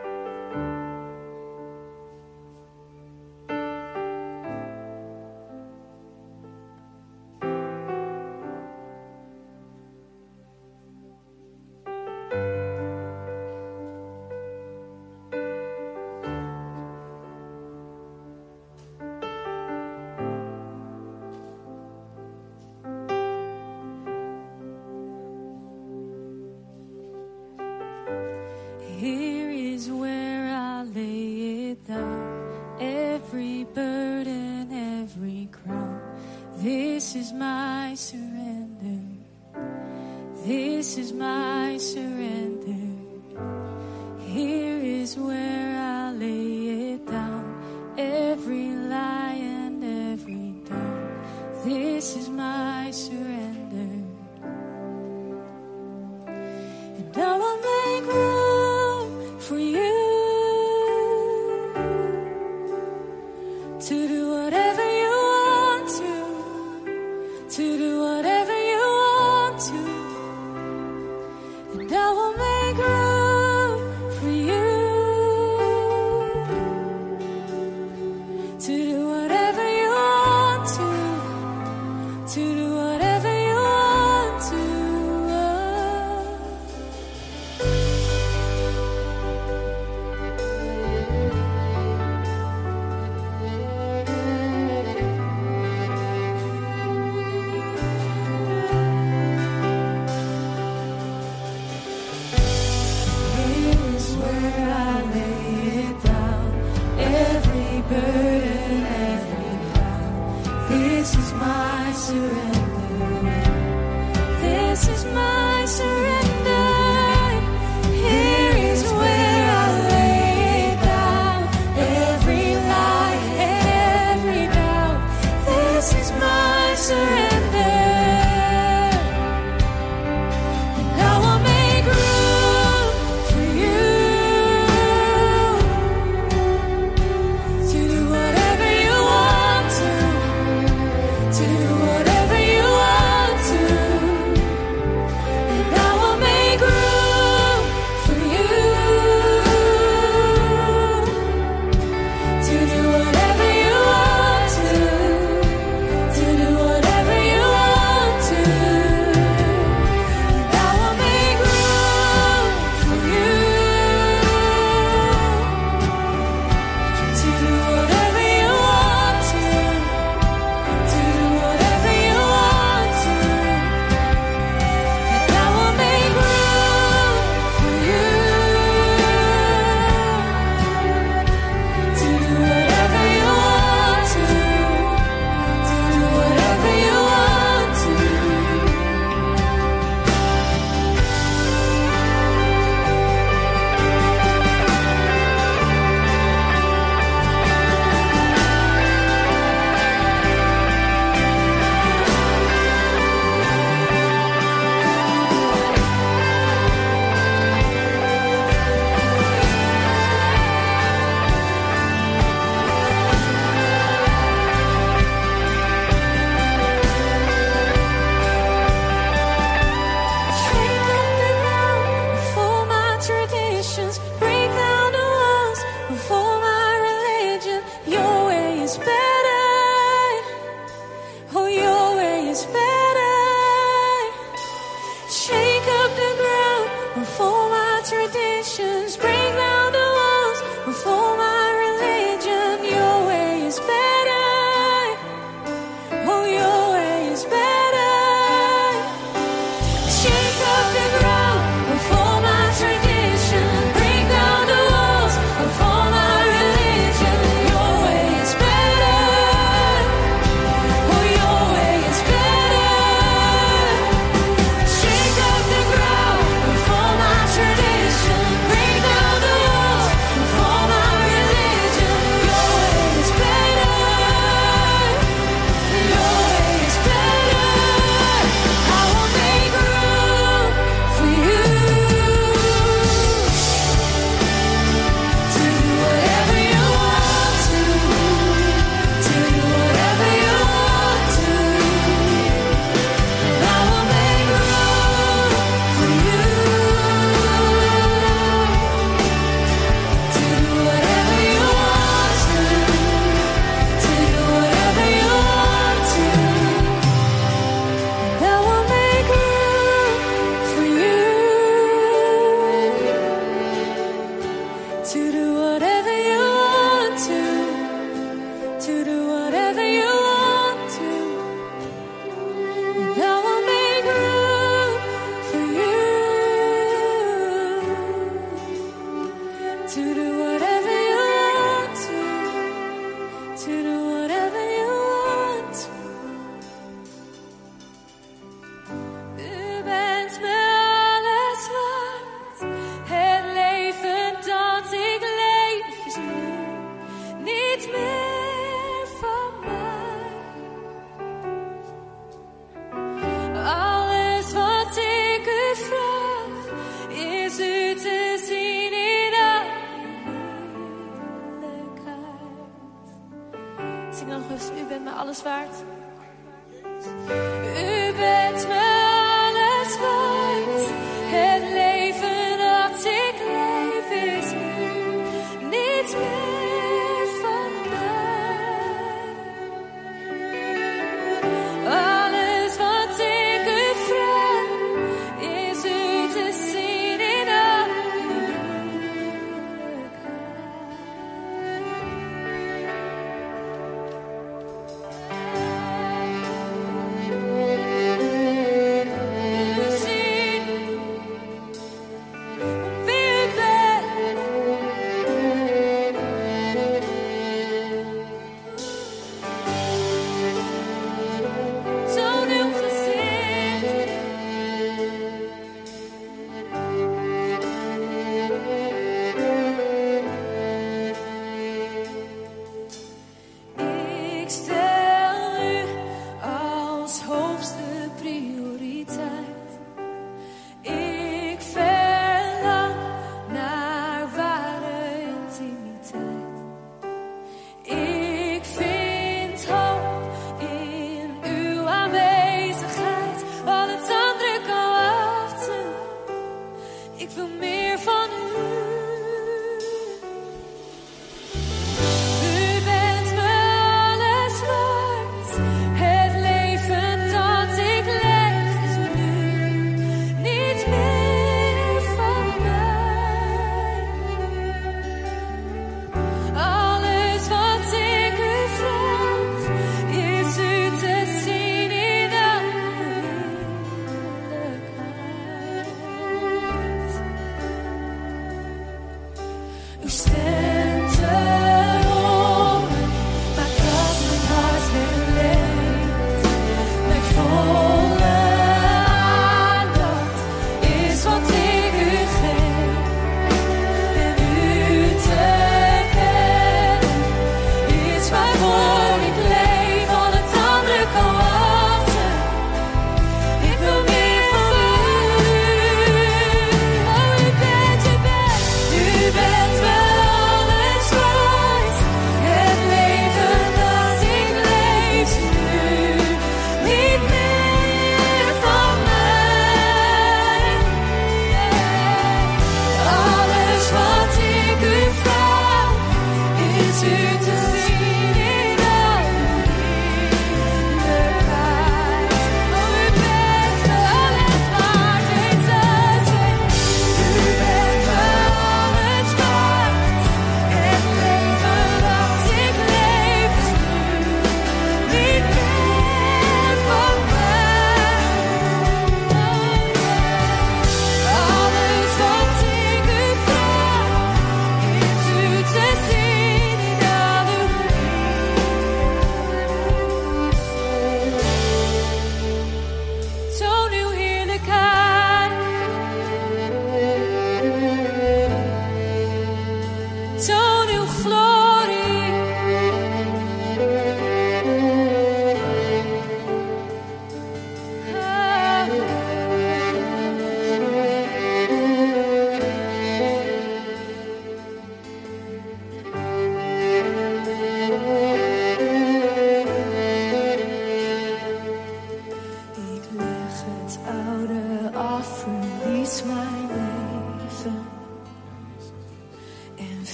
it's 375.81 375.95
me. 375.95 376.30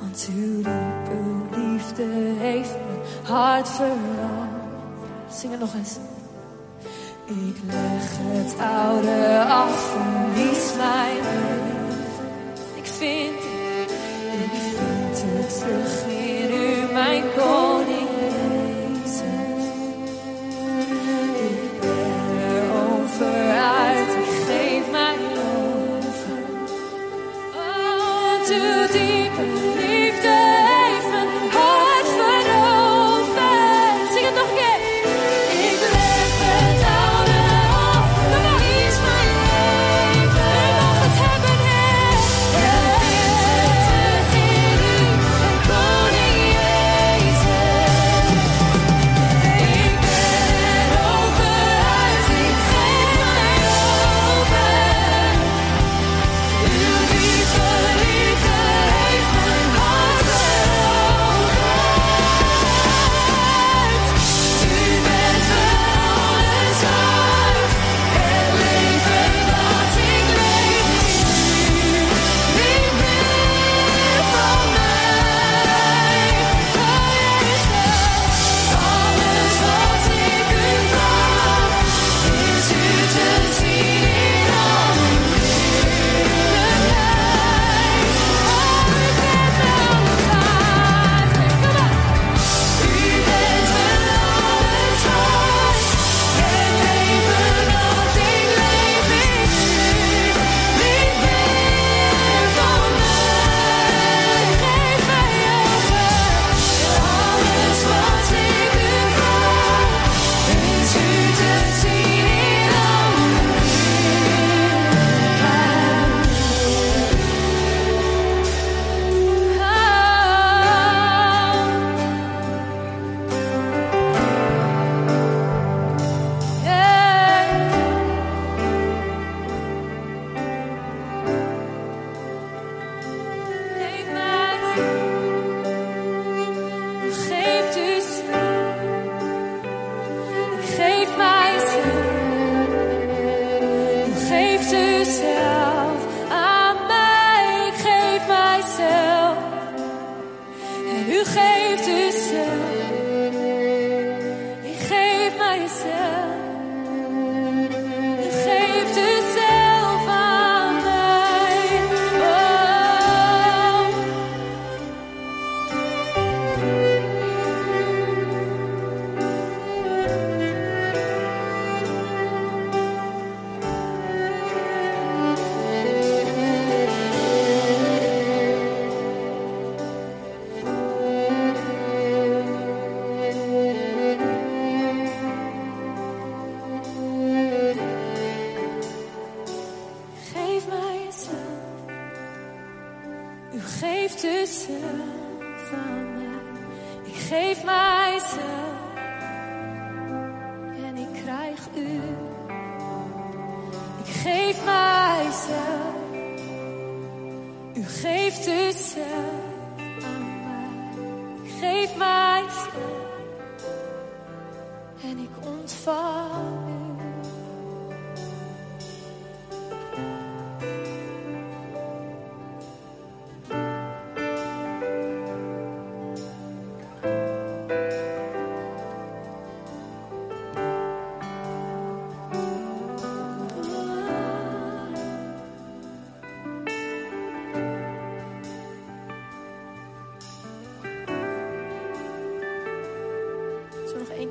Want 0.00 0.28
uw 0.34 0.54
diepe 0.54 1.60
liefde 1.60 2.02
heeft 2.38 2.70
mijn 2.70 3.36
hart 3.36 3.68
veranderd. 3.68 5.34
Zing 5.34 5.50
het 5.50 5.60
nog 5.60 5.74
eens. 5.74 5.96
Ik 7.26 7.56
leg 7.66 8.10
het 8.18 8.54
oude 8.58 9.44
af, 9.48 9.92
verlies 9.92 10.76
mijn 10.76 11.16
leven. 11.16 11.98
Ik 12.74 12.86
vind 12.86 13.40
ik 14.44 14.50
vind 14.52 15.22
het 15.24 15.58
terug 15.58 16.06
in 16.06 16.50
u, 16.50 16.92
mijn 16.92 17.22
koning. 17.36 17.59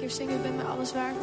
Zingen? 0.09 0.39
U 0.39 0.41
bent 0.41 0.55
mij 0.55 0.65
alles 0.65 0.93
waard. 0.93 1.15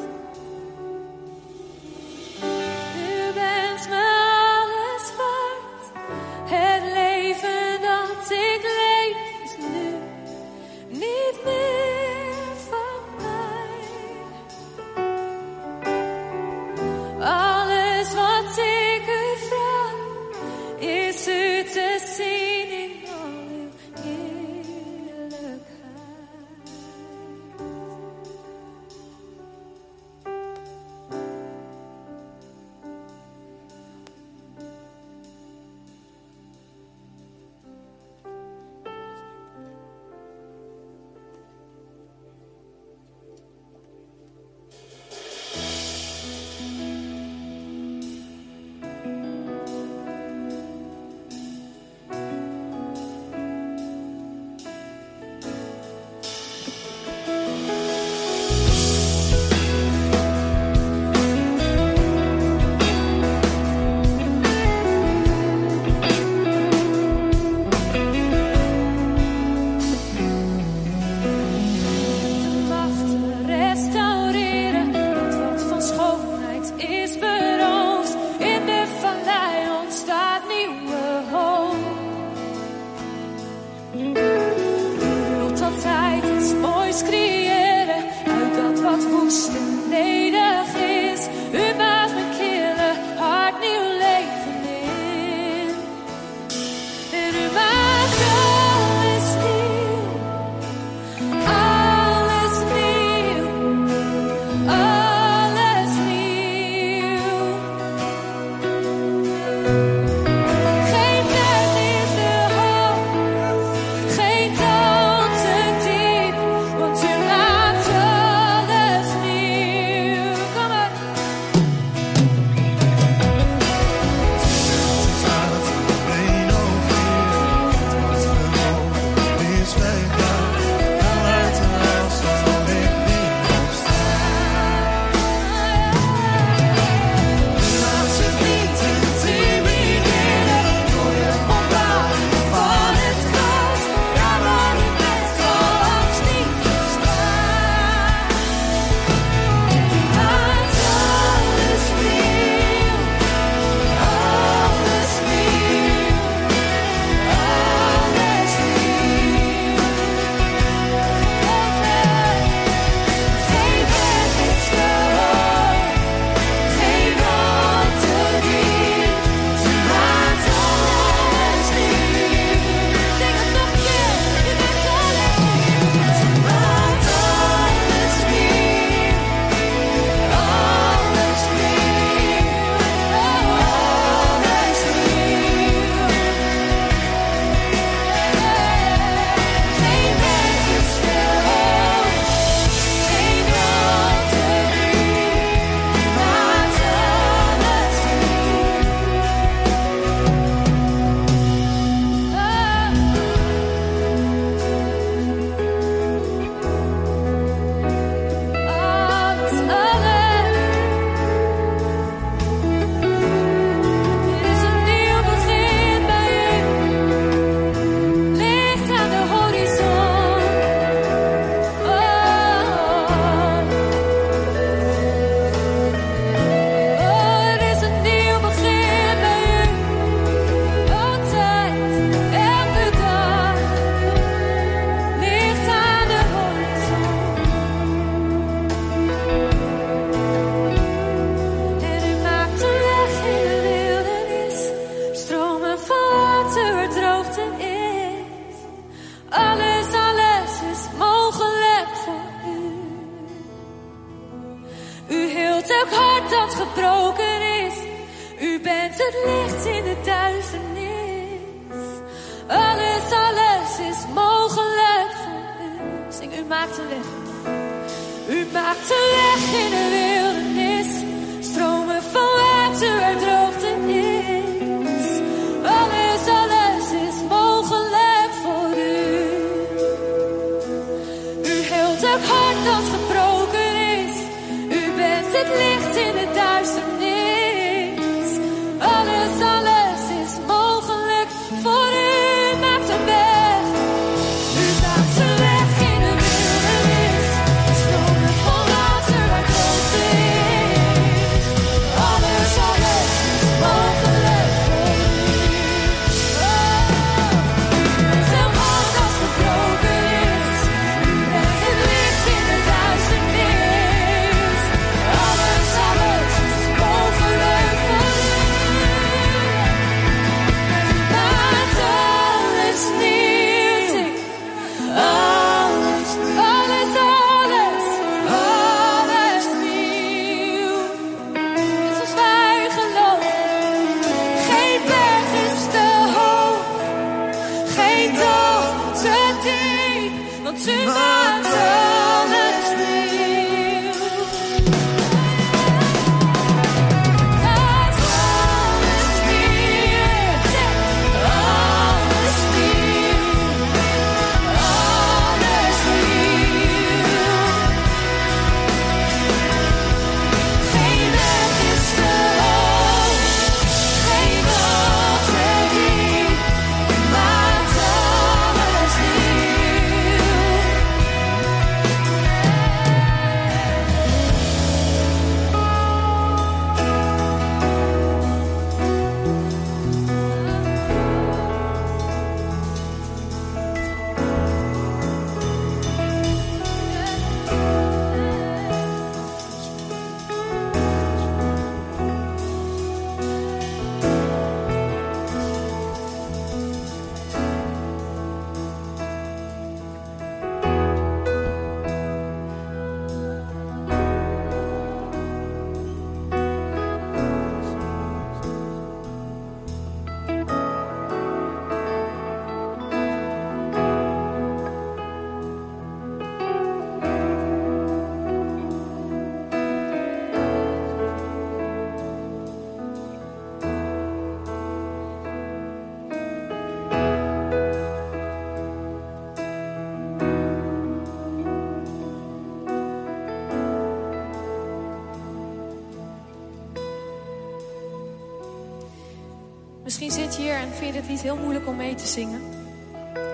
Heel 441.23 441.37
moeilijk 441.37 441.67
om 441.67 441.77
mee 441.77 441.95
te 441.95 442.07
zingen. 442.07 442.41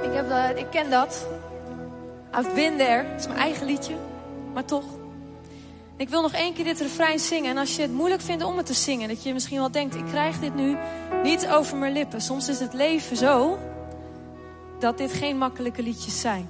Ik, 0.03 0.13
heb, 0.13 0.31
eh, 0.31 0.49
ik 0.57 0.67
ken 0.71 0.91
dat. 0.91 1.27
I've 2.39 2.55
been 2.55 2.77
there. 2.77 3.05
Het 3.09 3.21
is 3.21 3.27
mijn 3.27 3.39
eigen 3.39 3.67
liedje. 3.67 3.95
Maar 4.53 4.65
toch. 4.65 4.85
Ik 5.97 6.09
wil 6.09 6.23
nog 6.23 6.33
één 6.33 6.55
keer 6.55 6.65
dit 6.65 6.81
refrein 6.81 7.19
zingen. 7.19 7.51
En 7.51 7.59
als 7.59 7.77
je 7.77 7.83
het 7.83 7.93
moeilijk 7.93 8.23
vindt 8.23 8.45
om 8.45 8.57
het 8.57 8.67
te 8.67 8.75
zingen, 8.75 9.09
dat 9.09 9.23
je 9.23 9.33
misschien 9.33 9.59
wel 9.59 9.71
denkt: 9.71 9.95
ik 9.95 10.05
krijg 10.05 10.39
dit 10.39 10.55
nu 10.55 10.77
niet 11.23 11.49
over 11.49 11.77
mijn 11.77 11.93
lippen. 11.93 12.21
Soms 12.21 12.49
is 12.49 12.61
het 12.61 12.73
leven 12.73 13.17
zo 13.17 13.59
dat 14.79 14.99
dit 14.99 15.13
geen 15.13 15.39
makkelijke 15.39 15.83
liedjes 15.83 16.21
zijn. 16.21 16.49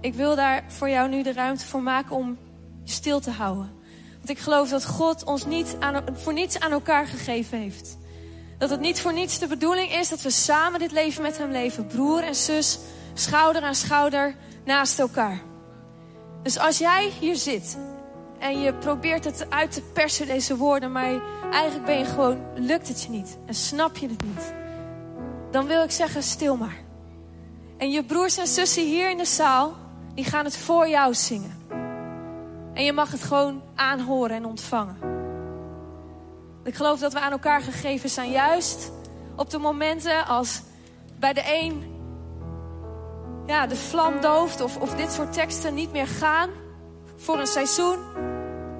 Ik 0.00 0.14
wil 0.14 0.36
daar 0.36 0.64
voor 0.66 0.88
jou 0.88 1.08
nu 1.08 1.22
de 1.22 1.32
ruimte 1.32 1.66
voor 1.66 1.82
maken 1.82 2.16
om 2.16 2.38
je 2.82 2.92
stil 2.92 3.20
te 3.20 3.30
houden. 3.30 3.70
Want 4.16 4.28
ik 4.28 4.38
geloof 4.38 4.68
dat 4.68 4.86
God 4.86 5.24
ons 5.24 5.46
niet 5.46 5.76
aan, 5.78 6.04
voor 6.12 6.32
niets 6.32 6.60
aan 6.60 6.72
elkaar 6.72 7.06
gegeven 7.06 7.58
heeft. 7.58 7.98
Dat 8.60 8.70
het 8.70 8.80
niet 8.80 9.00
voor 9.00 9.12
niets 9.12 9.38
de 9.38 9.46
bedoeling 9.46 9.92
is 9.92 10.08
dat 10.08 10.22
we 10.22 10.30
samen 10.30 10.78
dit 10.78 10.92
leven 10.92 11.22
met 11.22 11.38
Hem 11.38 11.50
leven. 11.50 11.86
Broer 11.86 12.22
en 12.22 12.34
zus, 12.34 12.78
schouder 13.14 13.62
aan 13.62 13.74
schouder, 13.74 14.34
naast 14.64 14.98
elkaar. 14.98 15.40
Dus 16.42 16.58
als 16.58 16.78
jij 16.78 17.10
hier 17.20 17.36
zit 17.36 17.78
en 18.38 18.60
je 18.60 18.74
probeert 18.74 19.24
het 19.24 19.50
uit 19.50 19.72
te 19.72 19.82
persen, 19.82 20.26
deze 20.26 20.56
woorden, 20.56 20.92
maar 20.92 21.22
eigenlijk 21.52 21.84
ben 21.84 21.98
je 21.98 22.04
gewoon, 22.04 22.38
lukt 22.54 22.88
het 22.88 23.02
je 23.02 23.10
niet 23.10 23.38
en 23.46 23.54
snap 23.54 23.96
je 23.96 24.08
het 24.08 24.22
niet. 24.22 24.52
Dan 25.50 25.66
wil 25.66 25.82
ik 25.82 25.90
zeggen, 25.90 26.22
stil 26.22 26.56
maar. 26.56 26.78
En 27.78 27.90
je 27.90 28.04
broers 28.04 28.38
en 28.38 28.46
zussen 28.46 28.86
hier 28.86 29.10
in 29.10 29.18
de 29.18 29.24
zaal, 29.24 29.76
die 30.14 30.24
gaan 30.24 30.44
het 30.44 30.56
voor 30.56 30.88
jou 30.88 31.14
zingen. 31.14 31.58
En 32.74 32.84
je 32.84 32.92
mag 32.92 33.10
het 33.10 33.22
gewoon 33.22 33.62
aanhoren 33.74 34.36
en 34.36 34.44
ontvangen. 34.44 35.19
Ik 36.70 36.76
geloof 36.76 36.98
dat 37.00 37.12
we 37.12 37.20
aan 37.20 37.32
elkaar 37.32 37.60
gegeven 37.60 38.10
zijn, 38.10 38.30
juist 38.30 38.92
op 39.36 39.50
de 39.50 39.58
momenten 39.58 40.26
als 40.26 40.62
bij 41.18 41.32
de 41.32 41.42
een 41.44 41.82
ja, 43.46 43.66
de 43.66 43.76
vlam 43.76 44.20
dooft 44.20 44.60
of, 44.60 44.76
of 44.76 44.94
dit 44.94 45.12
soort 45.12 45.32
teksten 45.32 45.74
niet 45.74 45.92
meer 45.92 46.06
gaan 46.06 46.50
voor 47.16 47.38
een 47.38 47.46
seizoen, 47.46 47.98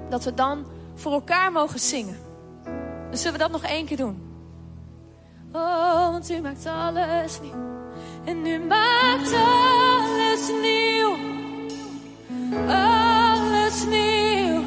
dat 0.09 0.23
we 0.23 0.33
dan 0.33 0.65
voor 0.95 1.11
elkaar 1.11 1.51
mogen 1.51 1.79
zingen. 1.79 2.17
Dus 3.09 3.21
zullen 3.21 3.37
we 3.37 3.43
dat 3.43 3.51
nog 3.51 3.63
één 3.63 3.85
keer 3.85 3.97
doen? 3.97 4.21
Oh, 5.51 6.09
want 6.09 6.29
u 6.29 6.41
maakt 6.41 6.65
alles 6.65 7.39
nieuw. 7.41 7.89
En 8.25 8.45
u 8.45 8.59
maakt 8.59 9.33
alles 9.33 10.49
nieuw. 10.61 11.17
Alles 12.67 13.85
nieuw. 13.85 14.60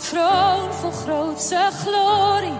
Troon 0.00 0.70
vol 0.80 0.92
grootse 1.04 1.62
glorie 1.84 2.59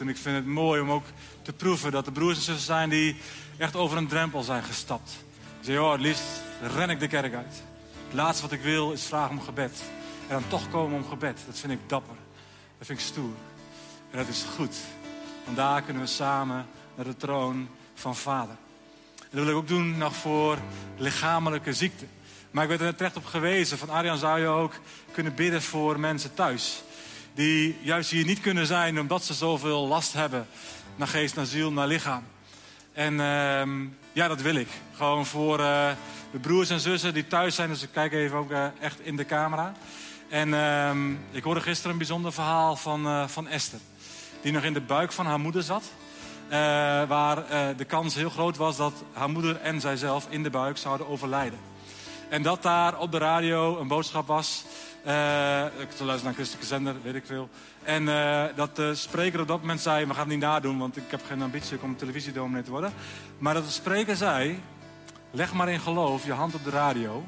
En 0.00 0.08
ik 0.08 0.16
vind 0.16 0.36
het 0.36 0.46
mooi 0.46 0.80
om 0.80 0.90
ook 0.90 1.04
te 1.42 1.52
proeven 1.52 1.92
dat 1.92 2.06
er 2.06 2.12
broers 2.12 2.36
en 2.36 2.42
zussen 2.42 2.64
zijn 2.64 2.88
die 2.88 3.16
echt 3.56 3.76
over 3.76 3.96
een 3.96 4.08
drempel 4.08 4.42
zijn 4.42 4.62
gestapt. 4.62 5.10
Die 5.56 5.64
zeggen, 5.64 5.84
oh, 5.84 5.92
het 5.92 6.00
liefst 6.00 6.42
ren 6.62 6.90
ik 6.90 7.00
de 7.00 7.08
kerk 7.08 7.34
uit. 7.34 7.62
Het 8.04 8.14
laatste 8.14 8.42
wat 8.42 8.52
ik 8.52 8.62
wil 8.62 8.92
is 8.92 9.04
vragen 9.04 9.38
om 9.38 9.42
gebed. 9.42 9.82
En 10.28 10.34
dan 10.34 10.48
toch 10.48 10.70
komen 10.70 10.96
om 10.96 11.08
gebed. 11.08 11.38
Dat 11.46 11.58
vind 11.58 11.72
ik 11.72 11.78
dapper. 11.86 12.16
Dat 12.78 12.86
vind 12.86 12.98
ik 12.98 13.04
stoer. 13.04 13.34
En 14.10 14.18
dat 14.18 14.28
is 14.28 14.44
goed. 14.56 14.76
Want 15.44 15.56
daar 15.56 15.82
kunnen 15.82 16.02
we 16.02 16.08
samen 16.08 16.66
naar 16.94 17.04
de 17.04 17.16
troon 17.16 17.68
van 17.94 18.16
Vader. 18.16 18.56
En 19.18 19.36
dat 19.36 19.44
wil 19.44 19.48
ik 19.48 19.54
ook 19.54 19.68
doen 19.68 19.98
nog 19.98 20.16
voor 20.16 20.58
lichamelijke 20.96 21.72
ziekte. 21.72 22.04
Maar 22.50 22.62
ik 22.62 22.68
werd 22.68 22.80
er 22.80 22.86
net 22.86 22.96
terecht 22.96 23.16
op 23.16 23.24
gewezen. 23.24 23.78
Van 23.78 23.90
Arjan 23.90 24.18
zou 24.18 24.40
je 24.40 24.46
ook 24.46 24.72
kunnen 25.12 25.34
bidden 25.34 25.62
voor 25.62 26.00
mensen 26.00 26.34
thuis. 26.34 26.82
Die 27.34 27.76
juist 27.82 28.10
hier 28.10 28.24
niet 28.24 28.40
kunnen 28.40 28.66
zijn 28.66 29.00
omdat 29.00 29.24
ze 29.24 29.34
zoveel 29.34 29.86
last 29.86 30.12
hebben. 30.12 30.46
Naar 30.96 31.08
geest, 31.08 31.34
naar 31.34 31.46
ziel, 31.46 31.72
naar 31.72 31.86
lichaam. 31.86 32.22
En 32.92 33.20
ehm, 33.20 33.86
ja, 34.12 34.28
dat 34.28 34.40
wil 34.40 34.54
ik. 34.54 34.68
Gewoon 34.96 35.26
voor 35.26 35.60
eh, 35.60 35.90
de 36.32 36.38
broers 36.38 36.70
en 36.70 36.80
zussen 36.80 37.14
die 37.14 37.26
thuis 37.26 37.54
zijn. 37.54 37.68
Dus 37.68 37.82
ik 37.82 37.88
kijk 37.92 38.12
even 38.12 38.38
ook 38.38 38.50
eh, 38.50 38.66
echt 38.80 39.00
in 39.00 39.16
de 39.16 39.26
camera. 39.26 39.72
En 40.28 40.54
ehm, 40.54 41.12
ik 41.30 41.42
hoorde 41.42 41.60
gisteren 41.60 41.92
een 41.92 41.98
bijzonder 41.98 42.32
verhaal 42.32 42.76
van, 42.76 43.06
eh, 43.06 43.28
van 43.28 43.48
Esther. 43.48 43.80
Die 44.42 44.52
nog 44.52 44.62
in 44.62 44.72
de 44.72 44.80
buik 44.80 45.12
van 45.12 45.26
haar 45.26 45.40
moeder 45.40 45.62
zat. 45.62 45.84
Waar 47.08 47.36
de 47.76 47.84
kans 47.86 48.14
heel 48.14 48.30
groot 48.30 48.56
was 48.56 48.76
dat 48.76 48.92
haar 49.12 49.30
moeder 49.30 49.60
en 49.60 49.80
zijzelf 49.80 50.26
in 50.28 50.42
de 50.42 50.50
buik 50.50 50.76
zouden 50.76 51.08
overlijden. 51.08 51.58
En 52.28 52.42
dat 52.42 52.62
daar 52.62 52.98
op 52.98 53.12
de 53.12 53.18
radio 53.18 53.78
een 53.78 53.88
boodschap 53.88 54.26
was. 54.26 54.64
Eh, 55.04 55.64
ik 55.64 55.88
zal 55.96 56.06
luisteren 56.06 56.24
naar 56.24 56.34
christelijke 56.34 56.66
zender, 56.66 56.94
weet 57.02 57.14
ik 57.14 57.26
veel. 57.26 57.48
En 57.82 58.08
eh, 58.08 58.44
dat 58.54 58.76
de 58.76 58.94
spreker 58.94 59.40
op 59.40 59.48
dat 59.48 59.60
moment 59.60 59.80
zei: 59.80 60.06
We 60.06 60.10
gaan 60.10 60.20
het 60.20 60.28
niet 60.28 60.40
nadoen, 60.40 60.78
want 60.78 60.96
ik 60.96 61.10
heb 61.10 61.20
geen 61.26 61.42
ambitie 61.42 61.82
om 61.82 61.96
televisiedominee 61.96 62.62
te 62.62 62.70
worden. 62.70 62.92
Maar 63.38 63.54
dat 63.54 63.64
de 63.64 63.70
spreker 63.70 64.16
zei: 64.16 64.60
Leg 65.30 65.52
maar 65.52 65.68
in 65.68 65.80
geloof 65.80 66.24
je 66.24 66.32
hand 66.32 66.54
op 66.54 66.64
de 66.64 66.70
radio. 66.70 67.24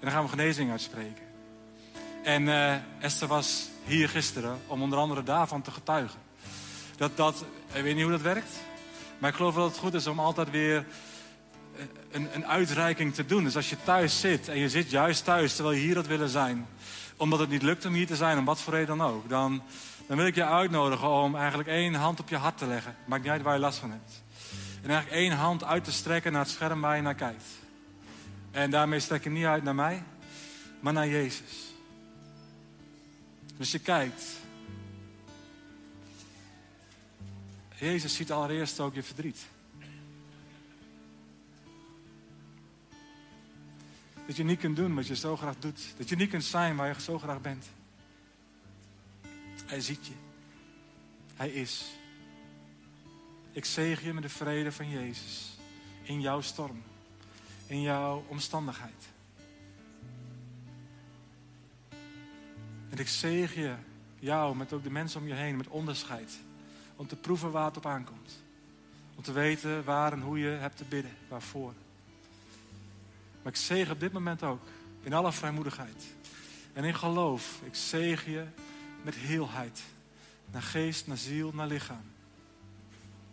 En 0.00 0.06
dan 0.06 0.10
gaan 0.10 0.22
we 0.22 0.28
genezing 0.28 0.70
uitspreken. 0.70 1.28
En 2.22 2.48
eh, 2.48 2.74
Esther 2.98 3.28
was 3.28 3.68
hier 3.84 4.08
gisteren 4.08 4.58
om 4.66 4.82
onder 4.82 4.98
andere 4.98 5.22
daarvan 5.22 5.62
te 5.62 5.70
getuigen. 5.70 6.18
Dat 6.96 7.16
dat, 7.16 7.44
ik 7.72 7.82
weet 7.82 7.94
niet 7.94 8.02
hoe 8.02 8.12
dat 8.12 8.20
werkt. 8.20 8.52
Maar 9.18 9.30
ik 9.30 9.36
geloof 9.36 9.54
dat 9.54 9.68
het 9.68 9.78
goed 9.78 9.94
is 9.94 10.06
om 10.06 10.20
altijd 10.20 10.50
weer 10.50 10.76
eh, 11.76 11.84
een, 12.10 12.28
een 12.34 12.46
uitreiking 12.46 13.14
te 13.14 13.26
doen. 13.26 13.44
Dus 13.44 13.56
als 13.56 13.70
je 13.70 13.76
thuis 13.84 14.20
zit 14.20 14.48
en 14.48 14.58
je 14.58 14.68
zit 14.68 14.90
juist 14.90 15.24
thuis 15.24 15.54
terwijl 15.54 15.76
je 15.76 15.82
hier 15.82 15.96
had 15.96 16.06
willen 16.06 16.28
zijn. 16.28 16.66
Omdat 17.20 17.38
het 17.38 17.48
niet 17.48 17.62
lukt 17.62 17.84
om 17.84 17.92
hier 17.92 18.06
te 18.06 18.16
zijn, 18.16 18.38
om 18.38 18.44
wat 18.44 18.60
voor 18.60 18.72
reden 18.72 18.98
dan 18.98 19.06
ook. 19.06 19.28
Dan, 19.28 19.62
dan 20.06 20.16
wil 20.16 20.26
ik 20.26 20.34
je 20.34 20.44
uitnodigen 20.44 21.08
om 21.08 21.36
eigenlijk 21.36 21.68
één 21.68 21.94
hand 21.94 22.20
op 22.20 22.28
je 22.28 22.36
hart 22.36 22.58
te 22.58 22.66
leggen. 22.66 22.96
Maakt 23.06 23.22
niet 23.22 23.32
uit 23.32 23.42
waar 23.42 23.54
je 23.54 23.60
last 23.60 23.78
van 23.78 23.90
hebt. 23.90 24.22
En 24.82 24.90
eigenlijk 24.90 25.20
één 25.20 25.32
hand 25.32 25.64
uit 25.64 25.84
te 25.84 25.92
strekken 25.92 26.32
naar 26.32 26.42
het 26.42 26.50
scherm 26.50 26.80
waar 26.80 26.96
je 26.96 27.02
naar 27.02 27.14
kijkt. 27.14 27.44
En 28.50 28.70
daarmee 28.70 29.00
strek 29.00 29.24
je 29.24 29.30
niet 29.30 29.44
uit 29.44 29.62
naar 29.62 29.74
mij, 29.74 30.02
maar 30.80 30.92
naar 30.92 31.08
Jezus. 31.08 31.74
Dus 33.56 33.70
je 33.70 33.78
kijkt. 33.78 34.24
Jezus 37.76 38.14
ziet 38.14 38.32
allereerst 38.32 38.80
ook 38.80 38.94
je 38.94 39.02
verdriet. 39.02 39.46
Dat 44.30 44.38
je 44.38 44.44
niet 44.44 44.60
kunt 44.60 44.76
doen 44.76 44.94
wat 44.94 45.06
je 45.06 45.16
zo 45.16 45.36
graag 45.36 45.56
doet. 45.58 45.94
Dat 45.96 46.08
je 46.08 46.16
niet 46.16 46.30
kunt 46.30 46.44
zijn 46.44 46.76
waar 46.76 46.88
je 46.88 47.00
zo 47.00 47.18
graag 47.18 47.40
bent. 47.40 47.66
Hij 49.66 49.80
ziet 49.80 50.06
je. 50.06 50.12
Hij 51.34 51.50
is. 51.50 51.90
Ik 53.52 53.64
zegen 53.64 54.06
je 54.06 54.12
met 54.12 54.22
de 54.22 54.28
vrede 54.28 54.72
van 54.72 54.88
Jezus. 54.88 55.58
In 56.02 56.20
jouw 56.20 56.40
storm. 56.40 56.82
In 57.66 57.80
jouw 57.80 58.24
omstandigheid. 58.28 59.08
En 62.90 62.98
ik 62.98 63.08
zegen 63.08 63.62
je, 63.62 63.74
jou, 64.18 64.56
met 64.56 64.72
ook 64.72 64.82
de 64.82 64.90
mensen 64.90 65.20
om 65.20 65.26
je 65.26 65.34
heen, 65.34 65.56
met 65.56 65.68
onderscheid. 65.68 66.38
Om 66.96 67.06
te 67.06 67.16
proeven 67.16 67.50
waar 67.50 67.66
het 67.66 67.76
op 67.76 67.86
aankomt. 67.86 68.42
Om 69.16 69.22
te 69.22 69.32
weten 69.32 69.84
waar 69.84 70.12
en 70.12 70.20
hoe 70.20 70.38
je 70.38 70.48
hebt 70.48 70.76
te 70.76 70.84
bidden, 70.84 71.16
waarvoor. 71.28 71.72
Maar 73.42 73.52
ik 73.52 73.58
zegen 73.58 73.92
op 73.92 74.00
dit 74.00 74.12
moment 74.12 74.42
ook, 74.42 74.62
in 75.02 75.12
alle 75.12 75.32
vrijmoedigheid. 75.32 76.04
En 76.72 76.84
in 76.84 76.94
geloof, 76.94 77.60
ik 77.64 77.74
zegen 77.74 78.32
je 78.32 78.46
met 79.02 79.14
heelheid. 79.14 79.82
Naar 80.50 80.62
geest, 80.62 81.06
naar 81.06 81.16
ziel, 81.16 81.52
naar 81.54 81.66
lichaam. 81.66 82.02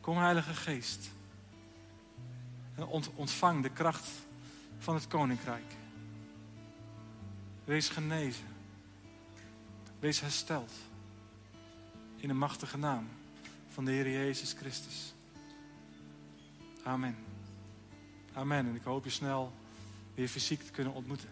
Kom 0.01 0.17
Heilige 0.17 0.53
Geest. 0.53 1.09
En 2.75 2.85
ont- 2.85 3.09
ontvang 3.15 3.63
de 3.63 3.69
kracht 3.69 4.07
van 4.79 4.95
het 4.95 5.07
Koninkrijk. 5.07 5.73
Wees 7.63 7.89
genezen. 7.89 8.45
Wees 9.99 10.19
hersteld. 10.19 10.71
In 12.15 12.27
de 12.27 12.33
machtige 12.33 12.77
naam 12.77 13.07
van 13.73 13.85
de 13.85 13.91
Heer 13.91 14.11
Jezus 14.11 14.53
Christus. 14.53 15.13
Amen. 16.83 17.15
Amen. 18.33 18.67
En 18.67 18.75
ik 18.75 18.83
hoop 18.83 19.03
je 19.03 19.09
snel 19.09 19.53
weer 20.17 20.27
fysiek 20.27 20.63
te 20.63 20.71
kunnen 20.71 20.93
ontmoeten. 20.93 21.29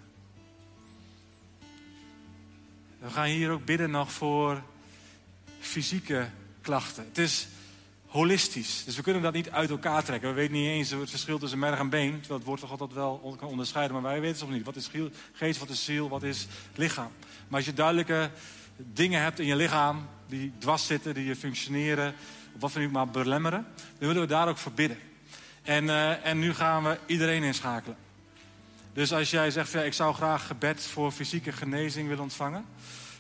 We 3.00 3.10
gaan 3.10 3.26
hier 3.26 3.52
ook 3.52 3.66
bidden 3.66 3.92
nog 3.92 4.12
voor 4.12 4.62
fysieke 5.60 6.30
klachten. 6.62 7.06
Het 7.08 7.18
is 7.18 7.48
holistisch. 8.06 8.84
Dus 8.86 8.96
we 8.96 9.02
kunnen 9.02 9.22
dat 9.22 9.34
niet 9.34 9.50
uit 9.50 9.70
elkaar 9.70 10.04
trekken. 10.04 10.30
We 10.30 10.36
weten 10.36 10.54
niet 10.54 10.68
eens 10.68 10.90
het 10.90 11.10
verschil 11.10 11.40
tussen 11.40 11.60
merg 11.60 11.80
en 11.80 11.90
been. 11.90 12.20
Terwijl 12.20 12.40
het 12.40 12.48
woord 12.48 12.60
toch 12.60 12.72
altijd 12.72 12.94
wel 12.94 13.36
kan 13.40 13.50
onderscheiden. 13.50 13.94
Maar 13.94 14.12
wij 14.12 14.22
weten 14.22 14.38
het 14.38 14.46
nog 14.46 14.56
niet. 14.56 14.66
Wat 14.66 14.76
is 14.76 14.90
geest, 15.34 15.60
wat 15.60 15.70
is 15.70 15.86
ziel, 15.86 16.10
wat 16.10 16.24
is 16.24 16.48
lichaam. 16.76 17.12
Maar 17.48 17.58
als 17.58 17.66
je 17.66 17.74
duidelijke 17.74 18.30
dingen 18.78 19.22
hebt 19.22 19.40
in 19.40 19.46
je 19.46 19.56
lichaam... 19.56 20.08
die 20.28 20.52
dwars 20.58 20.86
zitten, 20.86 21.14
die 21.14 21.26
je 21.26 21.36
functioneren... 21.36 22.14
of 22.56 22.62
wat 22.62 22.74
we 22.74 22.80
nu 22.80 22.90
maar 22.90 23.08
belemmeren... 23.08 23.68
dan 23.76 24.08
willen 24.08 24.22
we 24.22 24.28
daar 24.28 24.48
ook 24.48 24.58
voor 24.58 24.72
bidden. 24.72 24.98
En, 25.62 25.90
eh, 25.90 26.26
en 26.26 26.40
nu 26.40 26.54
gaan 26.54 26.84
we 26.84 26.98
iedereen 27.06 27.44
inschakelen. 27.44 28.05
Dus 28.96 29.14
als 29.14 29.30
jij 29.30 29.52
zegt, 29.52 29.72
ja, 29.72 29.82
ik 29.82 29.94
zou 29.94 30.14
graag 30.14 30.48
gebed 30.48 30.86
voor 30.86 31.12
fysieke 31.12 31.52
genezing 31.52 32.08
willen 32.08 32.24
ontvangen... 32.24 32.66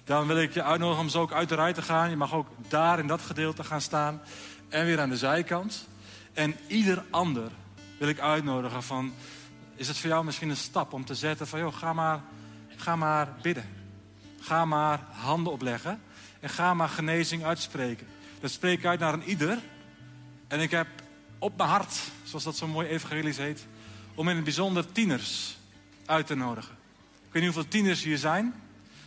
dan 0.03 0.27
wil 0.27 0.38
ik 0.38 0.53
je 0.53 0.64
uitnodigen 0.64 1.03
om 1.03 1.10
zo 1.10 1.22
ook 1.22 1.31
uit 1.31 1.49
de 1.49 1.56
rij 1.56 1.73
te 1.73 1.81
gaan. 1.81 2.10
Je 2.10 2.15
mag 2.15 2.34
ook 2.34 2.47
daar 2.68 2.99
in 2.99 3.07
dat 3.07 3.22
gedeelte 3.22 3.64
gaan 3.64 3.81
staan 3.81 4.22
en 4.69 4.85
weer 4.85 4.99
aan 4.99 5.10
de 5.10 5.18
zijkant. 5.18 5.88
En 6.34 6.56
ieder 6.68 7.03
ander 7.10 7.52
wil 7.97 8.07
ik 8.07 8.19
uitnodigen 8.19 8.84
van... 8.84 9.14
is 9.76 9.88
het 9.88 9.97
voor 9.97 10.10
jou 10.10 10.26
misschien 10.26 10.49
een 10.49 10.56
stap 10.56 10.93
om 10.93 11.06
te 11.06 11.15
zetten 11.15 11.47
van... 11.47 11.60
joh, 11.60 11.76
ga 11.76 11.93
maar, 11.93 12.22
ga 12.76 12.95
maar 12.95 13.34
bidden. 13.41 13.69
Ga 14.39 14.65
maar 14.65 14.99
handen 15.11 15.53
opleggen. 15.53 16.02
En 16.39 16.49
ga 16.49 16.73
maar 16.73 16.89
genezing 16.89 17.45
uitspreken. 17.45 18.07
Dat 18.39 18.52
spreek 18.52 18.80
ik 18.80 18.85
uit 18.85 18.99
naar 18.99 19.14
een 19.14 19.30
ieder. 19.30 19.60
En 20.47 20.60
ik 20.60 20.72
heb 20.72 20.88
op 21.39 21.57
mijn 21.57 21.69
hart, 21.69 21.99
zoals 22.23 22.43
dat 22.43 22.56
zo 22.56 22.68
mooi 22.68 22.88
evangelisch 22.88 23.38
heet... 23.38 23.65
om 24.14 24.30
in 24.30 24.35
het 24.35 24.43
bijzonder 24.43 24.91
tieners 24.91 25.56
uit 26.06 26.27
te 26.27 26.36
nodigen. 26.36 26.76
Ik 27.27 27.32
weet 27.32 27.44
niet 27.44 27.53
hoeveel 27.53 27.72
tieners 27.72 28.03
hier 28.03 28.18
zijn... 28.18 28.53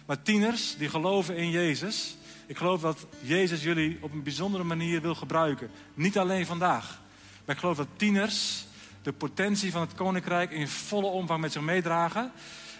maar 0.06 0.22
tieners 0.22 0.76
die 0.76 0.88
geloven 0.88 1.36
in 1.36 1.50
Jezus... 1.50 2.16
Ik 2.48 2.56
geloof 2.56 2.80
dat 2.80 3.06
Jezus 3.20 3.62
jullie 3.62 3.98
op 4.00 4.12
een 4.12 4.22
bijzondere 4.22 4.64
manier 4.64 5.00
wil 5.00 5.14
gebruiken. 5.14 5.70
Niet 5.94 6.18
alleen 6.18 6.46
vandaag. 6.46 7.00
Maar 7.44 7.54
ik 7.54 7.60
geloof 7.60 7.76
dat 7.76 7.88
tieners 7.96 8.66
de 9.02 9.12
potentie 9.12 9.72
van 9.72 9.80
het 9.80 9.94
koninkrijk 9.94 10.50
in 10.50 10.68
volle 10.68 11.06
omvang 11.06 11.40
met 11.40 11.52
zich 11.52 11.62
meedragen. 11.62 12.32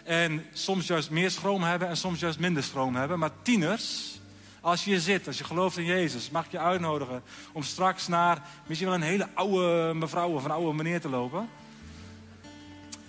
En 0.04 0.44
soms 0.52 0.86
juist 0.86 1.10
meer 1.10 1.30
schroom 1.30 1.62
hebben 1.62 1.88
en 1.88 1.96
soms 1.96 2.20
juist 2.20 2.38
minder 2.38 2.62
schroom 2.62 2.96
hebben. 2.96 3.18
Maar 3.18 3.30
tieners, 3.42 4.18
als 4.60 4.84
je 4.84 5.00
zit, 5.00 5.26
als 5.26 5.38
je 5.38 5.44
gelooft 5.44 5.76
in 5.76 5.84
Jezus, 5.84 6.30
mag 6.30 6.44
ik 6.44 6.50
je 6.50 6.58
uitnodigen 6.58 7.22
om 7.52 7.62
straks 7.62 8.08
naar 8.08 8.42
misschien 8.66 8.88
wel 8.88 8.98
een 8.98 9.02
hele 9.02 9.28
oude 9.34 9.94
mevrouw 9.94 10.28
of 10.28 10.44
een 10.44 10.50
oude 10.50 10.76
meneer 10.76 11.00
te 11.00 11.08
lopen. 11.08 11.48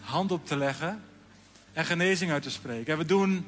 Hand 0.09 0.31
op 0.31 0.45
te 0.45 0.57
leggen 0.57 1.03
en 1.73 1.85
genezing 1.85 2.31
uit 2.31 2.43
te 2.43 2.51
spreken. 2.51 2.93
En 2.93 2.99
we 2.99 3.05
doen 3.05 3.45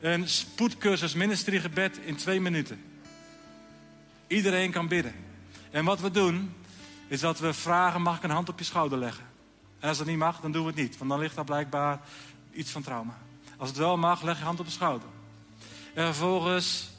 een 0.00 0.28
spoedcursus 0.28 1.14
ministriegebed 1.14 1.98
in 1.98 2.16
twee 2.16 2.40
minuten. 2.40 2.84
Iedereen 4.26 4.70
kan 4.70 4.88
bidden. 4.88 5.14
En 5.70 5.84
wat 5.84 6.00
we 6.00 6.10
doen, 6.10 6.54
is 7.06 7.20
dat 7.20 7.38
we 7.38 7.52
vragen, 7.52 8.02
mag 8.02 8.16
ik 8.16 8.22
een 8.22 8.30
hand 8.30 8.48
op 8.48 8.58
je 8.58 8.64
schouder 8.64 8.98
leggen? 8.98 9.24
En 9.80 9.88
als 9.88 9.98
dat 9.98 10.06
niet 10.06 10.18
mag, 10.18 10.40
dan 10.40 10.52
doen 10.52 10.62
we 10.62 10.68
het 10.68 10.80
niet. 10.80 10.98
Want 10.98 11.10
dan 11.10 11.18
ligt 11.18 11.34
daar 11.34 11.44
blijkbaar 11.44 12.00
iets 12.52 12.70
van 12.70 12.82
trauma. 12.82 13.18
Als 13.56 13.68
het 13.68 13.78
wel 13.78 13.96
mag, 13.96 14.22
leg 14.22 14.38
je 14.38 14.44
hand 14.44 14.60
op 14.60 14.66
de 14.66 14.72
schouder. 14.72 15.08
En 15.94 16.04
vervolgens 16.04 16.90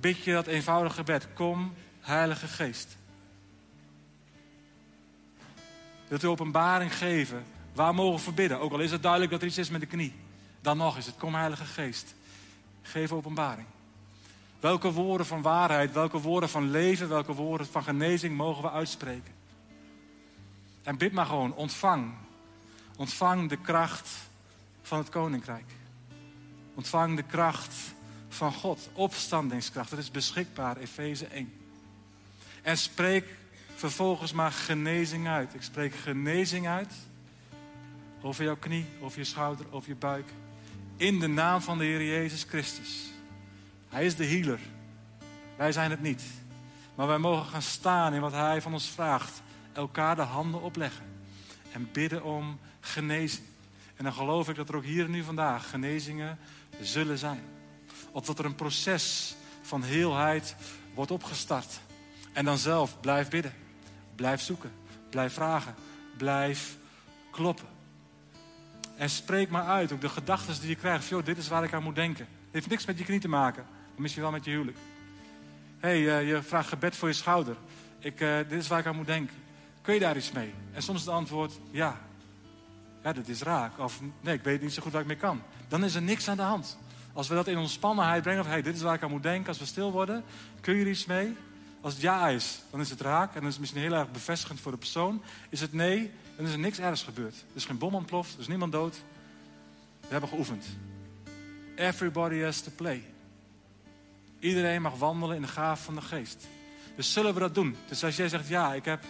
bid 0.00 0.24
je 0.24 0.32
dat 0.32 0.46
eenvoudige 0.46 0.94
gebed. 0.94 1.28
Kom, 1.34 1.74
Heilige 2.00 2.46
Geest. 2.46 2.96
Wilt 6.08 6.22
u 6.22 6.26
openbaring 6.26 6.96
geven? 6.96 7.44
Waar 7.76 7.94
mogen 7.94 8.34
we? 8.34 8.58
Ook 8.58 8.72
al 8.72 8.80
is 8.80 8.90
het 8.90 9.02
duidelijk 9.02 9.32
dat 9.32 9.40
er 9.40 9.46
iets 9.46 9.58
is 9.58 9.70
met 9.70 9.80
de 9.80 9.86
knie. 9.86 10.12
Dan 10.60 10.76
nog 10.76 10.96
is 10.96 11.06
het, 11.06 11.16
kom 11.16 11.34
Heilige 11.34 11.64
Geest. 11.64 12.14
Geef 12.82 13.12
openbaring. 13.12 13.66
Welke 14.60 14.92
woorden 14.92 15.26
van 15.26 15.42
waarheid, 15.42 15.92
welke 15.92 16.20
woorden 16.20 16.48
van 16.48 16.70
leven, 16.70 17.08
welke 17.08 17.32
woorden 17.32 17.66
van 17.66 17.82
genezing 17.82 18.36
mogen 18.36 18.62
we 18.62 18.70
uitspreken? 18.70 19.32
En 20.82 20.98
bid 20.98 21.12
maar 21.12 21.26
gewoon, 21.26 21.54
ontvang. 21.54 22.12
Ontvang 22.96 23.48
de 23.48 23.56
kracht 23.56 24.08
van 24.82 24.98
het 24.98 25.08
koninkrijk. 25.08 25.70
Ontvang 26.74 27.16
de 27.16 27.22
kracht 27.22 27.74
van 28.28 28.52
God. 28.52 28.88
Opstandingskracht, 28.92 29.90
dat 29.90 29.98
is 29.98 30.10
beschikbaar, 30.10 30.76
Efeze 30.76 31.26
1. 31.26 31.52
En 32.62 32.78
spreek 32.78 33.34
vervolgens 33.74 34.32
maar 34.32 34.52
genezing 34.52 35.28
uit. 35.28 35.54
Ik 35.54 35.62
spreek 35.62 35.94
genezing 35.94 36.68
uit 36.68 36.92
over 38.26 38.44
jouw 38.44 38.56
knie, 38.56 38.86
over 39.00 39.18
je 39.18 39.24
schouder, 39.24 39.66
over 39.70 39.88
je 39.88 39.94
buik. 39.94 40.28
In 40.96 41.18
de 41.18 41.26
naam 41.26 41.60
van 41.60 41.78
de 41.78 41.84
Heer 41.84 42.04
Jezus 42.04 42.42
Christus. 42.48 43.10
Hij 43.88 44.04
is 44.04 44.16
de 44.16 44.26
healer. 44.26 44.60
Wij 45.56 45.72
zijn 45.72 45.90
het 45.90 46.02
niet. 46.02 46.22
Maar 46.94 47.06
wij 47.06 47.18
mogen 47.18 47.46
gaan 47.46 47.62
staan 47.62 48.14
in 48.14 48.20
wat 48.20 48.32
Hij 48.32 48.62
van 48.62 48.72
ons 48.72 48.88
vraagt. 48.88 49.42
Elkaar 49.72 50.16
de 50.16 50.22
handen 50.22 50.62
opleggen. 50.62 51.04
En 51.72 51.88
bidden 51.92 52.24
om 52.24 52.58
genezing. 52.80 53.46
En 53.96 54.04
dan 54.04 54.12
geloof 54.12 54.48
ik 54.48 54.56
dat 54.56 54.68
er 54.68 54.76
ook 54.76 54.84
hier 54.84 55.04
en 55.04 55.10
nu 55.10 55.22
vandaag 55.22 55.70
genezingen 55.70 56.38
zullen 56.80 57.18
zijn. 57.18 57.42
Of 58.10 58.26
dat 58.26 58.38
er 58.38 58.44
een 58.44 58.54
proces 58.54 59.34
van 59.62 59.82
heelheid 59.82 60.56
wordt 60.94 61.10
opgestart. 61.10 61.80
En 62.32 62.44
dan 62.44 62.58
zelf 62.58 63.00
blijf 63.00 63.28
bidden. 63.28 63.54
Blijf 64.14 64.40
zoeken. 64.40 64.72
Blijf 65.10 65.32
vragen. 65.32 65.74
Blijf 66.16 66.76
kloppen. 67.30 67.74
En 68.96 69.10
spreek 69.10 69.50
maar 69.50 69.64
uit, 69.64 69.92
ook 69.92 70.00
de 70.00 70.08
gedachten 70.08 70.60
die 70.60 70.68
je 70.68 70.74
krijgt. 70.74 71.08
Joh, 71.08 71.24
dit 71.24 71.38
is 71.38 71.48
waar 71.48 71.64
ik 71.64 71.72
aan 71.72 71.82
moet 71.82 71.94
denken. 71.94 72.24
Het 72.24 72.54
heeft 72.54 72.68
niks 72.68 72.84
met 72.84 72.98
je 72.98 73.04
knie 73.04 73.20
te 73.20 73.28
maken. 73.28 73.66
Misschien 73.96 74.22
wel 74.22 74.30
met 74.30 74.44
je 74.44 74.50
huwelijk. 74.50 74.76
Hey, 75.78 76.00
uh, 76.00 76.28
je 76.28 76.42
vraagt 76.42 76.68
gebed 76.68 76.96
voor 76.96 77.08
je 77.08 77.14
schouder. 77.14 77.56
Ik, 77.98 78.20
uh, 78.20 78.36
dit 78.36 78.52
is 78.52 78.68
waar 78.68 78.78
ik 78.78 78.86
aan 78.86 78.96
moet 78.96 79.06
denken. 79.06 79.36
Kun 79.82 79.94
je 79.94 80.00
daar 80.00 80.16
iets 80.16 80.32
mee? 80.32 80.54
En 80.72 80.82
soms 80.82 81.00
het 81.00 81.08
antwoord 81.08 81.52
ja. 81.70 82.00
Ja, 83.02 83.12
dat 83.12 83.28
is 83.28 83.42
raak. 83.42 83.78
Of 83.78 84.00
nee, 84.20 84.34
ik 84.34 84.42
weet 84.42 84.62
niet 84.62 84.72
zo 84.72 84.82
goed 84.82 84.92
waar 84.92 85.00
ik 85.00 85.06
mee 85.06 85.16
kan. 85.16 85.42
Dan 85.68 85.84
is 85.84 85.94
er 85.94 86.02
niks 86.02 86.28
aan 86.28 86.36
de 86.36 86.42
hand. 86.42 86.78
Als 87.12 87.28
we 87.28 87.34
dat 87.34 87.46
in 87.46 87.58
ontspannenheid 87.58 88.22
brengen. 88.22 88.40
Of 88.40 88.46
hey, 88.46 88.62
dit 88.62 88.74
is 88.74 88.82
waar 88.82 88.94
ik 88.94 89.02
aan 89.02 89.10
moet 89.10 89.22
denken. 89.22 89.48
Als 89.48 89.58
we 89.58 89.64
stil 89.64 89.92
worden. 89.92 90.24
Kun 90.60 90.74
je 90.74 90.84
er 90.84 90.90
iets 90.90 91.06
mee? 91.06 91.36
Als 91.80 91.92
het 91.92 92.02
ja 92.02 92.28
is, 92.28 92.60
dan 92.70 92.80
is 92.80 92.90
het 92.90 93.00
raak. 93.00 93.28
En 93.28 93.40
dan 93.40 93.46
is 93.46 93.52
het 93.52 93.60
misschien 93.60 93.82
heel 93.82 93.92
erg 93.92 94.10
bevestigend 94.10 94.60
voor 94.60 94.72
de 94.72 94.78
persoon. 94.78 95.22
Is 95.48 95.60
het 95.60 95.72
nee, 95.72 96.12
is 96.44 96.52
er 96.52 96.58
niks 96.58 96.78
ergs 96.78 97.02
gebeurd. 97.02 97.34
Er 97.34 97.56
is 97.56 97.64
geen 97.64 97.78
bom 97.78 97.94
ontploft, 97.94 98.34
er 98.34 98.40
is 98.40 98.48
niemand 98.48 98.72
dood. 98.72 99.02
We 100.00 100.08
hebben 100.08 100.28
geoefend. 100.28 100.66
Everybody 101.76 102.40
has 102.40 102.60
to 102.60 102.70
play. 102.76 103.04
Iedereen 104.38 104.82
mag 104.82 104.98
wandelen 104.98 105.36
in 105.36 105.42
de 105.42 105.48
gaaf 105.48 105.84
van 105.84 105.94
de 105.94 106.00
geest. 106.00 106.46
Dus 106.96 107.12
zullen 107.12 107.34
we 107.34 107.40
dat 107.40 107.54
doen? 107.54 107.76
Dus 107.88 108.04
als 108.04 108.16
jij 108.16 108.28
zegt, 108.28 108.48
ja, 108.48 108.74
ik 108.74 108.84
heb 108.84 109.04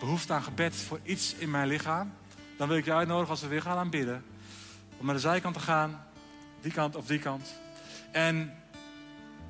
behoefte 0.00 0.32
aan 0.32 0.42
gebed 0.42 0.76
voor 0.76 1.00
iets 1.02 1.34
in 1.34 1.50
mijn 1.50 1.68
lichaam. 1.68 2.12
Dan 2.56 2.68
wil 2.68 2.76
ik 2.76 2.84
je 2.84 2.92
uitnodigen 2.92 3.30
als 3.30 3.40
we 3.40 3.46
weer 3.46 3.62
gaan 3.62 3.78
aanbidden. 3.78 4.24
Om 4.96 5.06
naar 5.06 5.14
de 5.14 5.20
zijkant 5.20 5.54
te 5.54 5.60
gaan. 5.60 6.06
Die 6.60 6.72
kant 6.72 6.96
of 6.96 7.06
die 7.06 7.18
kant. 7.18 7.54
En 8.12 8.54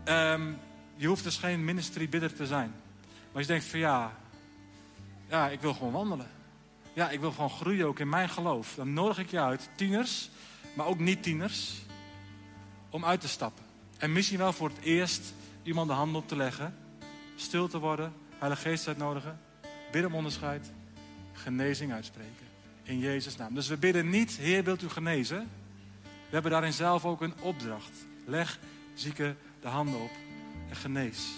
um, 0.04 0.58
je 0.96 1.06
hoeft 1.06 1.24
dus 1.24 1.36
geen 1.36 1.64
ministry 1.64 2.08
bidder 2.08 2.34
te 2.34 2.46
zijn. 2.46 2.72
Maar 3.06 3.32
als 3.32 3.42
je 3.42 3.52
denkt 3.52 3.64
van 3.64 3.78
ja, 3.78 4.16
ja, 5.34 5.48
ik 5.48 5.60
wil 5.60 5.74
gewoon 5.74 5.92
wandelen. 5.92 6.30
Ja, 6.92 7.10
ik 7.10 7.20
wil 7.20 7.32
gewoon 7.32 7.50
groeien 7.50 7.86
ook 7.86 7.98
in 7.98 8.08
mijn 8.08 8.28
geloof. 8.28 8.74
Dan 8.74 8.92
nodig 8.92 9.18
ik 9.18 9.30
je 9.30 9.40
uit, 9.40 9.68
tieners, 9.74 10.30
maar 10.74 10.86
ook 10.86 10.98
niet-tieners, 10.98 11.82
om 12.90 13.04
uit 13.04 13.20
te 13.20 13.28
stappen. 13.28 13.64
En 13.98 14.12
misschien 14.12 14.38
wel 14.38 14.52
voor 14.52 14.68
het 14.68 14.80
eerst 14.80 15.34
iemand 15.62 15.88
de 15.88 15.94
hand 15.94 16.16
op 16.16 16.28
te 16.28 16.36
leggen, 16.36 16.76
stil 17.36 17.68
te 17.68 17.78
worden, 17.78 18.12
Heilige 18.38 18.62
Geest 18.62 18.88
uitnodigen, 18.88 19.40
bidden 19.92 20.10
om 20.10 20.16
onderscheid, 20.16 20.70
genezing 21.32 21.92
uitspreken. 21.92 22.46
In 22.82 22.98
Jezus' 22.98 23.36
naam. 23.36 23.54
Dus 23.54 23.68
we 23.68 23.76
bidden 23.76 24.10
niet, 24.10 24.30
Heer, 24.36 24.64
wilt 24.64 24.82
u 24.82 24.88
genezen? 24.88 25.50
We 26.02 26.30
hebben 26.30 26.50
daarin 26.50 26.72
zelf 26.72 27.04
ook 27.04 27.20
een 27.20 27.34
opdracht. 27.40 28.06
Leg 28.26 28.58
zieken 28.94 29.38
de 29.60 29.68
handen 29.68 30.00
op 30.00 30.10
en 30.68 30.76
genees. 30.76 31.28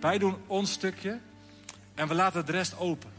Wij 0.00 0.18
doen 0.18 0.36
ons 0.46 0.72
stukje 0.72 1.20
en 1.94 2.08
we 2.08 2.14
laten 2.14 2.46
de 2.46 2.52
rest 2.52 2.78
open. 2.78 3.13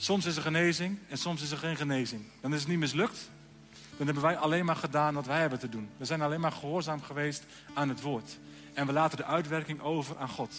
Soms 0.00 0.26
is 0.26 0.36
er 0.36 0.42
genezing 0.42 0.98
en 1.08 1.18
soms 1.18 1.42
is 1.42 1.50
er 1.50 1.58
geen 1.58 1.76
genezing. 1.76 2.22
Dan 2.40 2.54
is 2.54 2.60
het 2.60 2.68
niet 2.68 2.78
mislukt. 2.78 3.30
Dan 3.96 4.06
hebben 4.06 4.24
wij 4.24 4.36
alleen 4.36 4.64
maar 4.64 4.76
gedaan 4.76 5.14
wat 5.14 5.26
wij 5.26 5.40
hebben 5.40 5.58
te 5.58 5.68
doen. 5.68 5.88
We 5.96 6.04
zijn 6.04 6.22
alleen 6.22 6.40
maar 6.40 6.52
gehoorzaam 6.52 7.02
geweest 7.02 7.44
aan 7.74 7.88
het 7.88 8.00
woord. 8.00 8.38
En 8.74 8.86
we 8.86 8.92
laten 8.92 9.16
de 9.16 9.24
uitwerking 9.24 9.80
over 9.80 10.18
aan 10.18 10.28
God. 10.28 10.54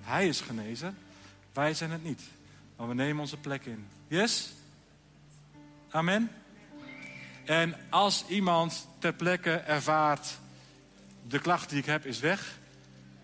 Hij 0.00 0.28
is 0.28 0.40
genezen, 0.40 0.96
wij 1.52 1.74
zijn 1.74 1.90
het 1.90 2.04
niet. 2.04 2.22
Maar 2.76 2.88
we 2.88 2.94
nemen 2.94 3.20
onze 3.20 3.36
plek 3.36 3.64
in. 3.64 3.86
Yes? 4.08 4.52
Amen? 5.90 6.30
En 7.44 7.76
als 7.90 8.24
iemand 8.28 8.88
ter 8.98 9.12
plekke 9.12 9.52
ervaart, 9.52 10.38
de 11.28 11.38
klacht 11.38 11.68
die 11.68 11.78
ik 11.78 11.86
heb 11.86 12.04
is 12.06 12.20
weg. 12.20 12.58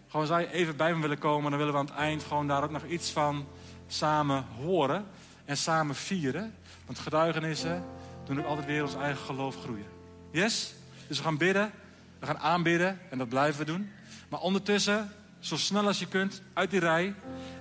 Gewoon 0.09 0.27
zou 0.27 0.41
je 0.41 0.53
even 0.53 0.77
bij 0.77 0.95
me 0.95 1.01
willen 1.01 1.19
komen, 1.19 1.51
dan 1.51 1.59
willen 1.59 1.75
we 1.75 1.81
aan 1.81 1.87
het 1.87 1.95
eind 1.95 2.23
gewoon 2.23 2.47
daar 2.47 2.65
ook 2.65 2.71
nog 2.71 2.85
iets 2.85 3.11
van 3.11 3.47
samen 3.87 4.45
horen 4.57 5.07
en 5.51 5.57
samen 5.57 5.95
vieren. 5.95 6.55
Want 6.87 6.99
getuigenissen 6.99 7.85
doen 8.25 8.39
ook 8.39 8.47
altijd 8.47 8.67
weer 8.67 8.83
ons 8.83 8.95
eigen 8.95 9.25
geloof 9.25 9.57
groeien. 9.63 9.87
Yes? 10.31 10.75
Dus 11.07 11.19
we 11.19 11.25
gaan 11.25 11.37
bidden, 11.37 11.71
we 12.19 12.27
gaan 12.27 12.39
aanbidden 12.39 12.99
en 13.09 13.19
dat 13.19 13.29
blijven 13.29 13.59
we 13.59 13.73
doen. 13.73 13.91
Maar 14.29 14.41
ondertussen, 14.41 15.13
zo 15.39 15.57
snel 15.57 15.87
als 15.87 15.99
je 15.99 16.07
kunt, 16.07 16.43
uit 16.53 16.71
die 16.71 16.81
rij. 16.81 17.15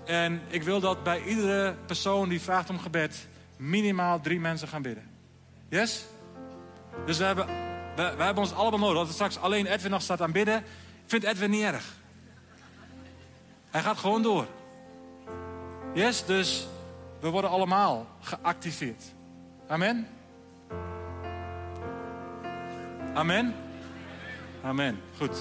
En 0.06 0.42
ik 0.48 0.64
wil 0.64 0.80
dat 0.80 1.04
bij 1.04 1.24
iedere 1.24 1.76
persoon 1.86 2.30
die 2.30 2.42
vraagt 2.42 2.70
om 2.70 2.80
gebed, 2.80 3.28
minimaal 3.58 4.22
drie 4.22 4.40
mensen 4.40 4.68
gaan 4.68 4.82
bidden. 4.82 5.04
Yes? 5.70 6.06
Dus 7.06 7.18
we 7.18 7.24
hebben, 7.24 7.46
we, 7.96 8.14
we 8.18 8.24
hebben 8.24 8.44
ons 8.44 8.54
allemaal 8.54 8.80
nodig. 8.80 8.98
Dat 8.98 9.08
er 9.08 9.14
straks 9.14 9.38
alleen 9.38 9.66
Edwin 9.66 9.92
nog 9.92 10.02
staat 10.02 10.22
aan 10.22 10.32
bidden, 10.32 10.64
vindt 11.06 11.26
Edwin 11.26 11.50
niet 11.50 11.64
erg. 11.64 11.86
Hij 13.70 13.82
gaat 13.82 13.98
gewoon 13.98 14.22
door. 14.22 14.48
Yes, 15.94 16.26
dus 16.26 16.68
we 17.20 17.30
worden 17.30 17.50
allemaal 17.50 18.08
geactiveerd. 18.22 19.04
Amen. 19.68 20.08
Amen. 23.14 23.56
Amen. 24.64 25.02
Goed. 25.18 25.38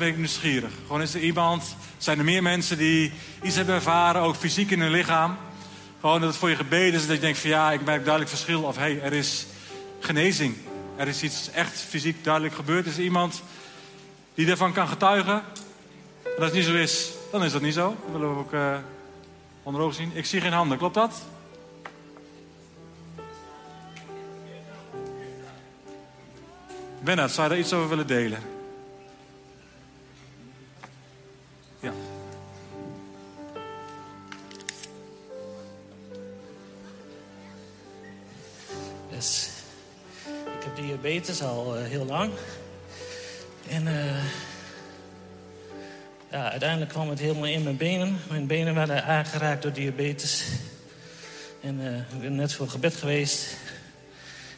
Ben 0.00 0.08
ik 0.08 0.16
nieuwsgierig. 0.16 0.72
Gewoon 0.86 1.02
is 1.02 1.14
er 1.14 1.20
iemand, 1.20 1.76
zijn 1.98 2.18
er 2.18 2.24
meer 2.24 2.42
mensen 2.42 2.78
die 2.78 3.12
iets 3.42 3.56
hebben 3.56 3.74
ervaren, 3.74 4.22
ook 4.22 4.36
fysiek 4.36 4.70
in 4.70 4.80
hun 4.80 4.90
lichaam. 4.90 5.36
Gewoon 6.00 6.20
dat 6.20 6.28
het 6.28 6.38
voor 6.38 6.48
je 6.48 6.56
gebeden 6.56 6.94
is, 6.94 7.06
dat 7.06 7.16
je 7.16 7.22
denkt 7.22 7.38
van 7.38 7.50
ja, 7.50 7.72
ik 7.72 7.84
merk 7.84 8.00
duidelijk 8.00 8.28
verschil. 8.28 8.62
Of 8.62 8.76
hé, 8.76 8.82
hey, 8.82 9.00
er 9.02 9.12
is 9.12 9.46
genezing. 9.98 10.56
Er 10.96 11.08
is 11.08 11.22
iets 11.22 11.50
echt 11.50 11.80
fysiek 11.80 12.24
duidelijk 12.24 12.54
gebeurd. 12.54 12.86
Is 12.86 12.96
er 12.96 13.02
iemand 13.02 13.42
die 14.34 14.46
daarvan 14.46 14.72
kan 14.72 14.88
getuigen? 14.88 15.42
En 16.22 16.36
als 16.36 16.44
het 16.44 16.52
niet 16.52 16.64
zo 16.64 16.74
is, 16.74 17.10
dan 17.32 17.44
is 17.44 17.52
dat 17.52 17.62
niet 17.62 17.74
zo. 17.74 17.96
Dat 18.04 18.12
willen 18.12 18.34
we 18.34 18.40
ook 18.40 18.52
eh, 18.52 18.76
onder 19.62 19.82
ogen 19.82 19.94
zien. 19.94 20.10
Ik 20.14 20.26
zie 20.26 20.40
geen 20.40 20.52
handen, 20.52 20.78
klopt 20.78 20.94
dat? 20.94 21.22
Bernard, 27.00 27.30
zou 27.30 27.48
je 27.48 27.54
daar 27.54 27.62
iets 27.62 27.72
over 27.72 27.88
willen 27.88 28.06
delen? 28.06 28.49
Ik 39.20 40.64
heb 40.64 40.76
diabetes 40.76 41.42
al 41.42 41.76
eh, 41.76 41.84
heel 41.84 42.04
lang. 42.04 42.32
En 43.68 43.86
eh, 43.86 44.24
ja, 46.30 46.50
uiteindelijk 46.50 46.90
kwam 46.90 47.08
het 47.08 47.18
helemaal 47.18 47.44
in 47.44 47.62
mijn 47.62 47.76
benen. 47.76 48.18
Mijn 48.28 48.46
benen 48.46 48.74
werden 48.74 49.04
aangeraakt 49.04 49.62
door 49.62 49.72
diabetes. 49.72 50.44
En 51.62 51.86
eh, 51.86 51.98
ik 51.98 52.20
ben 52.20 52.34
net 52.34 52.52
voor 52.52 52.68
gebed 52.68 52.94
geweest. 52.94 53.56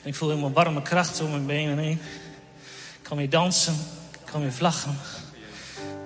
En 0.02 0.08
ik 0.08 0.14
voel 0.14 0.28
helemaal 0.28 0.52
warme 0.52 0.82
kracht 0.82 1.18
door 1.18 1.28
mijn 1.28 1.46
benen 1.46 1.78
heen. 1.78 2.00
Ik 2.96 3.02
kan 3.02 3.16
weer 3.16 3.30
dansen, 3.30 3.74
ik 4.12 4.30
kan 4.32 4.40
weer 4.40 4.52
vlaggen. 4.52 4.96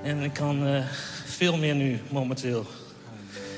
En 0.03 0.23
ik 0.23 0.33
kan 0.33 0.85
veel 1.27 1.57
meer 1.57 1.75
nu 1.75 2.01
momenteel. 2.09 2.67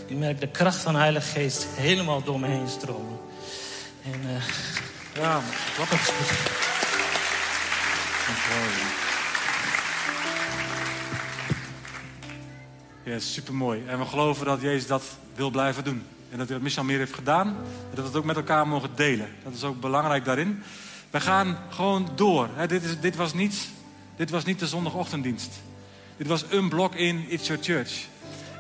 Ik 0.07 0.17
merk 0.17 0.41
de 0.41 0.49
kracht 0.49 0.81
van 0.81 0.93
de 0.93 0.99
Heilige 0.99 1.29
Geest 1.29 1.67
helemaal 1.71 2.23
door 2.23 2.41
me 2.41 2.47
heen 2.47 2.69
stromen. 2.69 3.19
En 4.05 4.41
Ja, 5.19 5.37
een 5.37 5.43
Ja, 13.03 13.19
super 13.19 13.55
mooi. 13.55 13.83
En 13.87 13.99
we 13.99 14.05
geloven 14.05 14.47
dat 14.47 14.61
Jezus 14.61 14.87
dat 14.87 15.03
wil 15.35 15.51
blijven 15.51 15.85
doen. 15.85 16.03
En 16.31 16.39
dat 16.39 16.47
hij 16.47 16.47
dat 16.47 16.61
misschien 16.63 16.87
meer 16.87 16.99
heeft 16.99 17.15
gedaan. 17.15 17.47
En 17.47 17.55
dat 17.91 17.99
we 17.99 18.05
het 18.05 18.17
ook 18.17 18.25
met 18.25 18.37
elkaar 18.37 18.69
mogen 18.69 18.91
delen. 18.95 19.29
Dat 19.45 19.55
is 19.55 19.65
ook 19.65 19.81
belangrijk 19.81 20.25
daarin. 20.25 20.63
We 21.11 21.21
gaan 21.21 21.59
gewoon 21.69 22.09
door. 22.15 22.49
Dit, 22.67 22.83
is, 22.83 23.01
dit, 23.01 23.17
was 23.17 23.35
niet, 23.35 23.69
dit 24.17 24.31
was 24.31 24.45
niet 24.45 24.59
de 24.59 24.67
zondagochtenddienst. 24.67 25.61
Dit 26.17 26.27
was 26.27 26.45
een 26.51 26.69
blok 26.69 26.95
in 26.95 27.25
It's 27.29 27.47
Your 27.47 27.63
Church. 27.63 28.07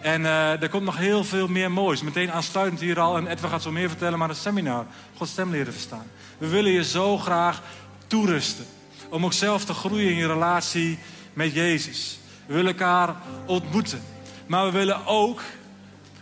En 0.02 0.26
eh, 0.26 0.62
er 0.62 0.68
komt 0.68 0.84
nog 0.84 0.96
heel 0.96 1.24
veel 1.24 1.48
meer 1.48 1.70
moois. 1.70 2.02
Meteen 2.02 2.32
aansluitend 2.32 2.80
hier 2.80 3.00
al. 3.00 3.16
En 3.16 3.26
Edwin 3.26 3.50
gaat 3.50 3.62
zo 3.62 3.70
meer 3.70 3.88
vertellen. 3.88 4.18
Maar 4.18 4.28
een 4.28 4.34
seminar. 4.34 4.86
Gods 5.16 5.30
stem 5.30 5.50
leren 5.50 5.72
verstaan. 5.72 6.06
We 6.38 6.46
willen 6.46 6.72
je 6.72 6.84
zo 6.84 7.18
graag 7.18 7.62
toerusten. 8.06 8.64
Om 9.08 9.24
ook 9.24 9.32
zelf 9.32 9.64
te 9.64 9.74
groeien 9.74 10.10
in 10.10 10.16
je 10.16 10.26
relatie 10.26 10.98
met 11.32 11.52
Jezus. 11.52 12.18
We 12.46 12.54
willen 12.54 12.70
elkaar 12.70 13.16
ontmoeten. 13.46 14.02
Maar 14.46 14.64
we 14.64 14.70
willen 14.70 15.06
ook, 15.06 15.40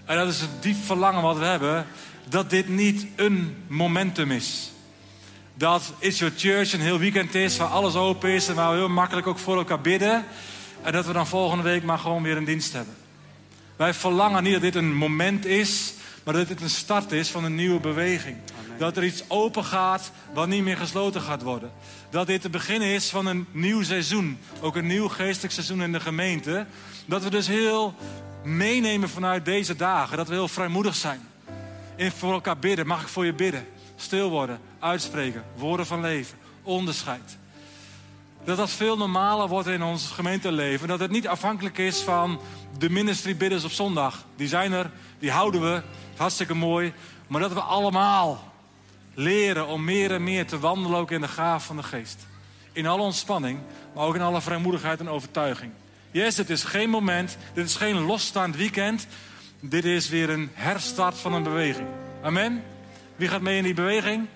en 0.04 0.16
dat 0.16 0.28
is 0.28 0.40
het 0.40 0.62
diep 0.62 0.84
verlangen 0.84 1.22
wat 1.22 1.38
we 1.38 1.44
hebben, 1.44 1.86
dat 2.28 2.50
dit 2.50 2.68
niet 2.68 3.06
een 3.16 3.64
momentum 3.66 4.30
is. 4.30 4.70
Dat 5.54 5.92
It's 5.98 6.18
Your 6.18 6.34
Church 6.36 6.72
een 6.72 6.80
heel 6.80 6.98
weekend 6.98 7.34
is 7.34 7.56
waar 7.56 7.68
alles 7.68 7.94
open 7.94 8.30
is 8.30 8.48
en 8.48 8.54
waar 8.54 8.70
we 8.70 8.76
heel 8.76 8.88
makkelijk 8.88 9.26
ook 9.26 9.38
voor 9.38 9.56
elkaar 9.56 9.80
bidden. 9.80 10.24
En 10.82 10.92
dat 10.92 11.06
we 11.06 11.12
dan 11.12 11.26
volgende 11.26 11.62
week 11.62 11.82
maar 11.82 11.98
gewoon 11.98 12.22
weer 12.22 12.36
een 12.36 12.44
dienst 12.44 12.72
hebben. 12.72 12.95
Wij 13.76 13.94
verlangen 13.94 14.42
niet 14.42 14.52
dat 14.52 14.62
dit 14.62 14.74
een 14.74 14.94
moment 14.94 15.46
is, 15.46 15.94
maar 16.24 16.34
dat 16.34 16.48
dit 16.48 16.60
een 16.60 16.70
start 16.70 17.12
is 17.12 17.28
van 17.28 17.44
een 17.44 17.54
nieuwe 17.54 17.80
beweging. 17.80 18.36
Dat 18.78 18.96
er 18.96 19.04
iets 19.04 19.24
open 19.28 19.64
gaat 19.64 20.10
wat 20.32 20.48
niet 20.48 20.62
meer 20.62 20.76
gesloten 20.76 21.20
gaat 21.20 21.42
worden. 21.42 21.72
Dat 22.10 22.26
dit 22.26 22.42
het 22.42 22.52
begin 22.52 22.82
is 22.82 23.08
van 23.08 23.26
een 23.26 23.46
nieuw 23.50 23.82
seizoen. 23.82 24.38
Ook 24.60 24.76
een 24.76 24.86
nieuw 24.86 25.08
geestelijk 25.08 25.52
seizoen 25.52 25.82
in 25.82 25.92
de 25.92 26.00
gemeente. 26.00 26.66
Dat 27.06 27.22
we 27.22 27.30
dus 27.30 27.46
heel 27.46 27.94
meenemen 28.44 29.08
vanuit 29.08 29.44
deze 29.44 29.76
dagen. 29.76 30.16
Dat 30.16 30.28
we 30.28 30.34
heel 30.34 30.48
vrijmoedig 30.48 30.94
zijn. 30.94 31.20
En 31.96 32.12
voor 32.12 32.32
elkaar 32.32 32.58
bidden. 32.58 32.86
Mag 32.86 33.02
ik 33.02 33.08
voor 33.08 33.24
je 33.24 33.34
bidden? 33.34 33.66
Stil 33.96 34.30
worden, 34.30 34.60
uitspreken, 34.78 35.44
woorden 35.56 35.86
van 35.86 36.00
leven, 36.00 36.38
onderscheid. 36.62 37.36
Dat 38.46 38.56
dat 38.56 38.70
veel 38.70 38.96
normaler 38.96 39.48
wordt 39.48 39.68
in 39.68 39.82
ons 39.82 40.10
gemeenteleven. 40.10 40.88
Dat 40.88 41.00
het 41.00 41.10
niet 41.10 41.28
afhankelijk 41.28 41.78
is 41.78 42.00
van 42.00 42.40
de 42.78 42.90
ministry 42.90 43.36
bidders 43.36 43.64
op 43.64 43.70
zondag. 43.70 44.24
Die 44.36 44.48
zijn 44.48 44.72
er, 44.72 44.90
die 45.18 45.30
houden 45.30 45.60
we. 45.60 45.82
Hartstikke 46.16 46.54
mooi. 46.54 46.92
Maar 47.26 47.40
dat 47.40 47.52
we 47.52 47.60
allemaal 47.60 48.52
leren 49.14 49.66
om 49.66 49.84
meer 49.84 50.12
en 50.12 50.24
meer 50.24 50.46
te 50.46 50.58
wandelen 50.58 50.98
ook 50.98 51.10
in 51.10 51.20
de 51.20 51.28
gaaf 51.28 51.64
van 51.66 51.76
de 51.76 51.82
geest. 51.82 52.26
In 52.72 52.86
alle 52.86 53.02
ontspanning, 53.02 53.58
maar 53.94 54.04
ook 54.04 54.14
in 54.14 54.20
alle 54.20 54.40
vrijmoedigheid 54.40 55.00
en 55.00 55.08
overtuiging. 55.08 55.72
Yes, 56.10 56.34
dit 56.34 56.50
is 56.50 56.64
geen 56.64 56.90
moment, 56.90 57.36
dit 57.54 57.66
is 57.66 57.74
geen 57.74 58.00
losstaand 58.00 58.56
weekend. 58.56 59.06
Dit 59.60 59.84
is 59.84 60.08
weer 60.08 60.30
een 60.30 60.50
herstart 60.52 61.18
van 61.18 61.32
een 61.32 61.42
beweging. 61.42 61.88
Amen. 62.22 62.62
Wie 63.16 63.28
gaat 63.28 63.40
mee 63.40 63.56
in 63.56 63.64
die 63.64 63.74
beweging? 63.74 64.26